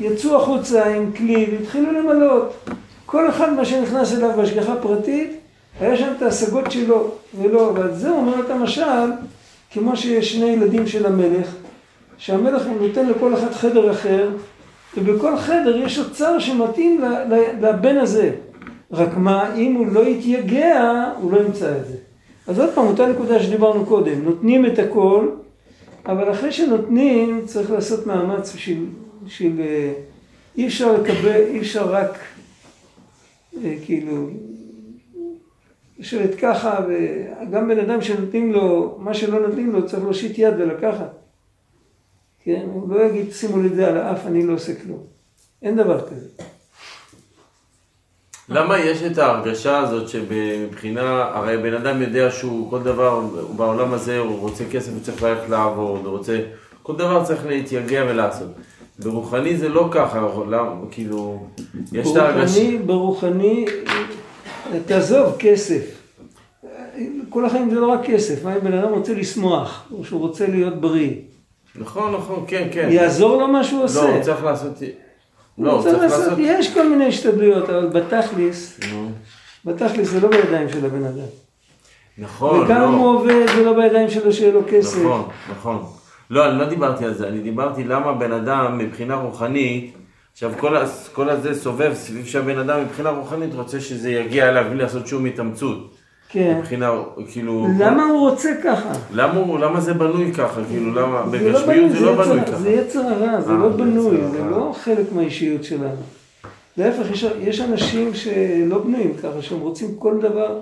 יצאו 0.00 0.36
החוצה 0.36 0.84
עם 0.84 1.12
כלי 1.12 1.46
והתחילו 1.50 1.92
למלות. 1.92 2.54
כל 3.06 3.28
אחד 3.28 3.52
מה 3.52 3.64
שנכנס 3.64 4.12
אליו 4.12 4.30
בהשגחה 4.36 4.76
פרטית, 4.76 5.40
היה 5.80 5.96
שם 5.96 6.12
את 6.16 6.22
ההשגות 6.22 6.70
שלו, 6.70 7.10
ולא, 7.40 7.72
ועל 7.74 7.94
זה 7.94 8.10
אומר 8.10 8.40
את 8.40 8.50
המשל, 8.50 9.10
כמו 9.70 9.96
שיש 9.96 10.32
שני 10.32 10.46
ילדים 10.46 10.86
של 10.86 11.06
המלך, 11.06 11.46
שהמלך 12.18 12.62
נותן 12.80 13.08
לכל 13.08 13.34
אחד 13.34 13.52
חדר 13.52 13.92
אחר, 13.92 14.28
ובכל 14.96 15.36
חדר 15.36 15.76
יש 15.76 15.98
אוצר 15.98 16.38
שמתאים 16.38 17.00
לבן 17.60 17.96
הזה. 17.96 18.34
רק 18.92 19.16
מה, 19.16 19.54
אם 19.54 19.74
הוא 19.74 19.86
לא 19.86 20.06
יתייגע, 20.06 21.12
הוא 21.20 21.32
לא 21.32 21.38
ימצא 21.38 21.76
את 21.76 21.86
זה. 21.86 21.96
אז 22.46 22.58
עוד 22.60 22.70
פעם, 22.74 22.86
אותה 22.86 23.06
נקודה 23.06 23.42
שדיברנו 23.42 23.86
קודם, 23.86 24.24
נותנים 24.24 24.66
את 24.66 24.78
הכל, 24.78 25.28
אבל 26.06 26.32
אחרי 26.32 26.52
שנותנים, 26.52 27.42
צריך 27.46 27.70
לעשות 27.70 28.06
מאמץ 28.06 28.54
בשביל, 28.54 28.86
בשביל 29.24 29.60
אה, 29.60 29.92
אי 30.56 30.66
אפשר 30.66 30.92
לקבל, 30.92 31.42
אי 31.50 31.58
אפשר 31.58 31.92
רק, 31.92 32.18
אה, 33.64 33.74
כאילו, 33.84 34.28
לשבת 35.98 36.34
ככה, 36.34 36.80
וגם 36.88 37.68
בן 37.68 37.78
אדם 37.78 38.02
שנותנים 38.02 38.52
לו, 38.52 38.96
מה 38.98 39.14
שלא 39.14 39.46
נותנים 39.46 39.72
לו, 39.72 39.86
צריך 39.86 40.02
להושיט 40.02 40.38
יד 40.38 40.54
ולקחת. 40.58 41.17
כן? 42.48 42.66
הוא 42.72 42.94
לא 42.94 43.02
יגיד, 43.02 43.32
שימו 43.32 43.62
לי 43.62 43.68
את 43.68 43.74
זה 43.74 43.88
על 43.88 43.96
האף, 43.96 44.26
אני 44.26 44.46
לא 44.46 44.52
עושה 44.52 44.72
כלום. 44.74 44.98
אין 45.62 45.76
דבר 45.76 46.06
כזה. 46.06 46.26
למה 48.48 48.78
יש 48.78 49.02
את 49.02 49.18
ההרגשה 49.18 49.78
הזאת 49.78 50.08
שמבחינה, 50.08 51.22
הרי 51.34 51.58
בן 51.58 51.74
אדם 51.74 52.02
יודע 52.02 52.30
שהוא 52.30 52.70
כל 52.70 52.82
דבר, 52.82 53.20
בעולם 53.56 53.92
הזה 53.92 54.18
הוא 54.18 54.38
רוצה 54.38 54.64
כסף, 54.70 54.92
הוא 54.92 55.00
צריך 55.02 55.22
ללכת 55.22 55.48
לעבוד, 55.48 56.06
הוא 56.06 56.16
רוצה, 56.16 56.40
כל 56.82 56.96
דבר 56.96 57.24
צריך 57.24 57.46
להתייגע 57.46 58.04
ולעשות. 58.08 58.48
ברוחני 58.98 59.56
זה 59.56 59.68
לא 59.68 59.88
ככה, 59.92 60.20
למה, 60.50 60.74
כאילו, 60.90 61.46
יש 61.92 62.08
את 62.10 62.16
ההרגשה... 62.16 62.78
ברוחני, 62.86 63.64
תעזוב 64.86 65.36
כסף. 65.38 65.82
כל 67.28 67.44
החיים 67.44 67.70
זה 67.70 67.80
לא 67.80 67.86
רק 67.86 68.00
כסף, 68.04 68.44
מה 68.44 68.56
אם 68.56 68.60
בן 68.60 68.72
אדם 68.72 68.92
רוצה 68.92 69.14
לשמוח, 69.14 69.88
או 69.92 70.04
שהוא 70.04 70.20
רוצה 70.20 70.46
להיות 70.46 70.80
בריא. 70.80 71.10
נכון, 71.78 72.14
נכון, 72.14 72.44
כן, 72.46 72.68
כן. 72.72 72.88
יעזור 72.90 73.40
לו 73.40 73.48
מה 73.48 73.64
שהוא 73.64 73.84
עושה. 73.84 74.02
לא, 74.02 74.08
הוא 74.08 74.22
צריך 74.22 74.44
לעשות... 74.44 74.82
לא, 75.58 75.72
הוא 75.72 75.82
צריך 75.82 75.98
לעשות... 75.98 76.38
יש 76.38 76.74
כל 76.74 76.88
מיני 76.88 77.06
השתדלויות, 77.06 77.70
אבל 77.70 77.86
בתכלס, 77.86 78.80
בתכלס 79.64 80.08
זה 80.08 80.20
לא 80.20 80.28
בידיים 80.28 80.68
של 80.68 80.86
הבן 80.86 81.04
אדם. 81.04 81.26
נכון, 82.18 82.60
לא. 82.60 82.64
וגם 82.64 82.82
אם 82.82 82.92
הוא 82.92 83.14
עובד, 83.14 83.46
זה 83.56 83.64
לא 83.64 83.72
בידיים 83.72 84.10
שלו 84.10 84.32
שיהיה 84.32 84.52
לו 84.52 84.60
כסף. 84.70 84.98
נכון, 84.98 85.28
נכון. 85.50 85.84
לא, 86.30 86.48
אני 86.48 86.58
לא 86.58 86.64
דיברתי 86.64 87.04
על 87.04 87.14
זה, 87.14 87.28
אני 87.28 87.40
דיברתי 87.40 87.84
למה 87.84 88.12
בן 88.12 88.32
אדם 88.32 88.78
מבחינה 88.78 89.14
רוחנית, 89.14 89.94
עכשיו 90.32 90.52
כל, 90.58 90.76
כל 91.12 91.30
הזה 91.30 91.54
סובב 91.54 91.94
סביב 91.94 92.26
שהבן 92.26 92.58
אדם 92.58 92.82
מבחינה 92.82 93.10
רוחנית 93.10 93.54
רוצה 93.54 93.80
שזה 93.80 94.10
יגיע 94.10 94.48
אליו 94.48 94.64
בלי 94.70 94.78
לעשות 94.78 95.06
שום 95.06 95.24
התאמצות. 95.24 95.94
כן. 96.28 96.58
מבחינה, 96.58 96.92
כאילו... 97.32 97.66
למה 97.78 98.04
הוא 98.04 98.30
רוצה 98.30 98.50
ככה? 98.64 98.92
למה, 99.12 99.58
למה 99.58 99.80
זה 99.80 99.94
בנוי 99.94 100.32
ככה? 100.32 100.60
כאילו, 100.64 100.94
למה... 100.94 101.22
בגשמיות 101.22 101.92
זה 101.92 102.00
לא 102.00 102.24
בנוי 102.24 102.40
ככה. 102.40 102.56
זה 102.56 102.70
יצר 102.70 103.00
הרע, 103.00 103.40
זה 103.40 103.52
אה, 103.52 103.58
לא 103.58 103.68
בנוי, 103.68 104.16
זה 104.30 104.44
לא 104.44 104.74
חלק 104.78 105.12
מהאישיות 105.12 105.64
שלנו. 105.64 106.02
להפך, 106.76 107.10
יש, 107.10 107.26
יש 107.40 107.60
אנשים 107.60 108.14
שלא 108.14 108.78
בנויים 108.78 109.14
ככה, 109.22 109.42
שהם 109.42 109.60
רוצים 109.60 109.96
כל 109.98 110.18
דבר, 110.20 110.60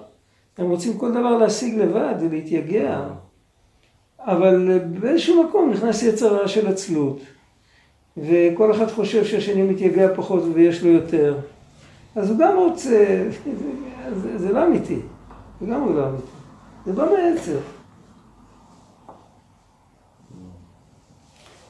הם 0.59 0.71
רוצים 0.71 0.99
כל 0.99 1.11
דבר 1.11 1.39
להשיג 1.39 1.79
לבד 1.79 2.15
ולהתייגע. 2.21 3.01
אבל 4.21 4.79
באיזשהו 5.01 5.45
מקום 5.45 5.71
נכנס 5.71 6.03
יצר 6.03 6.35
הרע 6.35 6.49
של 6.49 6.67
עצלות. 6.67 7.21
וכל 8.17 8.73
אחד 8.73 8.91
חושב 8.91 9.25
שהשני 9.25 9.63
מתייגע 9.63 10.09
פחות 10.15 10.43
ויש 10.55 10.83
לו 10.83 10.91
יותר. 10.91 11.37
אז 12.17 12.31
הוא 12.31 12.39
גם 12.39 12.57
רוצה, 12.57 13.25
זה, 14.23 14.39
זה 14.39 14.53
לא 14.53 14.67
אמיתי. 14.67 14.99
לגמרי 15.61 15.95
לא 15.95 16.09
אמיתי. 16.09 16.27
זה 16.87 16.93
בא 16.93 17.05
מעצר. 17.05 17.59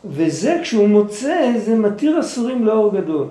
וזה 0.05 0.59
כשהוא 0.63 0.89
מוצא, 0.89 1.53
זה 1.65 1.75
מתיר 1.75 2.21
אסורים 2.21 2.65
לאור 2.65 3.01
גדול. 3.01 3.29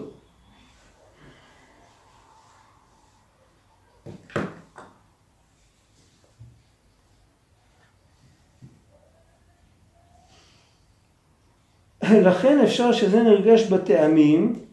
לכן 12.12 12.60
אפשר 12.64 12.92
שזה 12.92 13.24
נרגש 13.24 13.64
בטעמים, 13.64 14.65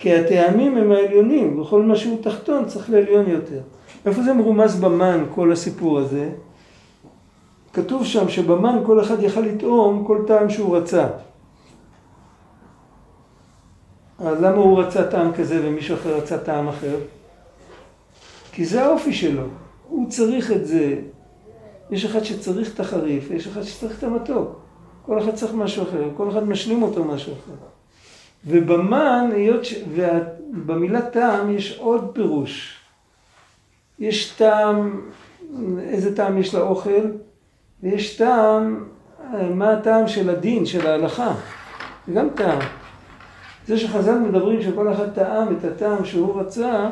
כי 0.00 0.14
הטעמים 0.14 0.76
הם 0.76 0.92
העליונים, 0.92 1.60
וכל 1.60 1.82
מה 1.82 1.96
שהוא 1.96 2.22
תחתון 2.22 2.64
צריך 2.64 2.90
לעליון 2.90 3.30
יותר. 3.30 3.60
איפה 4.06 4.22
זה 4.22 4.32
מרומז 4.32 4.80
במן 4.80 5.24
כל 5.34 5.52
הסיפור 5.52 5.98
הזה? 5.98 6.30
כתוב 7.72 8.04
שם 8.04 8.28
שבמן 8.28 8.78
כל 8.86 9.00
אחד 9.00 9.22
יכל 9.22 9.40
לטעום 9.40 10.04
כל 10.06 10.24
טעם 10.26 10.50
שהוא 10.50 10.76
רצה. 10.76 11.06
אז 14.18 14.42
למה 14.42 14.56
הוא 14.56 14.80
רצה 14.80 15.04
טעם 15.04 15.32
כזה 15.32 15.60
ומישהו 15.64 15.94
אחר 15.94 16.16
רצה 16.16 16.38
טעם 16.38 16.68
אחר? 16.68 16.96
כי 18.52 18.64
זה 18.64 18.84
האופי 18.84 19.12
שלו, 19.12 19.44
הוא 19.88 20.10
צריך 20.10 20.52
את 20.52 20.66
זה. 20.66 20.94
יש 21.90 22.04
אחד 22.04 22.24
שצריך 22.24 22.74
את 22.74 22.80
החריף, 22.80 23.30
יש 23.30 23.46
אחד 23.46 23.62
שצריך 23.62 23.98
את 23.98 24.04
המתוק. 24.04 24.60
כל 25.06 25.18
אחד 25.18 25.34
צריך 25.34 25.54
משהו 25.54 25.82
אחר, 25.82 26.08
כל 26.16 26.30
אחד 26.30 26.48
משלים 26.48 26.82
אותו 26.82 27.04
משהו 27.04 27.32
אחר. 27.32 27.79
ובמן, 28.46 29.30
היות 29.32 29.64
ש... 29.64 29.74
ובמילה 29.94 31.02
טעם 31.02 31.56
יש 31.56 31.78
עוד 31.78 32.10
פירוש. 32.12 32.76
יש 33.98 34.30
טעם, 34.30 35.00
איזה 35.80 36.16
טעם 36.16 36.38
יש 36.38 36.54
לאוכל, 36.54 37.04
ויש 37.82 38.16
טעם, 38.16 38.84
מה 39.54 39.72
הטעם 39.72 40.08
של 40.08 40.30
הדין, 40.30 40.66
של 40.66 40.86
ההלכה. 40.86 41.34
זה 42.06 42.12
גם 42.14 42.28
טעם. 42.34 42.58
זה 43.66 43.78
שחז"ל 43.78 44.18
מדברים 44.18 44.62
שכל 44.62 44.92
אחד 44.92 45.10
טעם 45.10 45.56
את 45.56 45.64
הטעם 45.64 46.04
שהוא 46.04 46.40
רצה, 46.40 46.90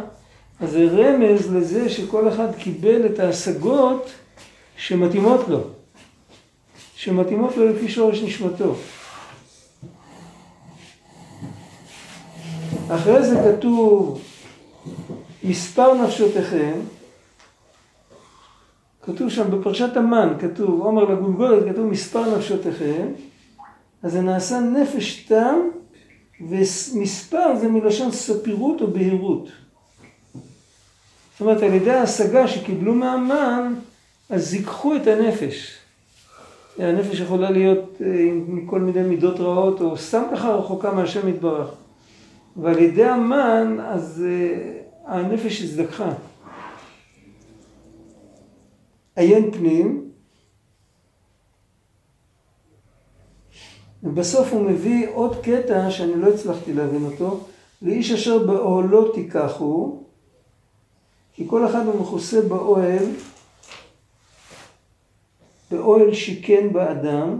אז 0.61 0.71
זה 0.71 0.89
רמז 0.93 1.55
לזה 1.55 1.89
שכל 1.89 2.29
אחד 2.29 2.55
קיבל 2.59 3.07
את 3.07 3.19
ההשגות 3.19 4.11
שמתאימות 4.77 5.49
לו. 5.49 5.61
שמתאימות 6.95 7.57
לו 7.57 7.69
לפי 7.69 7.89
שורש 7.89 8.23
נשמתו. 8.23 8.75
אחרי 12.91 13.23
זה 13.23 13.41
כתוב 13.45 14.21
מספר 15.45 15.95
נפשותיכם, 15.95 16.73
כתוב 19.03 19.29
שם 19.29 19.51
בפרשת 19.51 19.97
המן, 19.97 20.35
כתוב, 20.39 20.81
עומר 20.81 21.05
לגולגולת, 21.05 21.73
כתוב 21.73 21.87
מספר 21.87 22.37
נפשותיכם, 22.37 23.07
אז 24.03 24.13
זה 24.13 24.21
נעשה 24.21 24.61
נפש 24.61 25.23
תם, 25.23 25.59
ומספר 26.41 27.57
זה 27.61 27.69
מלשון 27.69 28.11
ספירות 28.11 28.81
או 28.81 28.87
בהירות. 28.87 29.49
זאת 31.33 31.41
אומרת, 31.41 31.63
על 31.63 31.75
ידי 31.75 31.91
ההשגה 31.91 32.49
שקיבלו 32.49 32.95
מהמן, 32.95 33.75
אז 34.31 34.49
זיככו 34.49 34.97
את 34.97 35.07
הנפש. 35.07 35.79
הנפש 36.79 37.21
יכולה 37.21 37.51
להיות 37.51 37.97
אה, 38.01 38.07
עם 38.07 38.67
כל 38.67 38.81
מיני 38.81 39.03
מידות 39.03 39.41
רעות, 39.41 39.81
או 39.81 39.97
סתם 39.97 40.23
ככה 40.33 40.49
רחוקה 40.49 40.93
מהשם 40.93 41.29
יתברך. 41.29 41.69
ועל 42.63 42.79
ידי 42.79 43.05
המן, 43.05 43.81
אז 43.81 44.25
uh, 44.25 45.11
הנפש 45.11 45.63
הזדככה. 45.63 46.13
עיין 49.17 49.51
פנים, 49.51 50.11
ובסוף 54.03 54.53
הוא 54.53 54.71
מביא 54.71 55.09
עוד 55.15 55.37
קטע 55.43 55.91
שאני 55.91 56.15
לא 56.15 56.29
הצלחתי 56.29 56.73
להבין 56.73 57.05
אותו, 57.05 57.41
לאיש 57.83 58.13
אשר 58.13 58.47
באוהלו 58.47 59.13
תיקחו, 59.13 59.99
כי 61.35 61.45
כל 61.49 61.67
אחד 61.67 61.87
הוא 61.87 62.01
מכוסה 62.01 62.41
באוהל, 62.43 63.05
באוהל 65.71 66.15
שיכן 66.15 66.73
באדם, 66.73 67.39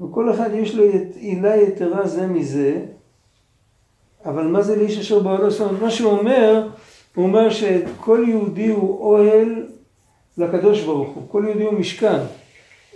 וכל 0.00 0.34
אחד 0.34 0.50
יש 0.52 0.74
לו 0.74 0.84
עילה 1.14 1.56
יתרה 1.56 2.08
זה 2.08 2.26
מזה, 2.26 2.86
אבל 4.24 4.46
מה 4.46 4.62
זה 4.62 4.76
לאיש 4.76 4.98
אשר 4.98 5.18
באוהלו? 5.18 5.48
אומרת, 5.60 5.82
מה 5.82 5.90
שהוא 5.90 6.12
אומר, 6.12 6.68
הוא 7.14 7.24
אומר 7.24 7.50
שכל 7.50 8.24
יהודי 8.28 8.68
הוא 8.68 9.00
אוהל 9.00 9.66
לקדוש 10.38 10.82
ברוך 10.82 11.08
הוא, 11.08 11.22
כל 11.28 11.44
יהודי 11.46 11.64
הוא 11.64 11.72
משכן. 11.72 12.18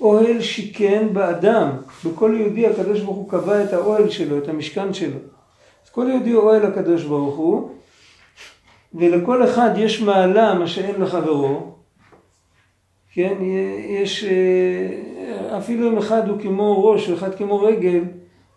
אוהל 0.01 0.41
שיכן 0.41 1.09
באדם, 1.13 1.71
בכל 2.05 2.35
יהודי 2.39 2.67
הקדוש 2.67 3.01
ברוך 3.01 3.17
הוא 3.17 3.31
קבע 3.31 3.65
את 3.65 3.73
האוהל 3.73 4.11
שלו, 4.11 4.39
את 4.39 4.49
המשכן 4.49 4.95
שלו. 4.95 5.19
אז 5.85 5.91
כל 5.91 6.07
יהודי 6.11 6.31
הוא 6.31 6.43
אוהל 6.43 6.67
הקדוש 6.67 7.05
ברוך 7.05 7.37
הוא, 7.37 7.71
ולכל 8.95 9.45
אחד 9.45 9.71
יש 9.77 10.03
מעלה 10.03 10.55
מה 10.55 10.67
שאין 10.67 11.01
לחברו, 11.01 11.73
כן, 13.13 13.35
יש, 13.89 14.25
אפילו 15.59 15.89
אם 15.89 15.99
אחד 15.99 16.29
הוא 16.29 16.41
כמו 16.41 16.85
ראש 16.85 17.09
ואחד 17.09 17.35
כמו 17.35 17.61
רגל, 17.61 18.01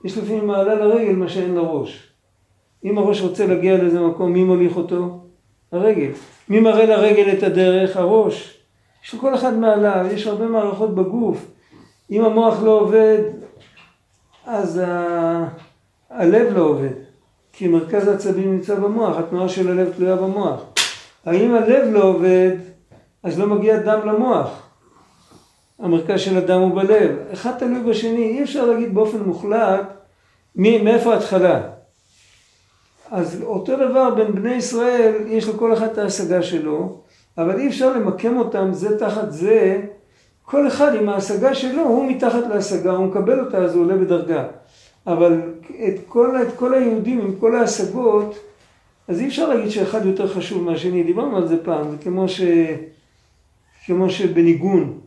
יש 0.04 0.18
לפעמים 0.18 0.48
מעלה 0.48 0.76
לרגל 0.76 1.14
מה 1.14 1.30
שאין 1.30 1.56
לראש. 1.56 2.11
אם 2.86 2.98
הראש 2.98 3.22
רוצה 3.22 3.48
להגיע 3.48 3.78
לאיזה 3.78 4.00
מקום, 4.00 4.34
מי 4.34 4.44
מוליך 4.44 4.78
אותו? 4.78 5.20
הרגל. 5.72 6.12
מי 6.50 6.60
מראה 6.60 6.86
לרגל 6.86 7.34
את 7.38 7.44
הדרך? 7.44 7.98
הראש. 7.98 8.58
יש 9.06 9.14
לכל 9.14 9.36
אחד 9.36 9.58
מעלה, 9.58 10.04
יש 10.12 10.28
הרבה 10.28 10.46
מערכות 10.46 10.96
בגוף. 10.96 11.46
אם 12.12 12.26
המוח 12.26 12.64
לא 12.64 12.80
עובד, 12.80 13.20
אז 14.46 14.82
ה... 14.86 15.48
הלב 16.10 16.58
לא 16.58 16.62
עובד. 16.62 16.94
כי 17.54 17.68
מרכז 17.68 18.08
העצבים 18.08 18.52
נמצא 18.52 18.76
במוח, 18.76 19.18
התנועה 19.18 19.50
של 19.50 19.72
הלב 19.72 19.94
תלויה 19.98 20.16
במוח. 20.16 20.62
האם 21.26 21.56
הלב 21.56 21.88
לא 21.92 22.04
עובד, 22.04 22.52
אז 23.24 23.40
לא 23.40 23.48
מגיע 23.48 23.78
דם 23.78 24.00
למוח. 24.06 24.68
המרכז 25.80 26.20
של 26.20 26.38
הדם 26.38 26.60
הוא 26.62 26.76
בלב. 26.76 27.16
אחד 27.34 27.52
תלוי 27.60 27.84
בשני, 27.84 28.24
אי 28.24 28.44
אפשר 28.44 28.66
להגיד 28.66 28.94
באופן 28.94 29.20
מוחלט 29.20 29.82
מאיפה 30.56 31.14
ההתחלה. 31.14 31.62
אז 33.12 33.42
אותו 33.42 33.76
דבר 33.76 34.16
בין 34.16 34.36
בני 34.36 34.54
ישראל, 34.54 35.14
יש 35.28 35.48
לכל 35.48 35.74
אחד 35.74 35.88
את 35.88 35.98
ההשגה 35.98 36.42
שלו, 36.42 36.98
אבל 37.38 37.60
אי 37.60 37.68
אפשר 37.68 37.98
למקם 37.98 38.38
אותם 38.38 38.70
זה 38.74 39.00
תחת 39.00 39.32
זה, 39.32 39.82
כל 40.46 40.68
אחד 40.68 40.96
עם 40.96 41.10
ההשגה 41.10 41.56
שלו, 41.56 41.82
הוא 41.82 42.12
מתחת 42.12 42.44
להשגה, 42.50 42.92
הוא 42.92 43.06
מקבל 43.06 43.40
אותה 43.40 43.58
אז 43.58 43.76
הוא 43.76 43.84
עולה 43.84 43.96
בדרגה. 43.96 44.48
אבל 45.08 45.42
את 45.88 45.96
כל, 46.08 46.42
את 46.42 46.56
כל 46.56 46.74
היהודים 46.74 47.22
עם 47.22 47.36
כל 47.36 47.56
ההשגות, 47.56 48.36
אז 49.08 49.20
אי 49.20 49.28
אפשר 49.28 49.50
להגיד 49.50 49.70
שאחד 49.70 50.06
יותר 50.06 50.28
חשוב 50.28 50.64
מהשני, 50.64 51.04
דיברנו 51.04 51.38
על 51.38 51.48
זה 51.48 51.64
פעם, 51.64 51.92
זה 51.92 51.98
כמו, 51.98 52.30
ש, 52.30 52.42
כמו 53.86 54.10
שבניגון, 54.10 55.00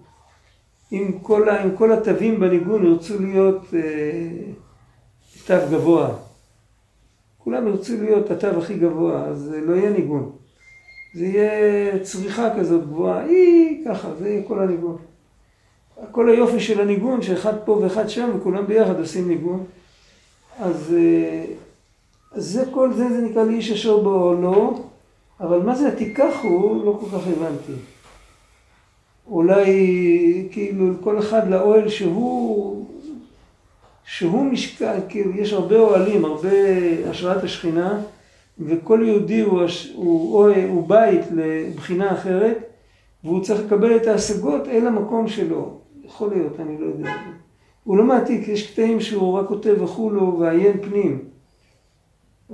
אם 0.93 1.13
כל, 1.23 1.49
אם 1.51 1.77
כל 1.77 1.93
התווים 1.93 2.41
בניגון 2.41 2.87
ירצו 2.87 3.15
להיות 3.21 3.65
אה, 3.75 3.81
תו 5.47 5.71
גבוה, 5.71 6.15
כולם 7.45 7.69
ירצו 7.69 7.93
להיות 8.01 8.31
התו 8.31 8.47
הכי 8.47 8.75
גבוה, 8.75 9.25
אז 9.25 9.55
לא 9.63 9.75
יהיה 9.75 9.91
ניגון. 9.91 10.33
זה 11.15 11.25
יהיה 11.25 11.99
צריכה 11.99 12.59
כזאת 12.59 12.87
גבוהה, 12.87 13.25
היא 13.25 13.85
ככה, 13.85 14.09
זה 14.19 14.29
יהיה 14.29 14.43
כל 14.43 14.63
הניגון. 14.63 14.97
כל 16.11 16.29
היופי 16.29 16.61
של 16.61 16.81
הניגון, 16.81 17.23
שאחד 17.23 17.55
פה 17.65 17.73
ואחד 17.73 18.09
שם, 18.09 18.31
וכולם 18.37 18.67
ביחד 18.67 18.99
עושים 18.99 19.29
ניגון. 19.29 19.65
אז 20.59 20.95
אה, 20.99 21.45
זה 22.35 22.65
כל 22.71 22.93
זה, 22.93 23.09
זה 23.09 23.21
נקרא 23.23 23.45
לאיש 23.45 23.73
אשר 23.73 23.99
בעולו, 23.99 24.83
אבל 25.41 25.59
מה 25.63 25.75
זה 25.75 25.89
התיקחו, 25.89 26.83
לא 26.85 26.99
כל 27.01 27.19
כך 27.19 27.27
הבנתי. 27.27 27.73
אולי 29.27 30.49
כאילו 30.53 30.95
כל 31.01 31.19
אחד 31.19 31.51
לאוהל 31.51 31.89
שהוא, 31.89 32.84
שהוא 34.07 34.45
משקל, 34.45 34.99
כאילו 35.09 35.31
יש 35.31 35.53
הרבה 35.53 35.79
אוהלים, 35.79 36.25
הרבה 36.25 36.51
השראת 37.11 37.45
השכינה, 37.45 38.01
וכל 38.61 39.01
יהודי 39.07 39.41
הוא, 39.41 39.61
הוא, 39.95 40.45
הוא, 40.45 40.55
הוא 40.69 40.89
בית 40.89 41.21
לבחינה 41.31 42.13
אחרת, 42.13 42.59
והוא 43.25 43.43
צריך 43.43 43.61
לקבל 43.61 43.97
את 43.97 44.07
ההשגות 44.07 44.69
אל 44.69 44.87
המקום 44.87 45.29
שלו. 45.29 45.81
יכול 46.05 46.31
להיות, 46.31 46.61
אני 46.61 46.79
לא 46.81 46.87
יודע. 46.87 47.13
הוא 47.85 47.97
לא 47.97 48.05
מעתיק, 48.05 48.49
יש 48.49 48.73
קטעים 48.73 49.01
שהוא 49.01 49.33
רק 49.33 49.49
כותב 49.49 49.77
וכולו 49.83 50.39
ועיין 50.39 50.81
פנים. 50.83 51.25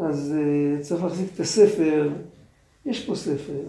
אז 0.01 0.35
uh, 0.35 0.83
צריך 0.83 1.03
להחזיק 1.03 1.29
את 1.35 1.41
הספר, 1.41 2.09
יש 2.87 3.07
פה 3.07 3.15
ספר. 3.15 3.61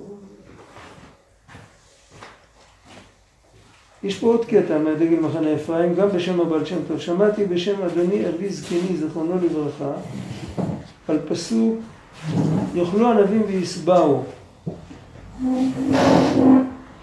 יש 4.04 4.20
פה 4.20 4.28
עוד 4.28 4.46
קטע 4.46 4.78
מהדגל 4.78 5.20
מחנה 5.20 5.56
אפרים, 5.56 5.96
גם 5.96 6.10
בשם 6.10 6.42
הבעל 6.42 6.66
שם 6.66 6.78
טוב. 6.88 7.00
שמעתי 7.00 7.46
בשם 7.46 7.82
אדוני 7.84 8.30
אבי 8.30 8.50
זקני, 8.50 8.98
זכרונו 8.98 9.36
לברכה, 9.36 9.92
על 11.08 11.20
פסוק 11.28 11.76
יאכלו 12.76 13.08
ענבים 13.08 13.44
ויסבעו. 13.48 14.24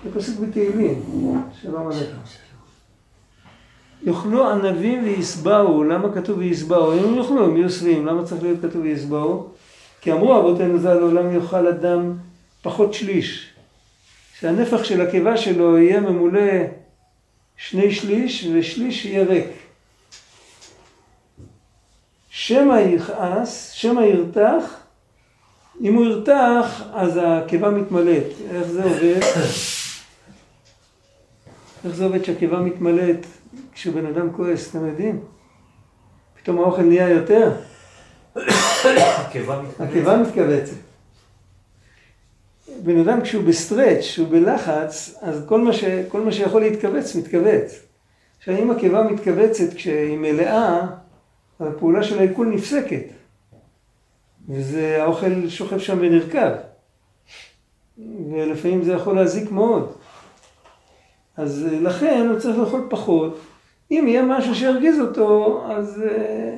זה 0.05 0.11
פסוק 0.14 0.40
בתהילים, 0.40 1.03
שלום 1.62 1.86
עליכם. 1.86 2.16
יאכלו 4.03 4.51
ענבים 4.51 5.05
ויסבעו, 5.05 5.84
למה 5.84 6.12
כתוב 6.12 6.38
ויסבעו? 6.38 6.92
אם 6.92 7.05
הם 7.05 7.14
יאכלו, 7.14 7.44
הם 7.44 7.57
יהיו 7.57 7.70
שבעים, 7.70 8.07
למה 8.07 8.24
צריך 8.24 8.42
להיות 8.42 8.59
כתוב 8.62 8.82
ויסבעו? 8.82 9.49
כי 10.01 10.12
אמרו 10.12 10.38
אבותינו 10.38 10.78
ז"ל, 10.78 10.94
לעולם 10.94 11.34
יאכל 11.34 11.66
אדם 11.66 12.12
פחות 12.62 12.94
שליש. 12.94 13.53
שהנפח 14.40 14.84
של 14.84 15.01
הקיבה 15.01 15.36
שלו 15.36 15.78
יהיה 15.78 16.01
ממולא 16.01 16.40
שני 17.59 17.90
שליש 17.90 18.46
ושליש 18.54 19.04
יהיה 19.04 19.24
ריק. 19.24 19.46
שמא 22.30 22.80
יכעס, 22.80 23.70
שמא 23.70 24.00
ירתח, 24.00 24.62
אם 25.80 25.94
הוא 25.94 26.04
ירתח 26.04 26.82
אז 26.92 27.20
הקיבה 27.22 27.70
מתמלאת. 27.70 28.24
איך 28.50 28.66
זה 28.66 28.84
עובד? 28.84 29.20
איך 31.84 31.94
זה 31.94 32.04
עובד 32.04 32.24
שהקיבה 32.24 32.61
מתמלאת 32.61 33.26
כשבן 33.72 34.06
אדם 34.06 34.32
כועס, 34.32 34.70
אתם 34.70 34.86
יודעים? 34.86 35.20
פתאום 36.42 36.59
האוכל 36.59 36.82
נהיה 36.82 37.09
יותר? 37.09 37.52
הקיבה 39.78 40.16
מתכווצת. 40.16 40.88
בן 42.89 42.99
אדם 42.99 43.20
כשהוא 43.20 43.45
בסטרץ', 43.45 44.01
כשהוא 44.01 44.28
בלחץ, 44.28 45.18
אז 45.20 45.45
כל 45.47 45.61
מה, 45.61 45.72
ש, 45.72 45.84
כל 46.09 46.20
מה 46.20 46.32
שיכול 46.32 46.62
להתכווץ, 46.62 47.14
מתכווץ. 47.14 47.82
עכשיו 48.39 48.59
אם 48.59 48.70
הקיבה 48.70 49.03
מתכווצת 49.03 49.74
כשהיא 49.74 50.18
מלאה, 50.18 50.86
הפעולה 51.61 52.03
של 52.03 52.18
העיכול 52.18 52.47
נפסקת. 52.47 53.05
וזה, 54.49 55.03
האוכל 55.03 55.49
שוכב 55.49 55.78
שם 55.78 55.99
ונרקב. 56.01 56.53
ולפעמים 58.32 58.82
זה 58.82 58.93
יכול 58.93 59.16
להזיק 59.16 59.51
מאוד. 59.51 59.93
אז 61.36 61.66
לכן 61.80 62.28
הוא 62.30 62.39
צריך 62.39 62.59
לאכול 62.59 62.86
פחות. 62.91 63.39
אם 63.91 64.05
יהיה 64.09 64.22
משהו 64.22 64.55
שירגיז 64.55 65.01
אותו, 65.01 65.61
אז 65.70 66.03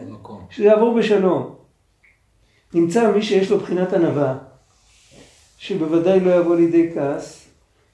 מקום. 0.09 0.47
שיעבור 0.51 0.99
בשלום. 0.99 1.55
נמצא 2.75 3.13
מי 3.13 3.23
שיש 3.23 3.51
לו 3.51 3.59
בחינת 3.59 3.93
ענווה, 3.93 4.39
שבוודאי 5.61 6.21
לא 6.21 6.31
יבוא 6.31 6.57
לידי 6.57 6.91
כעס, 6.95 7.45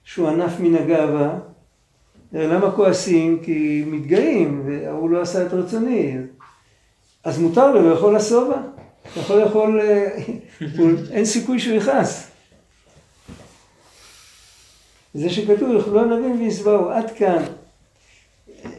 שהוא 0.05 0.29
ענף 0.29 0.61
מן 0.61 0.75
הגאווה. 0.75 1.39
למה 2.33 2.71
כועסים? 2.71 3.43
כי 3.43 3.85
מתגאים, 3.87 4.63
והוא 4.67 5.11
לא 5.11 5.21
עשה 5.21 5.47
את 5.47 5.53
רצוני. 5.53 6.17
אז 7.25 7.39
מותר 7.39 7.73
לו 7.73 7.91
לאכול 7.91 8.17
לשובע. 8.17 8.57
יכול 9.17 9.37
לאכול, 9.37 9.81
אה, 9.81 10.19
אין 11.15 11.25
סיכוי 11.25 11.59
שהוא 11.59 11.77
יכעס. 11.77 12.31
זה 15.15 15.31
שכתוב, 15.31 15.77
יאכלו 15.77 16.01
ענבים 16.01 16.41
וישבעו, 16.41 16.91
עד 16.91 17.11
כאן. 17.11 17.43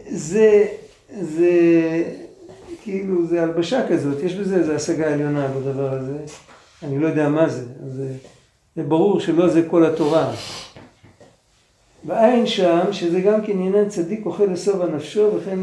זה, 0.10 0.68
זה, 1.22 1.52
כאילו, 2.84 3.28
זה 3.28 3.44
הלבשה 3.44 3.88
כזאת, 3.90 4.24
יש 4.24 4.34
בזה 4.34 4.56
איזו 4.56 4.74
השגה 4.74 5.14
עליונה 5.14 5.48
בדבר 5.48 5.94
הזה. 5.94 6.18
אני 6.84 7.00
לא 7.00 7.08
יודע 7.08 7.30
מה 7.30 7.50
זה, 7.50 7.66
זה, 7.88 8.14
זה 8.78 8.84
ברור 8.84 9.20
שלא 9.20 9.48
זה 9.48 9.68
כל 9.70 9.86
התורה. 9.86 10.32
בעין 12.04 12.48
שם, 12.48 12.94
שזה 12.94 13.22
גם 13.22 13.42
כן 13.42 13.52
עניין 13.52 13.90
צדיק 13.90 14.26
אוכל 14.26 14.44
לשובע 14.44 14.86
נפשו, 14.86 15.32
וכן 15.36 15.60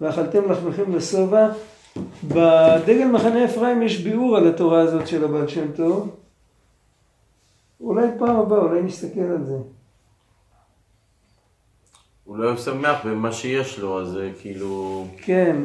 ואכלתם 0.00 0.50
לחמכם 0.50 0.96
לשובע. 0.96 1.48
בדגל 2.24 3.06
מחנה 3.12 3.44
אפרים 3.44 3.82
יש 3.82 4.00
ביאור 4.00 4.36
על 4.36 4.48
התורה 4.48 4.80
הזאת 4.80 5.06
של 5.06 5.24
הבעל 5.24 5.48
שם 5.48 5.72
טוב. 5.76 6.16
אולי 7.80 8.06
פעם 8.18 8.36
הבאה, 8.36 8.58
אולי 8.58 8.82
נסתכל 8.82 9.20
על 9.20 9.44
זה. 9.44 9.56
הוא 12.24 12.38
לא 12.38 12.56
שמח 12.56 13.06
במה 13.06 13.32
שיש 13.32 13.78
לו, 13.78 14.00
אז 14.00 14.08
זה 14.08 14.30
כאילו... 14.40 15.06
כן. 15.16 15.56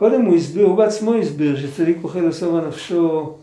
קודם 0.00 0.24
הוא 0.24 0.36
הסביר, 0.36 0.66
הוא 0.66 0.76
בעצמו 0.76 1.14
הסביר 1.14 1.56
שצדיק 1.56 1.96
אוכל 2.02 2.20
לסוב 2.20 2.56
נפשו, 2.56 3.36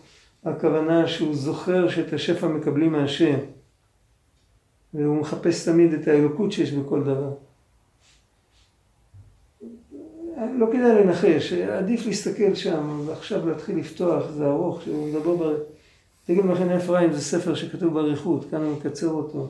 הכוונה 0.45 1.07
שהוא 1.07 1.35
זוכר 1.35 1.89
שאת 1.89 2.13
השפע 2.13 2.47
מקבלים 2.47 2.91
מהשם. 2.91 3.37
והוא 4.93 5.17
מחפש 5.17 5.69
תמיד 5.69 5.93
את 5.93 6.07
האלוקות 6.07 6.51
שיש 6.51 6.71
בכל 6.71 7.03
דבר. 7.03 7.29
לא 10.53 10.67
כדאי 10.71 11.03
לנחש, 11.03 11.53
עדיף 11.53 12.05
להסתכל 12.05 12.55
שם, 12.55 13.01
ועכשיו 13.05 13.49
להתחיל 13.49 13.77
לפתוח, 13.77 14.29
זה 14.29 14.45
ארוך, 14.45 14.81
שהוא 14.81 15.07
מדבר 15.07 15.35
ב... 15.35 15.57
תגיד 16.25 16.45
מחנה 16.45 16.77
אפרים 16.77 17.13
זה 17.13 17.21
ספר 17.21 17.55
שכתוב 17.55 17.93
באריכות, 17.93 18.45
כאן 18.51 18.61
הוא 18.61 18.73
מקצר 18.77 19.09
אותו. 19.09 19.47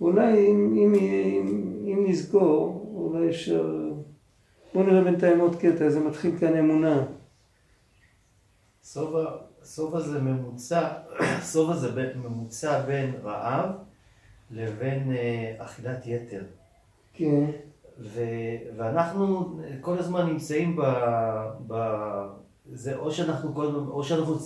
אולי 0.00 0.46
אם, 0.50 0.74
אם, 0.76 0.94
אם, 0.94 1.62
אם 1.86 2.04
נזכור, 2.08 2.86
אולי 2.94 3.28
אפשר... 3.30 3.91
בואו 4.74 4.86
נראה 4.86 5.04
בינתיים 5.04 5.40
עוד 5.40 5.56
קטע, 5.56 5.88
זה 5.88 6.00
מתחיל 6.00 6.38
כאן 6.38 6.56
אמונה. 6.56 7.04
סובה 9.64 10.00
זה 10.00 10.20
ממוצע, 10.20 10.88
סובה 11.52 11.76
זה 11.76 12.12
ממוצע 12.16 12.80
בין 12.80 13.14
רעב 13.24 13.70
לבין 14.50 15.12
אה, 15.12 15.54
אכילת 15.58 16.06
יתר. 16.06 16.42
כן. 17.14 17.44
ו, 17.98 18.20
ואנחנו 18.76 19.56
כל 19.80 19.98
הזמן 19.98 20.26
נמצאים 20.26 20.76
ב... 20.76 20.82
ב 21.66 21.74
זה 22.72 22.96
או 22.96 23.12
שאנחנו, 23.12 23.54
כל, 23.54 23.66
או 23.66 24.04
שאנחנו 24.04 24.36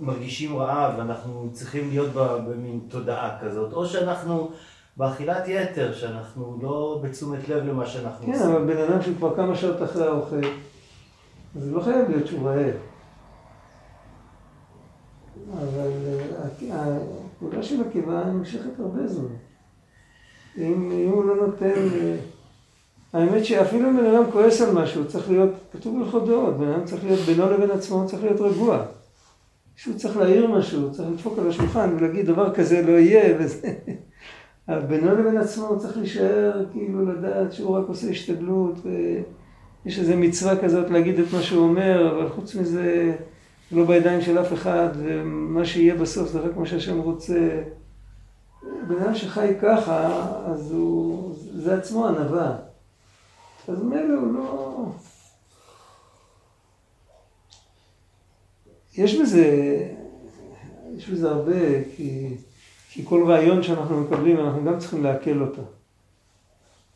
מרגישים 0.00 0.56
רעב 0.56 0.98
ואנחנו 0.98 1.48
צריכים 1.52 1.88
להיות 1.88 2.10
במין 2.14 2.80
תודעה 2.88 3.38
כזאת, 3.42 3.72
או 3.72 3.86
שאנחנו 3.86 4.50
באכילת 4.96 5.44
יתר, 5.46 5.94
שאנחנו 5.94 6.58
לא 6.62 7.00
בתשומת 7.02 7.48
לב 7.48 7.64
למה 7.64 7.86
שאנחנו 7.86 8.26
כן, 8.26 8.32
עושים. 8.32 8.46
כן, 8.46 8.52
אבל 8.52 8.74
בן 8.74 8.82
אדם 8.82 9.02
שהוא 9.02 9.16
כבר 9.16 9.36
כמה 9.36 9.54
שעות 9.56 9.82
אחרי 9.82 10.06
האוכל, 10.06 10.40
אז 11.56 11.72
לא 11.72 11.80
חייב 11.80 12.10
להיות 12.10 12.26
שהוא 12.26 12.48
רעב. 12.48 12.74
אבל 15.52 15.90
אה, 16.70 16.96
הפעולה 17.36 17.62
של 17.62 17.82
הקיבה 17.88 18.24
נמשכת 18.24 18.80
הרבה 18.80 19.06
זמן. 19.06 19.34
אם, 20.58 20.92
אם 20.92 21.10
הוא 21.10 21.24
לא 21.24 21.46
נותן... 21.46 21.88
אה, 21.94 22.16
האמת 23.12 23.44
שאפילו 23.44 23.90
אם 23.90 23.96
בן 23.96 24.06
אדם 24.06 24.30
כועס 24.32 24.60
על 24.60 24.72
משהו, 24.72 25.08
צריך 25.08 25.30
להיות, 25.30 25.50
כתוב 25.72 25.98
בלכות 25.98 26.26
דעות, 26.26 26.56
בן 26.56 26.68
אדם 26.68 26.84
צריך 26.84 27.04
להיות 27.04 27.20
בינו 27.20 27.50
לבין 27.50 27.70
עצמו, 27.70 28.06
צריך 28.06 28.22
להיות 28.22 28.40
רגוע. 28.40 28.84
שהוא 29.76 29.96
צריך 29.96 30.16
להעיר 30.16 30.50
משהו, 30.50 30.92
צריך 30.92 31.08
לדפוק 31.08 31.38
על 31.38 31.48
השולחן 31.48 31.96
ולהגיד 31.96 32.26
דבר 32.26 32.54
כזה 32.54 32.82
לא 32.82 32.92
יהיה 32.92 33.36
וזה. 33.38 33.74
אבל 34.68 34.80
בינו 34.80 35.16
לבין 35.16 35.36
עצמו 35.36 35.66
הוא 35.66 35.78
צריך 35.78 35.96
להישאר, 35.96 36.64
כאילו 36.72 37.12
לדעת 37.12 37.52
שהוא 37.52 37.76
רק 37.76 37.84
עושה 37.88 38.10
השתדלות, 38.10 38.74
ויש 38.84 39.98
איזו 39.98 40.16
מצווה 40.16 40.62
כזאת 40.62 40.90
להגיד 40.90 41.18
את 41.18 41.26
מה 41.32 41.42
שהוא 41.42 41.68
אומר, 41.68 42.16
אבל 42.16 42.28
חוץ 42.28 42.54
מזה, 42.54 43.16
לא 43.72 43.84
בידיים 43.84 44.20
של 44.20 44.38
אף 44.38 44.52
אחד, 44.52 44.88
ומה 44.94 45.64
שיהיה 45.64 45.94
בסוף 45.94 46.28
זה 46.28 46.40
רק 46.40 46.56
מה 46.56 46.66
שהשם 46.66 47.00
רוצה. 47.00 47.62
בן 48.88 48.96
אדם 49.02 49.14
שחי 49.14 49.54
ככה, 49.62 50.06
אז 50.46 50.72
הוא, 50.72 51.34
זה 51.54 51.74
עצמו 51.74 52.06
ענווה. 52.06 52.56
אז 53.68 53.82
מילא 53.82 54.14
הוא 54.20 54.34
לא... 54.34 54.86
יש 58.96 59.20
בזה, 59.20 59.78
יש 60.96 61.08
בזה 61.08 61.30
הרבה, 61.30 61.84
כי, 61.96 62.34
כי 62.94 63.04
כל 63.04 63.24
רעיון 63.26 63.62
שאנחנו 63.62 64.00
מקבלים, 64.00 64.40
אנחנו 64.40 64.64
גם 64.64 64.78
צריכים 64.78 65.02
לעכל 65.02 65.40
אותו. 65.40 65.62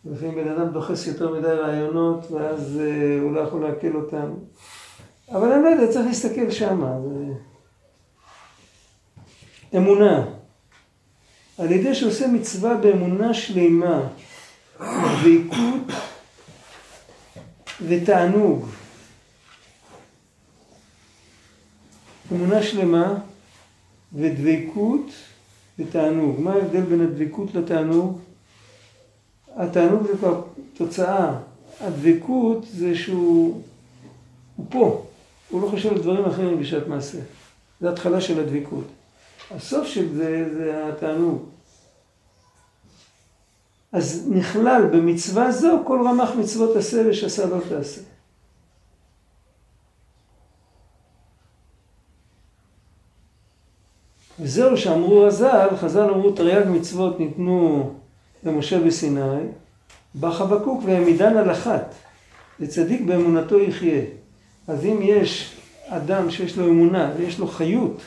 לפעמים 0.05 0.35
בן 0.35 0.49
אדם 0.49 0.73
דוחס 0.73 1.07
יותר 1.07 1.33
מדי 1.33 1.47
רעיונות, 1.47 2.31
ואז 2.31 2.81
אה, 2.81 3.21
הוא 3.23 3.35
לא 3.35 3.41
יכול 3.41 3.63
לעכל 3.63 3.97
אותם. 3.97 4.35
אבל 5.33 5.53
אני 5.53 5.63
לא 5.63 5.69
יודע, 5.69 5.93
צריך 5.93 6.07
להסתכל 6.07 6.51
שמה. 6.51 6.93
זה... 7.01 7.25
אמונה. 9.77 10.27
על 11.59 11.73
ידי 11.73 11.95
שעושה 11.95 12.27
מצווה 12.27 12.75
באמונה 12.75 13.35
שלמה, 13.35 14.09
דבקות 14.81 15.93
ותענוג. 17.89 18.67
אמונה 22.33 22.63
שלמה 22.63 23.15
ודבקות 24.13 25.11
ותענוג. 25.79 26.41
מה 26.41 26.53
ההבדל 26.53 26.81
בין 26.81 27.01
הדבקות 27.01 27.55
לתענוג? 27.55 28.19
התענוג 29.57 30.07
זה 30.07 30.13
כבר 30.19 30.43
תוצאה. 30.75 31.39
הדבקות 31.81 32.65
זה 32.73 32.95
שהוא 32.95 33.63
הוא 34.57 34.67
פה, 34.69 35.07
הוא 35.51 35.63
לא 35.63 35.69
חושב 35.69 35.93
על 35.93 35.99
דברים 35.99 36.25
אחרים 36.25 36.61
בשעת 36.61 36.87
מעשה. 36.87 37.19
זה 37.81 37.91
התחלה 37.91 38.21
של 38.21 38.41
הדבקות. 38.41 38.85
הסוף 39.51 39.87
של 39.87 40.15
זה 40.15 40.55
זה 40.55 40.89
התענוג. 40.89 41.45
אז 43.93 44.29
נכלל 44.31 44.83
במצווה 44.93 45.53
זו 45.53 45.83
כל 45.87 46.07
רמ"ח 46.07 46.31
מצוות 46.39 46.77
עשה 46.77 47.03
ושסה 47.09 47.47
לא 47.47 47.59
תעשה. 47.69 48.01
וזהו 54.49 54.77
שאמרו 54.77 55.21
רז"ל, 55.21 55.69
חז"ל 55.77 56.11
אמרו 56.11 56.31
תרי"ג 56.31 56.69
מצוות 56.69 57.21
ניתנו 57.21 57.91
למשה 58.45 58.81
בסיני, 58.81 59.41
בא 60.15 60.31
חבקוק 60.31 60.83
והעמידן 60.87 61.37
על 61.37 61.51
אחת, 61.53 61.95
וצדיק 62.61 63.01
באמונתו 63.01 63.59
יחיה. 63.61 64.03
אז 64.69 64.85
אם 64.85 64.99
יש 65.03 65.57
אדם 65.89 66.31
שיש 66.31 66.59
לו 66.59 66.69
אמונה 66.69 67.11
ויש 67.17 67.39
לו 67.39 67.47
חיות, 67.47 68.01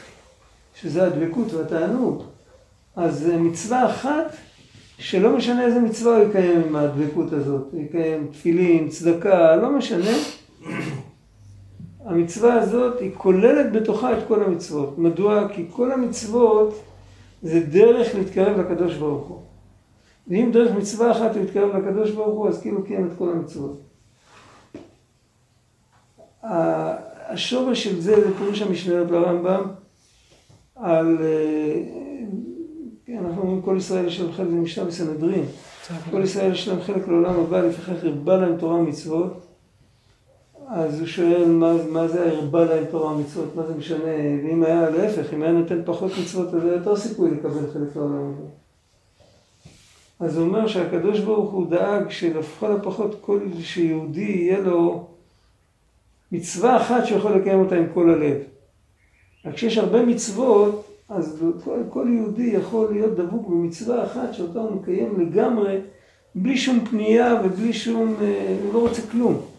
שזה 0.81 1.03
הדבקות 1.03 1.53
והתענוג, 1.53 2.23
אז 2.95 3.31
מצווה 3.39 3.85
אחת 3.85 4.35
שלא 4.97 5.37
משנה 5.37 5.65
איזה 5.65 5.79
מצווה 5.79 6.17
הוא 6.17 6.29
יקיים 6.29 6.61
עם 6.67 6.75
הדבקות 6.75 7.33
הזאת, 7.33 7.67
יקיים 7.73 8.27
תפילין, 8.31 8.89
צדקה, 8.89 9.55
לא 9.55 9.69
משנה. 9.69 10.11
המצווה 12.11 12.53
הזאת 12.53 12.99
היא 12.99 13.11
כוללת 13.17 13.71
בתוכה 13.71 14.17
את 14.17 14.23
כל 14.27 14.43
המצוות. 14.43 14.97
מדוע? 14.97 15.47
כי 15.53 15.65
כל 15.71 15.91
המצוות 15.91 16.83
זה 17.41 17.59
דרך 17.59 18.15
להתקרב 18.15 18.59
לקדוש 18.59 18.95
ברוך 18.95 19.27
הוא. 19.27 19.41
ואם 20.27 20.49
דרך 20.53 20.75
מצווה 20.75 21.11
אחת 21.11 21.35
הוא 21.35 21.43
יתקרב 21.43 21.75
לקדוש 21.75 22.11
ברוך 22.11 22.37
הוא, 22.37 22.47
אז 22.47 22.61
כאילו 22.61 22.83
קיים 22.83 23.07
את 23.07 23.17
כל 23.17 23.29
המצוות. 23.29 23.81
השורש 27.29 27.83
של 27.83 28.01
זה 28.01 28.15
זה 28.15 28.37
פירוש 28.37 28.61
המשניות 28.61 29.11
לרמב"ם 29.11 29.63
על 30.75 31.17
אה, 31.21 31.83
כן, 33.05 33.25
אנחנו 33.25 33.41
אומרים 33.41 33.61
כל 33.61 33.75
ישראל 33.77 34.07
יש 34.07 34.19
להם 34.19 34.31
חלק 34.31 34.47
במשנה 34.47 34.85
בסנהדרין. 34.85 35.45
כל 36.11 36.23
ישראל 36.23 36.51
יש 36.51 36.67
להם 36.67 36.81
חלק 36.81 37.07
לעולם 37.07 37.39
הבא, 37.39 37.61
לפיכך 37.61 38.03
הרבה 38.03 38.37
להם 38.37 38.57
תורה 38.57 38.75
ומצוות. 38.75 39.50
אז 40.73 40.99
הוא 40.99 41.07
שואל 41.07 41.45
מה, 41.45 41.73
מה 41.89 42.07
זה 42.07 42.31
הרבה 42.31 42.65
להם 42.65 42.85
תורה 42.91 43.13
ומצוות, 43.13 43.55
מה 43.55 43.67
זה 43.67 43.73
משנה, 43.73 44.15
ואם 44.43 44.63
היה 44.63 44.89
להפך, 44.89 45.33
אם 45.33 45.41
היה 45.41 45.51
נותן 45.51 45.81
פחות 45.85 46.11
מצוות, 46.21 46.53
אז 46.53 46.65
היה 46.65 46.73
יותר 46.73 46.95
סיכוי 46.95 47.31
לקבל 47.31 47.71
חלק 47.73 47.95
לעולם 47.95 48.33
הבא. 48.33 48.47
אז 50.19 50.37
הוא 50.37 50.47
אומר 50.47 50.67
שהקדוש 50.67 51.19
ברוך 51.19 51.51
הוא 51.51 51.69
דאג 51.69 52.09
שלפחות 52.09 52.79
הפחות 52.79 53.17
כל 53.21 53.39
שיהודי 53.59 54.21
יהיה 54.21 54.59
לו 54.59 55.07
מצווה 56.31 56.77
אחת 56.77 57.05
שיכול 57.05 57.31
לקיים 57.31 57.59
אותה 57.59 57.75
עם 57.75 57.85
כל 57.93 58.09
הלב. 58.09 58.37
רק 59.45 59.53
כשיש 59.53 59.77
הרבה 59.77 60.05
מצוות, 60.05 60.87
אז 61.09 61.43
כל, 61.63 61.79
כל 61.89 62.07
יהודי 62.09 62.43
יכול 62.53 62.93
להיות 62.93 63.15
דבוק 63.15 63.47
במצווה 63.47 64.05
אחת 64.05 64.33
שאותה 64.33 64.59
הוא 64.59 64.75
מקיים 64.75 65.19
לגמרי, 65.21 65.77
בלי 66.35 66.57
שום 66.57 66.85
פנייה 66.85 67.41
ובלי 67.43 67.73
שום, 67.73 68.15
אה, 68.21 68.57
הוא 68.63 68.73
לא 68.73 68.79
רוצה 68.79 69.01
כלום. 69.11 69.50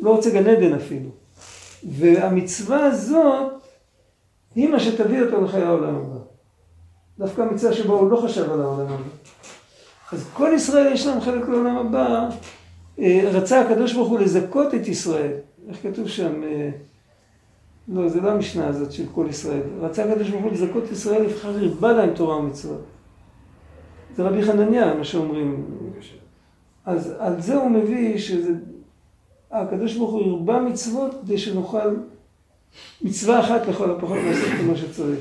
לא 0.00 0.16
רוצה 0.16 0.30
גן 0.30 0.46
עדן 0.46 0.74
אפילו. 0.74 1.10
והמצווה 1.84 2.84
הזאת, 2.84 3.52
היא 4.54 4.68
מה 4.68 4.80
שתביא 4.80 5.22
אותו 5.22 5.44
לחיי 5.44 5.62
העולם 5.62 5.94
הבא. 5.94 6.18
דווקא 7.18 7.42
המצווה 7.42 7.72
שבו 7.72 7.92
הוא 7.92 8.10
לא 8.10 8.16
חשב 8.16 8.52
על 8.52 8.60
העולם 8.60 8.86
הבא. 8.86 9.02
אז 10.12 10.26
כל 10.34 10.50
ישראל 10.54 10.92
יש 10.92 11.06
להם 11.06 11.20
חלק 11.20 11.48
לעולם 11.48 11.76
הבא. 11.76 12.28
אה, 12.98 13.30
רצה 13.32 13.60
הקדוש 13.60 13.92
ברוך 13.92 14.08
הוא 14.08 14.18
לזכות 14.18 14.74
את 14.74 14.88
ישראל. 14.88 15.32
איך 15.68 15.82
כתוב 15.82 16.08
שם? 16.08 16.42
אה, 16.42 16.70
לא, 17.88 18.08
זה 18.08 18.20
לא 18.20 18.30
המשנה 18.30 18.66
הזאת 18.66 18.92
של 18.92 19.04
כל 19.14 19.26
ישראל. 19.28 19.60
רצה 19.80 20.04
הקדוש 20.04 20.28
ברוך 20.28 20.42
הוא 20.42 20.52
לזכות 20.52 20.90
ישראל, 20.92 21.22
לבחר 21.22 21.58
הרבה 21.58 21.92
להם 21.92 22.14
תורה 22.14 22.36
ומצוות. 22.36 22.84
זה 24.16 24.22
רבי 24.22 24.42
חנניה, 24.42 24.94
מה 24.94 25.04
שאומרים. 25.04 25.64
אז 26.84 27.14
על 27.18 27.40
זה 27.40 27.54
הוא 27.54 27.70
מביא 27.70 28.18
שזה... 28.18 28.52
הקדוש 29.50 29.96
ברוך 29.96 30.10
הוא 30.10 30.38
הרבה 30.38 30.60
מצוות 30.60 31.14
כדי 31.22 31.38
שנוכל 31.38 31.96
מצווה 33.02 33.40
אחת 33.40 33.66
לכל 33.66 33.90
הפחות 33.90 34.18
לעשות 34.26 34.48
כמו 34.60 34.76
שצריך. 34.76 35.20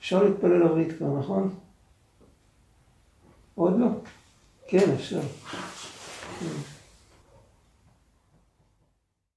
אפשר 0.00 0.22
להתפלל 0.22 0.62
עברית 0.62 0.98
כבר, 0.98 1.18
נכון? 1.18 1.54
עוד 3.54 3.78
לא? 3.78 3.86
כן, 4.68 4.90
אפשר. 4.94 5.20